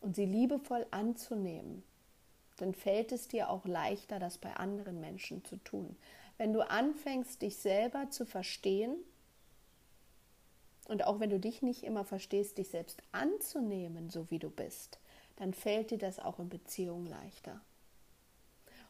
und 0.00 0.16
sie 0.16 0.24
liebevoll 0.24 0.86
anzunehmen, 0.92 1.82
dann 2.56 2.72
fällt 2.72 3.12
es 3.12 3.28
dir 3.28 3.50
auch 3.50 3.66
leichter, 3.66 4.18
das 4.18 4.38
bei 4.38 4.56
anderen 4.56 4.98
Menschen 4.98 5.44
zu 5.44 5.56
tun. 5.56 5.94
Wenn 6.38 6.54
du 6.54 6.66
anfängst, 6.66 7.42
dich 7.42 7.58
selber 7.58 8.08
zu 8.08 8.24
verstehen 8.24 8.96
und 10.86 11.04
auch 11.04 11.20
wenn 11.20 11.28
du 11.28 11.38
dich 11.38 11.60
nicht 11.60 11.82
immer 11.82 12.06
verstehst, 12.06 12.56
dich 12.56 12.68
selbst 12.68 13.02
anzunehmen, 13.12 14.08
so 14.08 14.30
wie 14.30 14.38
du 14.38 14.48
bist, 14.48 14.98
dann 15.36 15.52
fällt 15.52 15.90
dir 15.90 15.98
das 15.98 16.18
auch 16.18 16.38
in 16.38 16.48
Beziehungen 16.48 17.04
leichter. 17.04 17.60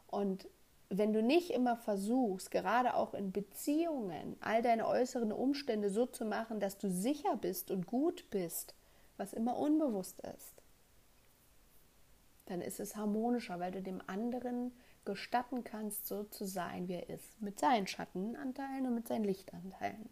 Und 0.06 0.46
wenn 0.90 1.12
du 1.12 1.22
nicht 1.22 1.50
immer 1.50 1.76
versuchst, 1.76 2.50
gerade 2.50 2.94
auch 2.94 3.12
in 3.14 3.30
Beziehungen, 3.30 4.36
all 4.40 4.62
deine 4.62 4.86
äußeren 4.86 5.32
Umstände 5.32 5.90
so 5.90 6.06
zu 6.06 6.24
machen, 6.24 6.60
dass 6.60 6.78
du 6.78 6.90
sicher 6.90 7.36
bist 7.36 7.70
und 7.70 7.86
gut 7.86 8.30
bist, 8.30 8.74
was 9.18 9.32
immer 9.32 9.58
unbewusst 9.58 10.20
ist, 10.20 10.62
dann 12.46 12.62
ist 12.62 12.80
es 12.80 12.96
harmonischer, 12.96 13.60
weil 13.60 13.72
du 13.72 13.82
dem 13.82 14.00
anderen 14.06 14.72
gestatten 15.04 15.64
kannst, 15.64 16.06
so 16.06 16.24
zu 16.24 16.46
sein, 16.46 16.88
wie 16.88 16.94
er 16.94 17.08
ist, 17.08 17.40
mit 17.40 17.58
seinen 17.58 17.86
Schattenanteilen 17.86 18.86
und 18.86 18.94
mit 18.94 19.08
seinen 19.08 19.24
Lichtanteilen. 19.24 20.08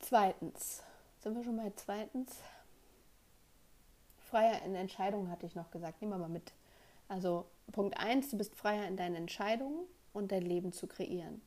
Zweitens, 0.00 0.82
sind 1.20 1.36
wir 1.36 1.44
schon 1.44 1.56
bei 1.56 1.72
zweitens? 1.76 2.36
Freier 4.24 4.62
in 4.62 4.74
Entscheidungen, 4.74 5.30
hatte 5.30 5.46
ich 5.46 5.54
noch 5.54 5.70
gesagt. 5.70 6.00
Nehmen 6.00 6.12
wir 6.12 6.18
mal 6.18 6.28
mit. 6.28 6.52
Also 7.08 7.46
Punkt 7.72 7.98
1, 7.98 8.30
du 8.30 8.38
bist 8.38 8.54
freier 8.54 8.86
in 8.88 8.96
deinen 8.96 9.14
Entscheidungen 9.16 9.86
und 10.12 10.32
dein 10.32 10.42
Leben 10.42 10.72
zu 10.72 10.86
kreieren. 10.86 11.42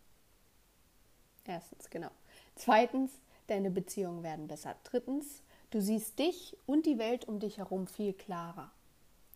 Erstens, 1.45 1.89
genau. 1.89 2.11
Zweitens, 2.55 3.11
deine 3.47 3.71
Beziehungen 3.71 4.23
werden 4.23 4.47
besser. 4.47 4.75
Drittens, 4.83 5.41
du 5.71 5.81
siehst 5.81 6.19
dich 6.19 6.57
und 6.65 6.85
die 6.85 6.97
Welt 6.97 7.27
um 7.27 7.39
dich 7.39 7.57
herum 7.57 7.87
viel 7.87 8.13
klarer. 8.13 8.71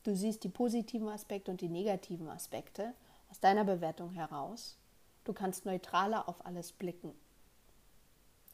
Du 0.03 0.15
siehst 0.15 0.43
die 0.43 0.49
positiven 0.49 1.09
Aspekte 1.09 1.51
und 1.51 1.61
die 1.61 1.69
negativen 1.69 2.27
Aspekte 2.27 2.93
aus 3.29 3.39
deiner 3.39 3.63
Bewertung 3.63 4.11
heraus. 4.11 4.77
Du 5.23 5.33
kannst 5.33 5.65
neutraler 5.65 6.27
auf 6.27 6.45
alles 6.45 6.71
blicken. 6.71 7.13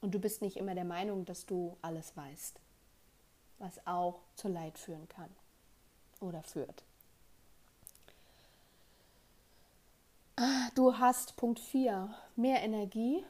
Und 0.02 0.14
du 0.14 0.20
bist 0.20 0.42
nicht 0.42 0.58
immer 0.58 0.76
der 0.76 0.86
Meinung, 0.86 1.26
dass 1.26 1.46
du 1.46 1.78
alles 1.82 2.16
weißt, 2.16 2.60
was 3.60 3.86
auch 3.86 4.20
zu 4.36 4.48
Leid 4.48 4.78
führen 4.78 5.08
kann 5.10 5.30
oder 6.20 6.44
führt. 6.44 6.84
Du 10.76 11.00
hast 11.00 11.36
Punkt 11.38 11.60
4, 11.60 12.14
mehr 12.36 12.62
Energie 12.62 13.26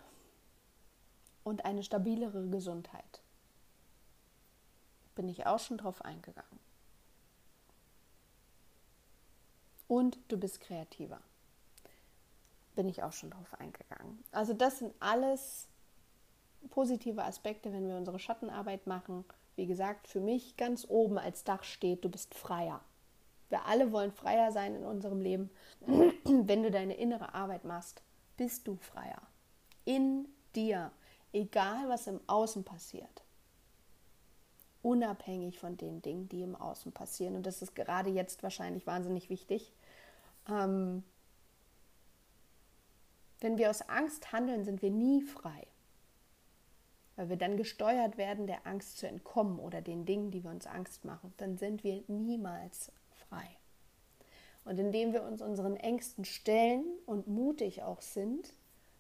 und 1.46 1.64
eine 1.64 1.82
stabilere 1.82 2.46
Gesundheit. 2.50 3.22
Bin 5.16 5.30
ich 5.30 5.46
auch 5.46 5.60
schon 5.60 5.78
drauf 5.78 6.04
eingegangen. 6.04 6.60
Und 9.88 10.20
du 10.28 10.38
bist 10.38 10.60
kreativer. 10.60 11.22
Bin 12.76 12.90
ich 12.90 13.02
auch 13.02 13.14
schon 13.14 13.30
drauf 13.30 13.54
eingegangen. 13.58 14.22
Also 14.34 14.54
das 14.54 14.80
sind 14.80 14.94
alles 15.00 15.68
positive 16.78 17.24
Aspekte, 17.24 17.74
wenn 17.74 17.88
wir 17.88 17.98
unsere 17.98 18.20
Schattenarbeit 18.20 18.86
machen. 18.86 19.26
Wie 19.56 19.66
gesagt, 19.66 20.08
für 20.08 20.20
mich 20.20 20.58
ganz 20.58 20.86
oben 20.88 21.18
als 21.18 21.44
Dach 21.44 21.64
steht, 21.64 22.06
du 22.06 22.10
bist 22.10 22.36
freier. 22.36 22.82
Wir 23.50 23.66
alle 23.66 23.92
wollen 23.92 24.12
freier 24.12 24.52
sein 24.52 24.76
in 24.76 24.86
unserem 24.86 25.20
Leben. 25.20 25.50
Wenn 25.88 26.62
du 26.62 26.70
deine 26.70 26.94
innere 26.94 27.34
Arbeit 27.34 27.66
machst, 27.66 28.04
bist 28.38 28.68
du 28.68 28.76
freier. 28.76 29.24
In 29.86 30.28
dir. 30.54 30.92
Egal, 31.34 31.90
was 31.90 32.06
im 32.06 32.20
Außen 32.28 32.64
passiert. 32.64 33.24
Unabhängig 34.84 35.58
von 35.58 35.78
den 35.78 36.04
Dingen, 36.04 36.30
die 36.30 36.44
im 36.44 36.56
Außen 36.56 36.92
passieren. 36.92 37.36
Und 37.36 37.48
das 37.48 37.64
ist 37.64 37.74
gerade 37.74 38.12
jetzt 38.12 38.44
wahrscheinlich 38.44 38.86
wahnsinnig 38.86 39.32
wichtig. 39.32 39.74
Ähm, 40.48 41.04
wenn 43.40 43.58
wir 43.58 43.72
aus 43.72 43.82
Angst 43.90 44.32
handeln, 44.32 44.64
sind 44.64 44.84
wir 44.84 44.92
nie 44.92 45.24
frei. 45.24 45.66
Weil 47.18 47.28
wir 47.28 47.36
dann 47.36 47.58
gesteuert 47.58 48.18
werden, 48.18 48.48
der 48.48 48.66
Angst 48.66 48.98
zu 48.98 49.08
entkommen 49.08 49.60
oder 49.60 49.82
den 49.82 50.06
Dingen, 50.06 50.32
die 50.32 50.46
wir 50.46 50.52
uns 50.52 50.66
Angst 50.66 51.04
machen. 51.04 51.34
Dann 51.36 51.58
sind 51.58 51.84
wir 51.84 52.04
niemals 52.08 52.94
frei. 53.28 53.50
Und 54.64 54.80
indem 54.80 55.12
wir 55.12 55.24
uns 55.24 55.42
unseren 55.42 55.76
Ängsten 55.76 56.24
stellen 56.24 56.86
und 57.06 57.28
mutig 57.28 57.84
auch 57.84 58.02
sind, 58.02 58.54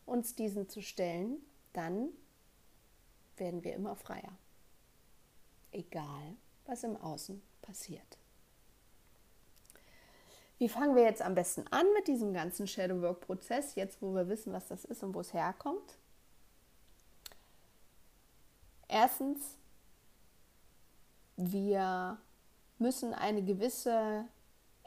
uns 0.05 0.36
diesen 0.36 0.68
zu 0.68 0.82
stellen, 0.82 1.38
dann 1.74 2.09
werden 3.38 3.63
wir 3.63 3.76
immer 3.76 3.95
freier. 3.95 4.38
Egal, 5.72 6.36
was 6.65 6.84
im 6.84 6.97
Außen 6.97 7.41
passiert. 7.61 8.18
Wie 10.57 10.70
fangen 10.70 10.95
wir 10.95 11.03
jetzt 11.03 11.22
am 11.22 11.36
besten 11.36 11.68
an 11.68 11.86
mit 11.93 12.07
diesem 12.07 12.34
ganzen 12.34 12.65
Shadow 12.65 13.01
Work 13.01 13.22
Prozess, 13.22 13.76
jetzt 13.76 14.01
wo 14.01 14.15
wir 14.15 14.28
wissen, 14.28 14.53
was 14.53 14.68
das 14.68 14.86
ist 14.86 15.03
und 15.03 15.13
wo 15.13 15.20
es 15.20 15.34
herkommt? 15.34 15.99
Erstens, 18.88 19.57
wir 21.35 22.17
müssen 22.79 23.13
eine 23.13 23.43
gewisse 23.43 24.25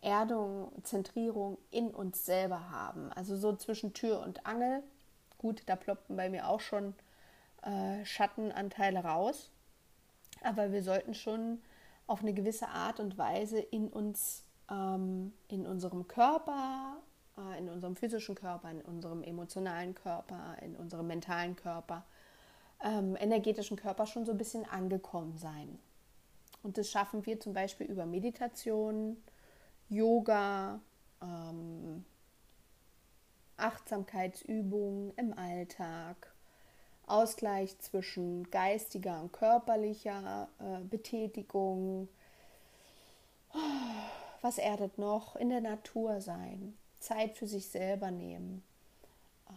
Erdung, 0.03 0.72
Zentrierung 0.82 1.59
in 1.70 1.90
uns 1.94 2.24
selber 2.24 2.70
haben. 2.70 3.12
Also 3.12 3.36
so 3.36 3.55
zwischen 3.55 3.92
Tür 3.92 4.20
und 4.20 4.46
Angel. 4.46 4.82
Gut, 5.38 5.62
da 5.66 5.76
ploppen 5.76 6.16
bei 6.16 6.30
mir 6.30 6.48
auch 6.48 6.61
schon 6.61 6.94
äh, 7.62 8.05
Schattenanteile 8.05 9.05
raus. 9.05 9.51
Aber 10.42 10.72
wir 10.72 10.82
sollten 10.82 11.14
schon 11.14 11.61
auf 12.07 12.22
eine 12.22 12.32
gewisse 12.32 12.68
Art 12.68 12.98
und 12.98 13.18
Weise 13.18 13.61
in 13.61 13.88
uns, 13.88 14.44
ähm, 14.70 15.32
in 15.48 15.66
unserem 15.66 16.09
Körper, 16.09 16.96
äh, 17.36 17.59
in 17.59 17.68
unserem 17.68 17.94
physischen 17.96 18.34
Körper, 18.34 18.70
in 18.70 18.80
unserem 18.80 19.22
emotionalen 19.22 19.94
Körper, 19.94 20.57
in 20.62 20.76
unserem 20.76 21.07
mentalen 21.07 21.57
Körper, 21.57 22.05
ähm, 22.83 23.16
energetischen 23.16 23.76
Körper 23.76 24.07
schon 24.07 24.24
so 24.24 24.33
ein 24.33 24.39
bisschen 24.39 24.64
angekommen 24.64 25.37
sein. 25.37 25.78
Und 26.62 26.78
das 26.78 26.91
schaffen 26.91 27.24
wir 27.26 27.41
zum 27.41 27.55
Beispiel 27.55 27.87
über 27.87 28.07
Meditation, 28.07 29.16
Yoga, 29.89 30.81
ähm, 31.22 32.05
Achtsamkeitsübungen 33.57 35.12
im 35.16 35.37
Alltag, 35.37 36.33
Ausgleich 37.07 37.78
zwischen 37.78 38.51
geistiger 38.51 39.20
und 39.20 39.33
körperlicher 39.33 40.49
äh, 40.59 40.85
Betätigung. 40.85 42.09
Was 44.43 44.59
erdet 44.59 44.97
noch? 44.97 45.37
In 45.37 45.51
der 45.51 45.61
Natur 45.61 46.20
sein, 46.20 46.76
Zeit 47.01 47.37
für 47.37 47.47
sich 47.47 47.68
selber 47.68 48.11
nehmen, 48.11 48.62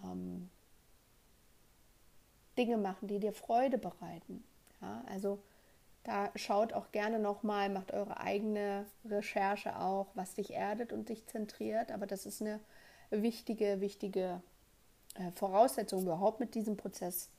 ähm, 0.03 0.49
Dinge 2.57 2.77
machen, 2.77 3.07
die 3.07 3.19
dir 3.19 3.33
Freude 3.33 3.77
bereiten. 3.77 4.43
Ja, 4.81 5.03
also 5.07 5.39
da 6.03 6.31
schaut 6.35 6.73
auch 6.73 6.91
gerne 6.91 7.19
nochmal, 7.19 7.69
macht 7.69 7.93
eure 7.93 8.19
eigene 8.19 8.85
Recherche 9.05 9.79
auch, 9.79 10.07
was 10.15 10.35
dich 10.35 10.53
erdet 10.53 10.91
und 10.91 11.09
dich 11.09 11.25
zentriert. 11.27 11.91
Aber 11.91 12.05
das 12.05 12.25
ist 12.25 12.41
eine 12.41 12.59
wichtige, 13.09 13.79
wichtige 13.79 14.41
äh, 15.15 15.31
Voraussetzung 15.31 16.03
überhaupt 16.03 16.39
mit 16.39 16.55
diesem 16.55 16.75
Prozess 16.75 17.29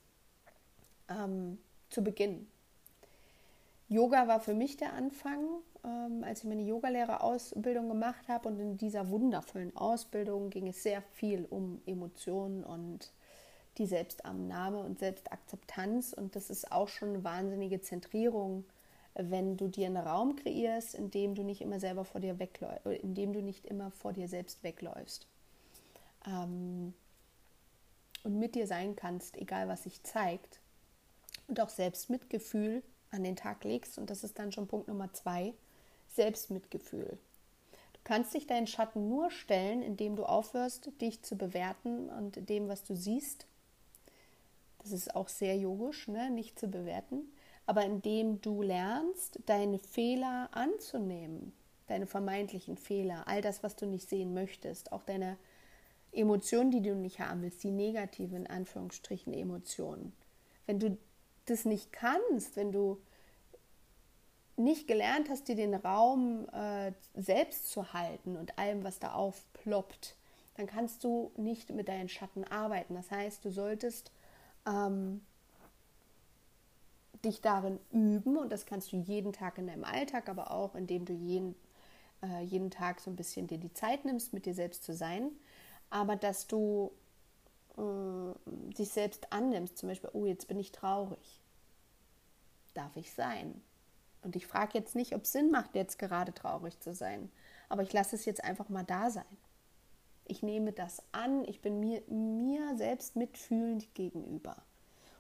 ähm, 1.09 1.59
zu 1.91 2.03
beginnen. 2.03 2.51
Yoga 3.89 4.27
war 4.29 4.41
für 4.41 4.55
mich 4.55 4.79
der 4.79 4.95
Anfang, 4.95 5.47
ähm, 5.85 6.25
als 6.25 6.41
ich 6.41 6.49
meine 6.49 6.63
Yogalehrerausbildung 6.63 7.89
gemacht 7.89 8.29
habe. 8.29 8.49
Und 8.49 8.59
in 8.59 8.77
dieser 8.79 9.11
wundervollen 9.11 9.77
Ausbildung 9.77 10.49
ging 10.49 10.69
es 10.69 10.83
sehr 10.83 11.03
viel 11.03 11.45
um 11.45 11.83
Emotionen 11.85 12.65
und 12.65 13.13
die 13.79 13.87
Selbstannahme 13.87 14.79
und 14.79 14.99
Selbstakzeptanz. 14.99 16.13
Und 16.13 16.37
das 16.37 16.51
ist 16.51 16.71
auch 16.71 16.89
schon 16.89 17.11
eine 17.11 17.25
wahnsinnige 17.25 17.81
Zentrierung, 17.81 18.65
wenn 19.15 19.57
du 19.57 19.69
dir 19.69 19.87
einen 19.87 19.97
Raum 19.97 20.37
kreierst, 20.37 20.95
in 20.95 21.11
dem 21.11 21.35
du 21.35 21.43
nicht 21.43 21.61
immer 21.61 21.79
selber 21.81 22.05
vor 22.05 22.21
dir 22.21 22.39
wegläufst, 22.39 22.87
in 22.87 23.15
dem 23.15 23.33
du 23.33 23.43
nicht 23.43 23.65
immer 23.67 23.91
vor 23.91 24.13
dir 24.13 24.29
selbst 24.29 24.63
wegläufst. 24.63 25.27
Ähm, 26.27 26.95
und 28.25 28.39
mit 28.39 28.55
dir 28.55 28.67
sein 28.67 28.97
kannst, 28.97 29.37
egal 29.37 29.69
was 29.69 29.85
sich 29.85 30.03
zeigt. 30.03 30.61
Und 31.47 31.61
auch 31.61 31.69
Selbstmitgefühl 31.69 32.83
an 33.11 33.23
den 33.23 33.37
Tag 33.37 33.65
legst. 33.65 33.99
Und 33.99 34.11
das 34.11 34.25
ist 34.25 34.39
dann 34.39 34.51
schon 34.51 34.67
Punkt 34.67 34.89
Nummer 34.89 35.13
zwei, 35.13 35.53
Selbstmitgefühl. 36.09 37.19
Du 37.93 38.01
kannst 38.03 38.35
dich 38.35 38.47
deinen 38.47 38.67
Schatten 38.67 39.09
nur 39.09 39.31
stellen, 39.31 39.83
indem 39.83 40.17
du 40.17 40.25
aufhörst, 40.25 40.91
dich 41.01 41.23
zu 41.23 41.37
bewerten 41.37 42.09
und 42.09 42.49
dem, 42.49 42.69
was 42.69 42.83
du 42.83 42.97
siehst, 42.97 43.47
das 44.85 44.93
ist 44.93 45.17
auch 45.17 45.29
sehr 45.29 45.57
yogisch, 45.57 46.09
ne? 46.09 46.31
nicht 46.31 46.59
zu 46.59 46.69
bewerten, 46.69 47.33
aber 47.67 47.85
indem 47.85 48.41
du 48.43 48.63
lernst, 48.63 49.41
deine 49.47 49.79
Fehler 49.79 50.51
anzunehmen, 50.53 51.53
deine 51.87 52.07
vermeintlichen 52.07 52.77
Fehler, 52.77 53.27
all 53.27 53.41
das, 53.41 53.63
was 53.63 53.77
du 53.77 53.87
nicht 53.87 54.09
sehen 54.09 54.35
möchtest, 54.35 54.93
auch 54.93 55.03
deine 55.03 55.39
Emotionen, 56.13 56.71
die 56.71 56.83
du 56.83 56.95
nicht 56.95 57.19
haben 57.19 57.43
willst, 57.43 57.65
die 57.65 57.71
negativen, 57.71 58.37
in 58.37 58.47
Anführungsstrichen, 58.47 59.33
Emotionen. 59.33 60.13
Wenn 60.67 60.79
du 60.79 60.99
das 61.47 61.65
nicht 61.65 61.93
kannst, 61.93 62.57
wenn 62.57 62.71
du 62.71 63.01
nicht 64.57 64.87
gelernt 64.87 65.31
hast, 65.31 65.49
dir 65.49 65.57
den 65.57 65.75
Raum 65.75 66.47
äh, 66.51 66.93
selbst 67.15 67.71
zu 67.71 67.95
halten 67.95 68.37
und 68.37 68.59
allem, 68.59 68.85
was 68.85 68.99
da 68.99 69.15
aufploppt, 69.15 70.17
dann 70.57 70.67
kannst 70.67 71.03
du 71.03 71.33
nicht 71.37 71.71
mit 71.71 71.89
deinen 71.89 72.09
Schatten 72.09 72.45
arbeiten. 72.45 72.95
Das 72.95 73.11
heißt, 73.11 73.45
du 73.45 73.51
solltest 73.51 74.13
ähm, 74.67 75.21
dich 77.25 77.41
darin 77.41 77.79
üben 77.91 78.37
und 78.37 78.51
das 78.53 78.67
kannst 78.67 78.93
du 78.93 78.97
jeden 78.97 79.33
Tag 79.33 79.59
in 79.59 79.67
deinem 79.67 79.85
Alltag, 79.85 80.29
aber 80.29 80.51
auch 80.51 80.75
indem 80.75 81.05
du 81.05 81.13
jeden, 81.13 81.55
äh, 82.23 82.43
jeden 82.43 82.71
Tag 82.71 83.01
so 83.01 83.11
ein 83.11 83.17
bisschen 83.17 83.47
dir 83.47 83.59
die 83.59 83.73
Zeit 83.73 84.05
nimmst, 84.05 84.33
mit 84.33 84.47
dir 84.47 84.55
selbst 84.55 84.85
zu 84.85 84.95
sein, 84.95 85.31
aber 85.91 86.17
dass 86.17 86.47
du 86.47 86.93
äh, 87.77 88.73
dich 88.77 88.91
selbst 88.91 89.33
annimmst, 89.33 89.79
zum 89.79 89.89
Beispiel, 89.89 90.11
oh, 90.13 90.27
jetzt 90.27 90.49
bin 90.49 90.59
ich 90.59 90.73
traurig. 90.73 91.41
Darf 92.75 92.97
ich 92.97 93.13
sein? 93.13 93.63
Und 94.23 94.37
ich 94.37 94.47
frage 94.47 94.77
jetzt 94.79 94.95
nicht, 94.95 95.15
ob 95.15 95.23
es 95.23 95.33
Sinn 95.33 95.51
macht, 95.51 95.75
jetzt 95.75 95.99
gerade 95.99 96.33
traurig 96.33 96.81
zu 96.81 96.95
sein, 96.95 97.31
aber 97.69 97.83
ich 97.83 97.93
lasse 97.93 98.17
es 98.17 98.25
jetzt 98.25 98.43
einfach 98.43 98.69
mal 98.69 98.85
da 98.85 99.11
sein. 99.11 99.25
Ich 100.27 100.43
nehme 100.43 100.73
das 100.73 101.03
an, 101.13 101.45
ich 101.45 101.61
bin 101.61 101.81
mir, 101.81 102.03
mir 102.09 102.77
selbst 102.77 103.17
mitfühlend 103.17 103.95
gegenüber. 103.95 104.57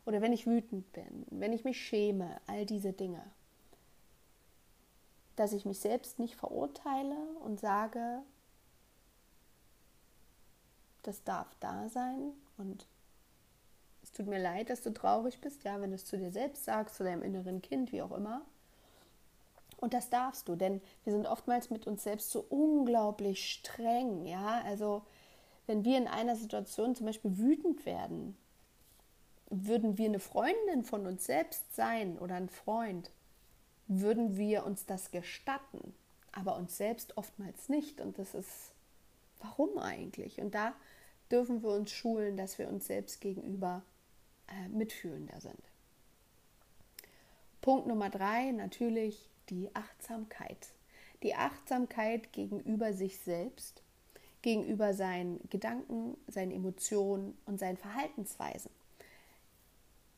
Oder 0.07 0.21
wenn 0.21 0.33
ich 0.33 0.47
wütend 0.47 0.93
bin, 0.93 1.27
wenn 1.31 1.53
ich 1.53 1.65
mich 1.65 1.81
schäme, 1.81 2.41
all 2.47 2.67
diese 2.67 2.93
Dinge. 2.93 3.23
Dass 5.37 5.53
ich 5.53 5.65
mich 5.65 5.81
selbst 5.81 6.19
nicht 6.19 6.37
verurteile 6.37 7.17
und 7.41 7.61
sage, 7.61 8.23
das 11.03 11.23
darf 11.25 11.55
da 11.61 11.89
sein 11.89 12.33
und 12.57 12.87
es 14.03 14.13
tut 14.13 14.27
mir 14.27 14.39
leid, 14.39 14.69
dass 14.69 14.83
du 14.83 14.93
traurig 14.93 15.41
bist, 15.41 15.65
ja, 15.65 15.81
wenn 15.81 15.91
du 15.91 15.97
es 15.97 16.05
zu 16.05 16.19
dir 16.19 16.31
selbst 16.31 16.65
sagst, 16.65 16.97
zu 16.97 17.05
deinem 17.05 17.23
inneren 17.23 17.63
Kind, 17.63 17.91
wie 17.91 18.03
auch 18.03 18.13
immer. 18.13 18.45
Und 19.85 19.93
das 19.93 20.09
darfst 20.09 20.49
du, 20.49 20.57
denn 20.57 20.81
wir 21.05 21.13
sind 21.13 21.27
oftmals 21.27 21.69
mit 21.69 21.87
uns 21.87 22.05
selbst 22.05 22.31
so 22.31 22.47
unglaublich 22.49 23.53
streng. 23.53 24.25
Ja, 24.25 24.63
also 24.63 25.05
wenn 25.67 25.85
wir 25.85 25.99
in 25.99 26.09
einer 26.09 26.37
Situation 26.37 26.97
zum 26.97 27.05
Beispiel 27.05 27.37
wütend 27.37 27.85
werden, 27.85 28.35
würden 29.51 29.99
wir 29.99 30.07
eine 30.07 30.21
Freundin 30.21 30.85
von 30.85 31.07
uns 31.07 31.27
selbst 31.27 31.77
sein 31.77 32.17
oder 32.19 32.37
ein 32.37 32.49
Freund, 32.49 33.11
würden 33.87 34.39
wir 34.39 34.65
uns 34.65 34.87
das 34.87 35.11
gestatten, 35.11 35.95
aber 36.33 36.57
uns 36.57 36.79
selbst 36.79 37.19
oftmals 37.19 37.69
nicht. 37.69 38.01
Und 38.01 38.19
das 38.19 38.35
ist, 38.35 38.73
warum 39.43 39.77
eigentlich? 39.77 40.41
Und 40.41 40.55
da 40.55 40.73
dürfen 41.31 41.63
wir 41.63 41.73
uns 41.73 41.91
schulen, 41.93 42.39
dass 42.39 42.59
wir 42.59 42.71
uns 42.71 42.87
selbst 42.87 43.21
gegenüber 43.21 43.83
äh, 44.49 44.67
mitfühlender 44.71 45.43
sind. 45.43 45.63
Punkt 47.61 47.87
Nummer 47.87 48.09
drei, 48.09 48.51
natürlich 48.51 49.29
die 49.51 49.71
Achtsamkeit. 49.75 50.69
Die 51.23 51.35
Achtsamkeit 51.35 52.33
gegenüber 52.33 52.93
sich 52.93 53.19
selbst, 53.21 53.83
gegenüber 54.43 54.93
seinen 54.95 55.41
Gedanken, 55.49 56.17
seinen 56.27 56.51
Emotionen 56.51 57.37
und 57.47 57.59
seinen 57.59 57.77
Verhaltensweisen 57.77 58.71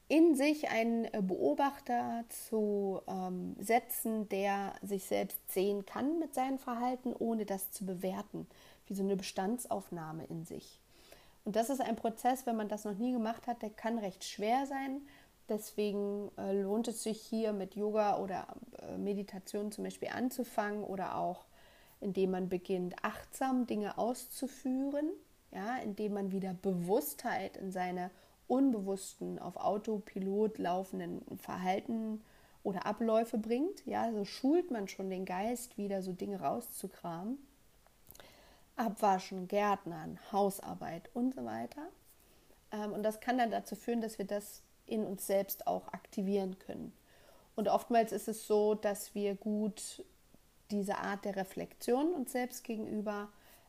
in 0.08 0.36
sich 0.36 0.68
einen 0.70 1.08
Beobachter 1.26 2.24
zu 2.28 3.00
ähm, 3.08 3.56
setzen, 3.58 4.28
der 4.28 4.74
sich 4.82 5.04
selbst 5.04 5.38
sehen 5.50 5.84
kann 5.84 6.18
mit 6.18 6.34
seinem 6.34 6.58
Verhalten, 6.58 7.12
ohne 7.12 7.44
das 7.44 7.72
zu 7.72 7.84
bewerten, 7.84 8.46
wie 8.86 8.94
so 8.94 9.02
eine 9.02 9.16
Bestandsaufnahme 9.16 10.24
in 10.26 10.44
sich. 10.44 10.80
Und 11.44 11.56
das 11.56 11.70
ist 11.70 11.80
ein 11.80 11.96
Prozess, 11.96 12.46
wenn 12.46 12.56
man 12.56 12.68
das 12.68 12.84
noch 12.84 12.96
nie 12.96 13.12
gemacht 13.12 13.46
hat, 13.46 13.62
der 13.62 13.70
kann 13.70 13.98
recht 13.98 14.24
schwer 14.24 14.66
sein. 14.66 15.00
Deswegen 15.48 16.30
äh, 16.38 16.60
lohnt 16.60 16.88
es 16.88 17.02
sich 17.02 17.20
hier 17.20 17.52
mit 17.52 17.76
Yoga 17.76 18.18
oder 18.18 18.48
äh, 18.80 18.98
Meditation 18.98 19.70
zum 19.70 19.84
Beispiel 19.84 20.08
anzufangen 20.08 20.82
oder 20.82 21.16
auch 21.16 21.46
indem 22.00 22.32
man 22.32 22.48
beginnt, 22.48 22.94
achtsam 23.02 23.66
Dinge 23.66 23.98
auszuführen, 23.98 25.10
ja, 25.52 25.78
indem 25.78 26.14
man 26.14 26.32
wieder 26.32 26.54
Bewusstheit 26.54 27.56
in 27.56 27.72
seine 27.72 28.10
unbewussten, 28.48 29.38
auf 29.38 29.56
Autopilot 29.56 30.58
laufenden 30.58 31.22
Verhalten 31.38 32.22
oder 32.62 32.86
Abläufe 32.86 33.38
bringt. 33.38 33.84
Ja, 33.86 34.12
so 34.12 34.24
schult 34.24 34.70
man 34.70 34.88
schon 34.88 35.10
den 35.10 35.24
Geist, 35.24 35.78
wieder 35.78 36.02
so 36.02 36.12
Dinge 36.12 36.40
rauszukramen. 36.40 37.38
Abwaschen, 38.76 39.48
Gärtnern, 39.48 40.18
Hausarbeit 40.32 41.08
und 41.14 41.34
so 41.34 41.44
weiter. 41.46 41.88
Ähm, 42.70 42.92
und 42.92 43.02
das 43.02 43.20
kann 43.20 43.38
dann 43.38 43.50
dazu 43.50 43.74
führen, 43.74 44.02
dass 44.02 44.18
wir 44.18 44.26
das 44.26 44.62
in 44.86 45.04
uns 45.04 45.26
selbst 45.26 45.66
auch 45.66 45.88
aktivieren 45.88 46.58
können. 46.58 46.92
Und 47.54 47.68
oftmals 47.68 48.12
ist 48.12 48.28
es 48.28 48.46
so, 48.46 48.74
dass 48.74 49.14
wir 49.14 49.34
gut 49.34 50.04
diese 50.70 50.98
Art 50.98 51.24
der 51.24 51.36
Reflexion 51.36 52.12
uns 52.12 52.32
selbst 52.32 52.64
gegenüber 52.64 53.28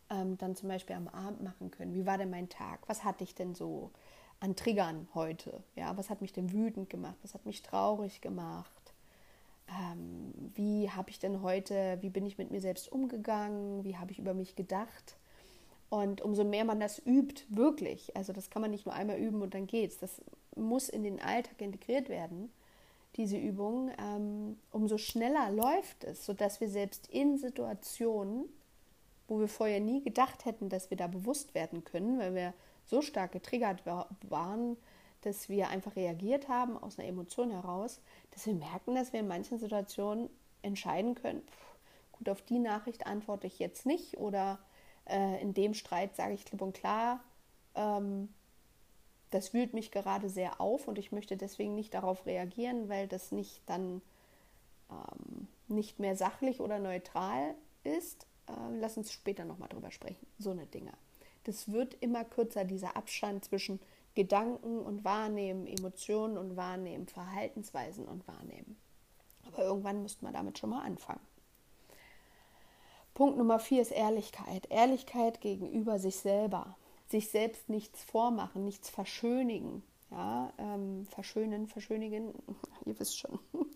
ähm, 0.10 0.38
dann 0.38 0.56
zum 0.56 0.70
Beispiel 0.70 0.96
am 0.96 1.08
Abend 1.08 1.44
machen 1.44 1.72
können. 1.72 1.94
Wie 1.94 2.06
war 2.06 2.18
denn 2.18 2.30
mein 2.30 2.50
Tag? 2.50 2.80
Was 2.88 3.04
hatte 3.04 3.24
ich 3.24 3.36
denn 3.36 3.56
so? 3.56 3.92
an 4.40 4.56
Triggern 4.56 5.08
heute. 5.14 5.64
Ja, 5.76 5.98
was 5.98 6.10
hat 6.10 6.22
mich 6.22 6.34
denn 6.34 6.52
wütend 6.52 6.90
gemacht? 6.90 7.18
Was 7.24 7.34
hat 7.34 7.46
mich 7.46 7.62
traurig 7.62 8.22
gemacht? 8.22 8.94
Ähm, 9.70 10.34
wie 10.56 10.90
habe 10.90 11.10
ich 11.10 11.20
denn 11.20 11.42
heute, 11.42 11.98
wie 12.02 12.10
bin 12.10 12.26
ich 12.26 12.38
mit 12.38 12.52
mir 12.52 12.62
selbst 12.62 12.92
umgegangen? 12.92 13.84
Wie 13.84 13.98
habe 13.98 14.12
ich 14.12 14.20
über 14.20 14.34
mich 14.34 14.56
gedacht? 14.56 15.18
Und 15.90 16.22
umso 16.22 16.44
mehr 16.44 16.66
man 16.66 16.80
das 16.80 17.02
übt, 17.06 17.44
wirklich, 17.50 18.16
also 18.16 18.34
das 18.34 18.50
kann 18.50 18.62
man 18.62 18.72
nicht 18.72 18.86
nur 18.86 18.94
einmal 18.94 19.18
üben 19.18 19.42
und 19.42 19.54
dann 19.54 19.68
geht's. 19.68 19.98
Das 19.98 20.22
muss 20.58 20.90
in 20.90 21.04
den 21.04 21.22
Alltag 21.22 21.62
integriert 21.62 22.10
werden, 22.10 22.52
diese 23.16 23.38
Übung. 23.38 23.92
Ähm, 24.00 24.58
umso 24.72 24.98
schneller 24.98 25.50
läuft 25.52 26.04
es, 26.04 26.26
sodass 26.26 26.62
wir 26.62 26.70
selbst 26.70 27.08
in 27.08 27.38
Situationen, 27.38 28.46
wo 29.28 29.40
wir 29.40 29.48
vorher 29.48 29.80
nie 29.80 30.04
gedacht 30.04 30.46
hätten, 30.46 30.70
dass 30.70 30.90
wir 30.90 30.98
da 30.98 31.08
bewusst 31.08 31.54
werden 31.54 31.84
können, 31.84 32.20
weil 32.20 32.36
wir 32.36 32.54
so 32.86 33.02
stark 33.02 33.34
getriggert 33.34 33.84
waren, 33.86 34.78
dass 35.22 35.50
wir 35.50 35.70
einfach 35.70 35.96
reagiert 35.96 36.48
haben 36.48 36.78
aus 36.78 36.98
einer 36.98 37.08
Emotion 37.08 37.52
heraus, 37.52 38.00
dass 38.32 38.46
wir 38.46 38.54
merken, 38.54 38.96
dass 38.96 39.12
wir 39.14 39.20
in 39.20 39.28
manchen 39.28 39.60
Situationen 39.60 40.30
entscheiden 40.62 41.16
können, 41.16 41.42
pff, 41.42 41.78
gut, 42.14 42.30
auf 42.30 42.42
die 42.42 42.60
Nachricht 42.60 43.06
antworte 43.06 43.48
ich 43.48 43.60
jetzt 43.60 43.86
nicht 43.86 44.18
oder 44.18 44.60
äh, 45.06 45.42
in 45.42 45.54
dem 45.54 45.74
Streit 45.74 46.16
sage 46.16 46.34
ich 46.34 46.46
klipp 46.46 46.62
und 46.62 46.74
klar, 46.74 47.20
ähm, 47.76 48.30
das 49.32 49.54
wühlt 49.54 49.74
mich 49.74 49.92
gerade 49.92 50.30
sehr 50.30 50.62
auf 50.62 50.88
und 50.88 50.98
ich 50.98 51.12
möchte 51.12 51.38
deswegen 51.38 51.76
nicht 51.76 51.94
darauf 51.94 52.26
reagieren, 52.26 52.90
weil 52.90 53.08
das 53.08 53.32
nicht 53.32 53.62
dann 53.66 54.02
ähm, 54.90 55.48
nicht 55.68 56.00
mehr 56.00 56.16
sachlich 56.16 56.60
oder 56.60 56.80
neutral 56.80 57.56
ist. 57.84 58.26
Äh, 58.48 58.80
lass 58.80 58.98
uns 58.98 59.12
später 59.12 59.46
nochmal 59.46 59.70
drüber 59.70 59.92
sprechen. 59.92 60.26
So 60.40 60.52
eine 60.52 60.66
Dinge 60.66 60.94
das 61.48 61.72
wird 61.72 61.96
immer 62.02 62.26
kürzer, 62.26 62.66
dieser 62.66 62.96
Abstand 62.98 63.46
zwischen 63.46 63.80
Gedanken 64.16 64.80
und 64.80 65.06
Wahrnehmen, 65.06 65.66
Emotionen 65.66 66.38
und 66.38 66.58
Wahrnehmen, 66.58 67.08
Verhaltensweisen 67.08 68.06
und 68.06 68.28
Wahrnehmen. 68.28 68.78
Aber 69.48 69.64
irgendwann 69.64 70.02
müsste 70.02 70.26
man 70.26 70.34
damit 70.34 70.60
schon 70.60 70.72
mal 70.72 70.84
anfangen. 70.84 71.26
Punkt 73.14 73.38
Nummer 73.38 73.60
vier 73.60 73.82
ist 73.82 73.92
Ehrlichkeit. 73.92 74.68
Ehrlichkeit 74.70 75.40
gegenüber 75.40 76.00
sich 76.00 76.18
selber. 76.18 76.76
Sich 77.08 77.30
selbst 77.30 77.70
nichts 77.70 78.04
vormachen, 78.04 78.64
nichts 78.64 78.90
verschönigen. 78.90 79.84
Ja, 80.12 80.54
ähm, 80.58 81.06
verschönen, 81.10 81.68
verschönigen, 81.68 82.34
ihr 82.86 83.00
wisst 83.00 83.18
schon. 83.18 83.40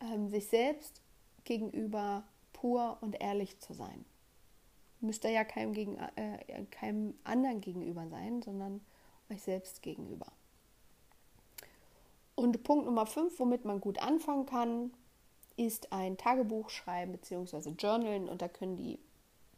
ähm, 0.00 0.28
sich 0.28 0.46
selbst 0.46 1.02
gegenüber 1.44 2.24
pur 2.52 2.98
und 3.00 3.20
ehrlich 3.20 3.58
zu 3.60 3.72
sein 3.72 4.04
müsst 5.00 5.24
ihr 5.24 5.30
ja 5.30 5.44
keinem, 5.44 5.72
gegen, 5.72 5.96
äh, 6.16 6.64
keinem 6.70 7.14
anderen 7.24 7.60
gegenüber 7.60 8.06
sein, 8.08 8.42
sondern 8.42 8.80
euch 9.30 9.42
selbst 9.42 9.82
gegenüber. 9.82 10.26
Und 12.34 12.62
Punkt 12.62 12.86
Nummer 12.86 13.06
5, 13.06 13.38
womit 13.38 13.64
man 13.64 13.80
gut 13.80 13.98
anfangen 14.00 14.46
kann, 14.46 14.92
ist 15.56 15.92
ein 15.92 16.16
Tagebuch 16.16 16.70
schreiben 16.70 17.12
bzw. 17.12 17.70
Journalen. 17.70 18.28
Und 18.28 18.40
da 18.40 18.48
können 18.48 18.76
die 18.76 18.98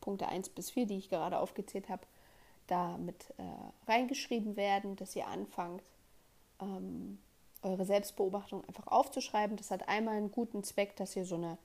Punkte 0.00 0.28
1 0.28 0.48
bis 0.50 0.70
4, 0.70 0.86
die 0.86 0.98
ich 0.98 1.08
gerade 1.08 1.38
aufgezählt 1.38 1.88
habe, 1.88 2.06
da 2.72 2.98
mit 2.98 3.30
äh, 3.38 3.90
reingeschrieben 3.90 4.56
werden, 4.56 4.96
dass 4.96 5.14
ihr 5.14 5.26
anfangt, 5.26 5.82
ähm, 6.60 7.18
eure 7.62 7.84
Selbstbeobachtung 7.84 8.64
einfach 8.64 8.86
aufzuschreiben. 8.88 9.56
Das 9.56 9.70
hat 9.70 9.88
einmal 9.88 10.16
einen 10.16 10.32
guten 10.32 10.64
Zweck, 10.64 10.96
dass 10.96 11.14
ihr 11.14 11.24
so 11.24 11.36
eine 11.36 11.58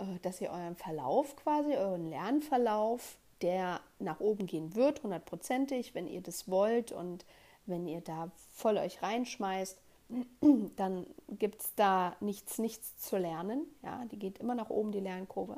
äh, 0.00 0.18
dass 0.22 0.40
ihr 0.40 0.50
euren 0.50 0.76
Verlauf 0.76 1.36
quasi, 1.36 1.76
euren 1.76 2.08
Lernverlauf, 2.08 3.16
der 3.42 3.80
nach 3.98 4.20
oben 4.20 4.46
gehen 4.46 4.74
wird, 4.74 5.02
hundertprozentig, 5.02 5.94
wenn 5.94 6.06
ihr 6.06 6.20
das 6.20 6.48
wollt 6.48 6.92
und 6.92 7.24
wenn 7.66 7.86
ihr 7.86 8.00
da 8.00 8.30
voll 8.52 8.76
euch 8.78 9.02
reinschmeißt, 9.02 9.78
dann 10.76 11.06
gibt 11.38 11.62
es 11.62 11.74
da 11.74 12.16
nichts, 12.20 12.58
nichts 12.58 12.98
zu 12.98 13.16
lernen. 13.16 13.66
Ja, 13.82 14.04
die 14.10 14.18
geht 14.18 14.38
immer 14.38 14.54
nach 14.54 14.70
oben, 14.70 14.92
die 14.92 15.00
Lernkurve. 15.00 15.56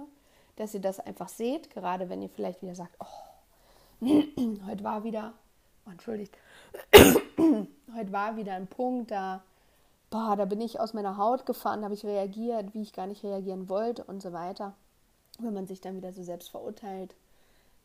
Dass 0.56 0.74
ihr 0.74 0.80
das 0.80 1.00
einfach 1.00 1.28
seht, 1.28 1.70
gerade 1.70 2.08
wenn 2.08 2.20
ihr 2.20 2.28
vielleicht 2.28 2.62
wieder 2.62 2.74
sagt, 2.74 2.94
oh, 3.00 3.31
heute 4.66 4.82
war 4.82 5.04
wieder, 5.04 5.34
oh, 5.86 5.90
entschuldigt, 5.90 6.36
heute 6.94 8.12
war 8.12 8.36
wieder 8.36 8.54
ein 8.54 8.66
Punkt, 8.66 9.12
da 9.12 9.44
boah, 10.10 10.36
da 10.36 10.44
bin 10.44 10.60
ich 10.60 10.78
aus 10.78 10.92
meiner 10.92 11.16
Haut 11.16 11.46
gefahren, 11.46 11.84
habe 11.84 11.94
ich 11.94 12.04
reagiert, 12.04 12.74
wie 12.74 12.82
ich 12.82 12.92
gar 12.92 13.06
nicht 13.06 13.24
reagieren 13.24 13.68
wollte 13.68 14.04
und 14.04 14.20
so 14.20 14.32
weiter. 14.32 14.74
Wenn 15.38 15.54
man 15.54 15.66
sich 15.66 15.80
dann 15.80 15.96
wieder 15.96 16.12
so 16.12 16.22
selbst 16.22 16.50
verurteilt, 16.50 17.14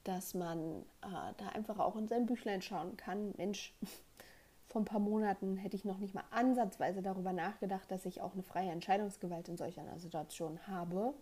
dass 0.04 0.34
man 0.34 0.82
äh, 1.02 1.34
da 1.38 1.50
einfach 1.54 1.80
auch 1.80 1.96
in 1.96 2.08
sein 2.08 2.26
Büchlein 2.26 2.62
schauen 2.62 2.98
kann. 2.98 3.34
Mensch, 3.38 3.74
vor 4.68 4.82
ein 4.82 4.86
paar 4.86 5.00
Monaten 5.00 5.56
hätte 5.56 5.78
ich 5.78 5.86
noch 5.86 6.00
nicht 6.00 6.14
mal 6.14 6.26
ansatzweise 6.32 7.02
darüber 7.02 7.32
nachgedacht, 7.32 7.90
dass 7.90 8.06
ich 8.06 8.22
auch 8.22 8.34
eine 8.34 8.44
freie 8.44 8.72
Entscheidungsgewalt 8.72 9.48
in 9.48 9.58
solch 9.58 9.80
einer 9.80 10.00
Situation 10.00 10.60
habe. 10.68 11.14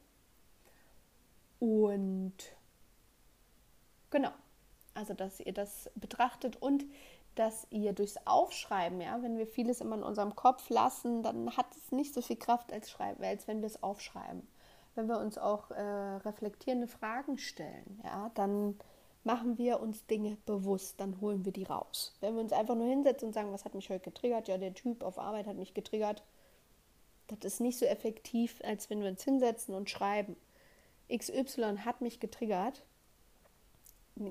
Und 1.60 2.34
genau, 4.10 4.32
also 4.96 5.14
dass 5.14 5.40
ihr 5.40 5.54
das 5.54 5.90
betrachtet 5.96 6.62
und 6.62 6.86
dass 7.36 7.68
ihr 7.70 7.94
durchs 7.94 8.18
Aufschreiben, 8.26 9.02
ja, 9.02 9.22
wenn 9.22 9.38
wir 9.38 9.46
vieles 9.46 9.82
immer 9.82 9.96
in 9.96 10.04
unserem 10.04 10.36
Kopf 10.36 10.70
lassen, 10.70 11.22
dann 11.22 11.56
hat 11.58 11.68
es 11.76 11.92
nicht 11.92 12.14
so 12.14 12.22
viel 12.22 12.38
Kraft 12.38 12.72
als 12.72 12.90
Schreiben, 12.90 13.24
als 13.24 13.48
wenn 13.48 13.62
wir 13.62 13.68
es 13.68 13.84
aufschreiben. 13.84 14.48
Wenn 14.96 15.08
wir 15.08 15.20
uns 15.20 15.38
auch 15.38 15.70
äh, 15.72 15.82
reflektierende 15.82 16.88
Fragen 16.88 17.38
stellen, 17.38 18.00
ja, 18.06 18.32
dann 18.36 18.80
machen 19.26 19.58
wir 19.58 19.82
uns 19.82 20.06
Dinge 20.06 20.38
bewusst, 20.46 21.00
dann 21.00 21.20
holen 21.20 21.44
wir 21.44 21.52
die 21.52 21.64
raus. 21.64 22.16
Wenn 22.22 22.36
wir 22.36 22.42
uns 22.42 22.54
einfach 22.54 22.76
nur 22.76 22.88
hinsetzen 22.88 23.28
und 23.28 23.34
sagen, 23.34 23.52
was 23.52 23.66
hat 23.66 23.76
mich 23.76 23.90
heute 23.90 24.12
getriggert? 24.12 24.48
Ja, 24.48 24.58
der 24.58 24.74
Typ 24.74 25.04
auf 25.04 25.20
Arbeit 25.20 25.48
hat 25.48 25.58
mich 25.58 25.74
getriggert. 25.74 26.24
Das 27.28 27.40
ist 27.44 27.60
nicht 27.60 27.80
so 27.80 27.86
effektiv, 27.86 28.62
als 28.64 28.90
wenn 28.90 29.02
wir 29.02 29.10
uns 29.10 29.24
hinsetzen 29.24 29.74
und 29.74 29.90
schreiben. 29.90 30.38
XY 31.14 31.80
hat 31.84 32.02
mich 32.02 32.20
getriggert. 32.20 32.86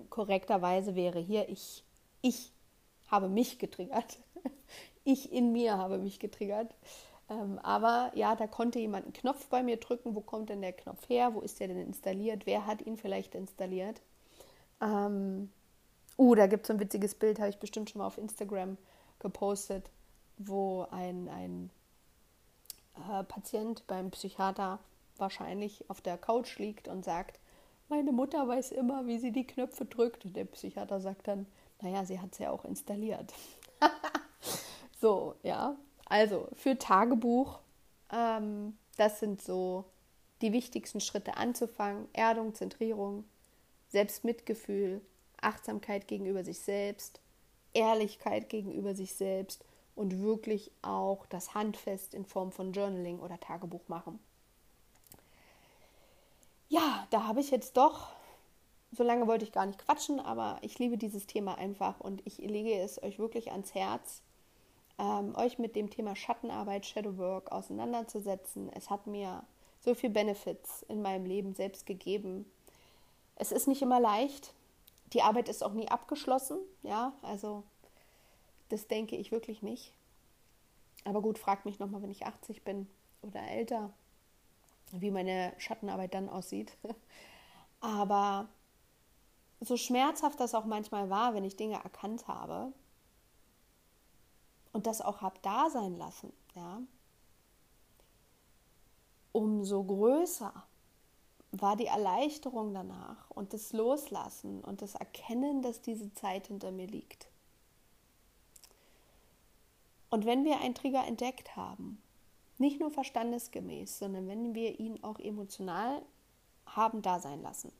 Korrekterweise 0.09 0.95
wäre 0.95 1.19
hier 1.19 1.49
ich, 1.49 1.85
ich 2.23 2.53
habe 3.09 3.29
mich 3.29 3.59
getriggert. 3.59 4.19
ich 5.05 5.33
in 5.33 5.53
mir 5.53 5.77
habe 5.77 5.99
mich 5.99 6.19
getriggert. 6.19 6.75
Ähm, 7.29 7.59
aber 7.63 8.11
ja, 8.15 8.37
da 8.37 8.47
konnte 8.47 8.79
jemand 8.79 9.05
einen 9.05 9.13
Knopf 9.13 9.47
bei 9.49 9.63
mir 9.63 9.79
drücken. 9.79 10.15
Wo 10.15 10.21
kommt 10.21 10.51
denn 10.51 10.63
der 10.63 10.73
Knopf 10.73 11.09
her? 11.09 11.35
Wo 11.35 11.41
ist 11.41 11.61
der 11.61 11.69
denn 11.69 11.79
installiert? 11.79 12.47
Wer 12.47 12.67
hat 12.67 12.83
ihn 12.83 12.97
vielleicht 12.97 13.35
installiert? 13.35 14.01
Ähm, 14.81 15.51
uh, 16.19 16.35
da 16.35 16.47
gibt 16.47 16.65
es 16.65 16.71
ein 16.71 16.81
witziges 16.81 17.15
Bild, 17.15 17.39
habe 17.39 17.51
ich 17.51 17.59
bestimmt 17.59 17.91
schon 17.91 18.01
mal 18.01 18.07
auf 18.07 18.19
Instagram 18.19 18.77
gepostet. 19.19 19.91
wo 20.37 20.87
ein, 20.91 21.29
ein 21.29 21.71
äh, 22.97 23.23
Patient 23.25 23.87
beim 23.87 24.11
Psychiater 24.11 24.81
wahrscheinlich 25.17 25.89
auf 25.89 26.01
der 26.01 26.19
Couch 26.19 26.59
liegt 26.59 26.89
und 26.89 27.05
sagt, 27.05 27.39
meine 27.89 28.13
Mutter 28.13 28.47
weiß 28.47 28.73
immer, 28.73 29.07
wie 29.07 29.19
sie 29.19 29.33
die 29.33 29.47
Knöpfe 29.47 29.85
drückt. 29.85 30.25
Und 30.25 30.37
der 30.37 30.45
Psychiater 30.45 31.01
sagt 31.01 31.29
dann, 31.29 31.47
naja, 31.81 32.05
sie 32.05 32.21
hat 32.21 32.33
es 32.33 32.39
ja 32.39 32.51
auch 32.51 32.65
installiert. 32.65 33.33
so, 35.01 35.35
ja. 35.43 35.77
Also 36.07 36.49
für 36.55 36.79
Tagebuch, 36.79 37.61
ähm, 38.13 38.77
das 38.97 39.21
sind 39.21 39.43
so 39.43 39.85
die 40.43 40.53
wichtigsten 40.53 41.01
Schritte 41.01 41.37
anzufangen. 41.37 42.09
Erdung, 42.13 42.55
Zentrierung, 42.55 43.25
Selbstmitgefühl, 43.89 45.01
Achtsamkeit 45.41 46.09
gegenüber 46.09 46.45
sich 46.45 46.59
selbst, 46.61 47.21
Ehrlichkeit 47.73 48.49
gegenüber 48.49 48.95
sich 48.95 49.15
selbst 49.15 49.65
und 49.95 50.21
wirklich 50.23 50.71
auch 50.83 51.27
das 51.27 51.55
Handfest 51.55 52.15
in 52.15 52.25
Form 52.25 52.53
von 52.53 52.73
Journaling 52.73 53.21
oder 53.21 53.39
Tagebuch 53.39 53.89
machen. 53.89 54.19
Da 57.15 57.29
habe 57.29 57.39
ich 57.39 57.53
jetzt 57.53 57.77
doch, 57.77 58.09
so 58.91 59.05
lange 59.05 59.29
wollte 59.29 59.45
ich 59.45 59.53
gar 59.53 59.67
nicht 59.67 59.79
quatschen, 59.79 60.19
aber 60.19 60.59
ich 60.63 60.81
liebe 60.81 60.99
dieses 60.99 61.29
Thema 61.29 61.57
einfach 61.57 62.01
und 62.01 62.27
ich 62.27 62.39
lege 62.39 62.77
es 62.81 63.01
euch 63.05 63.21
wirklich 63.21 63.53
ans 63.53 63.73
Herz, 63.73 64.21
ähm, 64.99 65.33
euch 65.37 65.61
mit 65.61 65.77
dem 65.77 65.91
Thema 65.91 66.17
Schattenarbeit, 66.17 66.87
Shadowwork 66.87 67.53
auseinanderzusetzen. 67.53 68.69
Es 68.75 68.91
hat 68.91 69.07
mir 69.07 69.45
so 69.79 69.95
viel 69.95 70.11
Benefits 70.11 70.83
in 70.89 71.03
meinem 71.03 71.25
Leben 71.25 71.55
selbst 71.55 71.87
gegeben. 71.87 72.51
Es 73.37 73.53
ist 73.53 73.69
nicht 73.69 73.83
immer 73.83 74.01
leicht. 74.01 74.53
Die 75.13 75.23
Arbeit 75.23 75.49
ist 75.49 75.63
auch 75.63 75.75
nie 75.75 75.87
abgeschlossen, 75.87 76.59
ja, 76.83 77.13
also 77.23 77.63
das 78.71 78.89
denke 78.89 79.15
ich 79.15 79.31
wirklich 79.31 79.63
nicht. 79.63 79.93
Aber 81.05 81.23
gut, 81.23 81.39
fragt 81.39 81.65
mich 81.65 81.79
nochmal, 81.79 82.03
wenn 82.03 82.11
ich 82.11 82.27
80 82.27 82.65
bin 82.65 82.89
oder 83.23 83.41
älter, 83.41 83.93
wie 85.01 85.11
meine 85.11 85.53
Schattenarbeit 85.59 86.15
dann 86.15 86.29
aussieht. 86.29 86.77
Aber 87.81 88.49
so 89.61 89.77
schmerzhaft 89.77 90.41
das 90.41 90.55
auch 90.55 90.65
manchmal 90.65 91.11
war, 91.11 91.35
wenn 91.35 91.45
ich 91.45 91.57
Dinge 91.57 91.83
erkannt 91.83 92.29
habe 92.29 92.73
und 94.73 94.87
das 94.87 95.01
auch 95.01 95.21
habe 95.21 95.39
da 95.43 95.71
sein 95.71 95.97
lassen, 95.97 96.33
ja, 96.55 96.81
umso 99.33 99.85
größer 99.85 100.53
war 101.53 101.77
die 101.77 101.87
Erleichterung 101.87 102.75
danach 102.75 103.31
und 103.31 103.53
das 103.53 103.73
Loslassen 103.73 104.63
und 104.63 104.83
das 104.83 104.95
Erkennen, 104.95 105.63
dass 105.63 105.81
diese 105.81 106.13
Zeit 106.13 106.49
hinter 106.49 106.73
mir 106.73 106.87
liegt. 106.87 107.29
Und 110.11 110.27
wenn 110.27 110.45
wir 110.45 110.61
einen 110.61 110.75
Trigger 110.75 111.05
entdeckt 111.07 111.57
haben, 111.57 112.01
nicht 112.59 112.81
nur 112.81 112.91
verstandesgemäß, 112.91 113.99
sondern 113.99 114.29
wenn 114.29 114.55
wir 114.55 114.79
ihn 114.79 115.03
auch 115.03 115.19
emotional 115.19 116.03
haben 116.67 117.03
da 117.03 117.19
sein 117.21 117.43
lassen, 117.43 117.73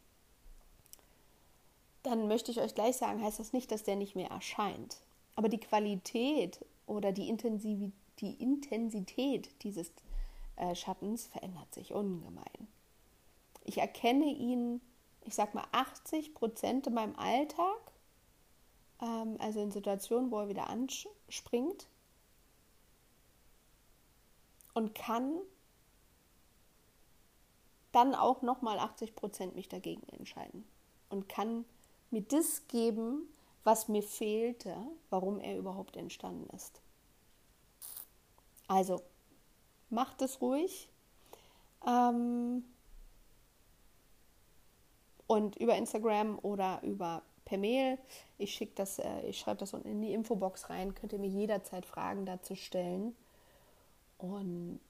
dann 2.03 2.29
möchte 2.29 2.51
ich 2.51 2.61
euch 2.61 2.75
gleich 2.75 2.97
sagen, 2.97 3.23
heißt 3.23 3.39
das 3.39 3.53
nicht, 3.53 3.71
dass 3.71 3.83
der 3.83 3.97
nicht 3.97 4.15
mehr 4.15 4.31
erscheint. 4.31 4.99
Aber 5.37 5.49
die 5.49 5.61
Qualität 5.61 6.65
oder 6.87 7.13
die, 7.13 7.29
Intensiv 7.29 7.93
die 8.21 8.35
Intensität 8.35 9.51
dieses 9.63 9.91
äh, 10.57 10.75
Schattens 10.75 11.27
verändert 11.27 11.73
sich 11.75 11.93
ungemein. 11.93 12.69
Ich 13.65 13.79
erkenne 13.79 14.27
ihn, 14.27 14.81
ich 15.23 15.35
sag 15.35 15.55
mal, 15.55 15.67
80 15.73 16.35
Prozent 16.35 16.87
in 16.87 16.95
meinem 16.95 17.17
Alltag, 17.17 17.93
ähm, 19.01 19.37
also 19.39 19.61
in 19.61 19.73
Situationen, 19.73 20.31
wo 20.31 20.41
er 20.41 20.49
wieder 20.49 20.69
anspringt 20.69 21.89
und 24.75 24.95
kann 24.95 25.39
dann 27.93 28.15
auch 28.15 28.43
nochmal 28.43 28.79
80 28.79 29.15
Prozent 29.15 29.55
mich 29.55 29.69
dagegen 29.69 30.07
entscheiden 30.09 30.67
und 31.09 31.29
kann 31.29 31.65
mir 32.11 32.23
das 32.23 32.67
geben, 32.69 33.29
was 33.63 33.89
mir 33.89 34.03
fehlte, 34.03 34.77
warum 35.11 35.41
er 35.41 35.57
überhaupt 35.57 35.97
entstanden 35.97 36.49
ist. 36.55 36.81
Also, 38.67 39.01
macht 39.91 40.23
es 40.23 40.41
ruhig. 40.41 40.89
Ähm, 41.87 42.65
und 45.27 45.57
über 45.57 45.77
Instagram 45.77 46.39
oder 46.43 46.83
über 46.83 47.23
per 47.45 47.59
Mail. 47.59 47.99
Ich 48.39 48.55
schicke 48.55 48.75
das, 48.75 48.99
äh, 48.99 49.21
ich 49.23 49.39
schreibe 49.39 49.59
das 49.59 49.75
unten 49.75 49.89
in 49.89 50.03
die 50.03 50.13
Infobox 50.13 50.71
rein. 50.71 50.95
Könnt 50.95 51.13
ihr 51.13 51.19
mir 51.19 51.29
jederzeit 51.29 51.87
Fragen 51.87 52.27
dazu 52.27 52.55
stellen. 52.55 53.15
Und 54.25 54.81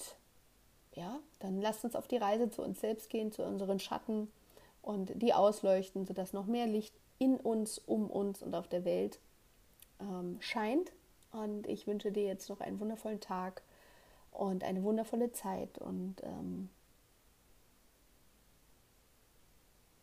ja, 0.95 1.19
dann 1.41 1.61
lasst 1.61 1.85
uns 1.85 1.97
auf 1.97 2.07
die 2.07 2.17
Reise 2.17 2.51
zu 2.51 2.63
uns 2.63 2.81
selbst 2.81 3.11
gehen, 3.11 3.33
zu 3.33 3.43
unseren 3.43 3.81
Schatten 3.81 4.31
und 4.81 5.11
die 5.21 5.35
ausleuchten, 5.35 6.07
sodass 6.07 6.33
noch 6.33 6.47
mehr 6.47 6.67
Licht 6.67 6.95
in 7.19 7.37
uns, 7.37 7.79
um 7.79 8.09
uns 8.09 8.43
und 8.43 8.55
auf 8.55 8.69
der 8.69 8.85
Welt 8.85 9.19
ähm, 10.01 10.37
scheint. 10.41 10.93
Und 11.33 11.67
ich 11.67 11.87
wünsche 11.89 12.13
dir 12.13 12.25
jetzt 12.25 12.49
noch 12.49 12.61
einen 12.61 12.79
wundervollen 12.79 13.21
Tag 13.21 13.63
und 14.31 14.63
eine 14.63 14.85
wundervolle 14.85 15.33
Zeit 15.33 15.79
und 15.79 16.23
ähm, 16.23 16.69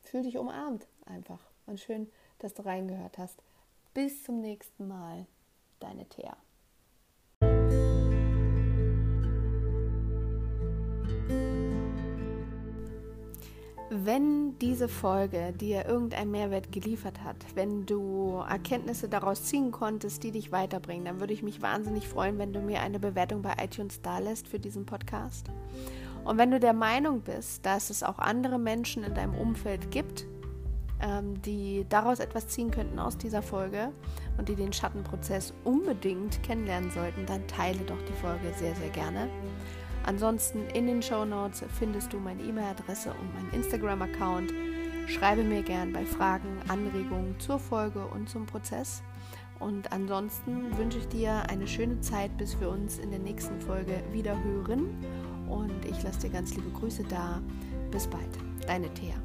fühl 0.02 0.24
dich 0.24 0.38
umarmt 0.38 0.88
einfach. 1.06 1.40
Und 1.68 1.80
schön, 1.80 2.12
dass 2.40 2.54
du 2.54 2.66
reingehört 2.66 3.18
hast. 3.18 3.42
Bis 3.94 4.24
zum 4.24 4.42
nächsten 4.42 4.88
Mal, 4.88 5.26
deine 5.80 6.06
Thea. 6.06 6.36
Wenn 13.94 14.58
diese 14.60 14.88
Folge 14.88 15.52
dir 15.52 15.86
irgendeinen 15.86 16.32
Mehrwert 16.32 16.72
geliefert 16.72 17.26
hat, 17.26 17.36
wenn 17.56 17.86
du 17.86 18.42
Erkenntnisse 18.50 19.10
daraus 19.10 19.44
ziehen 19.44 19.72
konntest, 19.72 20.24
die 20.24 20.32
dich 20.32 20.54
weiterbringen, 20.54 21.04
dann 21.04 21.20
würde 21.20 21.34
ich 21.34 21.44
mich 21.44 21.62
wahnsinnig 21.62 22.08
freuen, 22.08 22.38
wenn 22.38 22.54
du 22.54 22.62
mir 22.62 22.80
eine 22.80 23.00
Bewertung 23.02 23.42
bei 23.42 23.54
iTunes 23.62 24.02
da 24.02 24.20
für 24.50 24.60
diesen 24.60 24.86
Podcast. 24.86 25.48
Und 26.24 26.38
wenn 26.38 26.52
du 26.52 26.60
der 26.62 26.72
Meinung 26.72 27.20
bist, 27.20 27.66
dass 27.66 27.90
es 27.90 28.02
auch 28.02 28.18
andere 28.18 28.60
Menschen 28.60 29.04
in 29.04 29.14
deinem 29.14 29.34
Umfeld 29.34 29.92
gibt, 29.92 30.26
ähm, 31.02 31.42
die 31.42 31.86
daraus 31.90 32.22
etwas 32.22 32.48
ziehen 32.48 32.72
könnten 32.72 32.98
aus 32.98 33.18
dieser 33.18 33.42
Folge 33.42 33.92
und 34.38 34.48
die 34.48 34.56
den 34.56 34.72
Schattenprozess 34.72 35.54
unbedingt 35.66 36.42
kennenlernen 36.44 36.92
sollten, 36.92 37.26
dann 37.26 37.46
teile 37.48 37.80
doch 37.80 38.02
die 38.08 38.14
Folge 38.14 38.54
sehr, 38.58 38.74
sehr 38.74 38.90
gerne. 38.92 39.28
Ansonsten 40.06 40.68
in 40.74 40.88
den 40.88 41.02
Show 41.02 41.26
Notes 41.26 41.64
findest 41.78 42.14
du 42.14 42.20
meine 42.20 42.42
E-Mail-Adresse 42.42 43.12
und 43.12 43.34
meinen 43.34 43.54
Instagram-Account. 43.54 44.54
Schreibe 45.08 45.44
mir 45.44 45.62
gern 45.62 45.94
bei 45.94 46.06
Fragen, 46.06 46.62
Anregungen 46.68 47.40
zur 47.40 47.60
Folge 47.60 48.06
und 48.06 48.30
zum 48.30 48.46
Prozess. 48.46 49.04
Und 49.60 49.92
ansonsten 49.92 50.76
wünsche 50.78 50.98
ich 50.98 51.08
dir 51.08 51.44
eine 51.50 51.68
schöne 51.68 52.02
Zeit, 52.02 52.36
bis 52.38 52.60
wir 52.60 52.70
uns 52.70 52.98
in 52.98 53.12
der 53.12 53.20
nächsten 53.20 53.62
Folge 53.62 54.04
wieder 54.12 54.42
hören. 54.44 54.90
Und 55.48 55.86
ich 55.86 56.02
lasse 56.02 56.22
dir 56.22 56.30
ganz 56.30 56.56
liebe 56.56 56.72
Grüße 56.72 57.04
da. 57.04 57.42
Bis 57.92 58.08
bald. 58.08 58.30
Deine 58.66 58.92
Thea. 58.94 59.16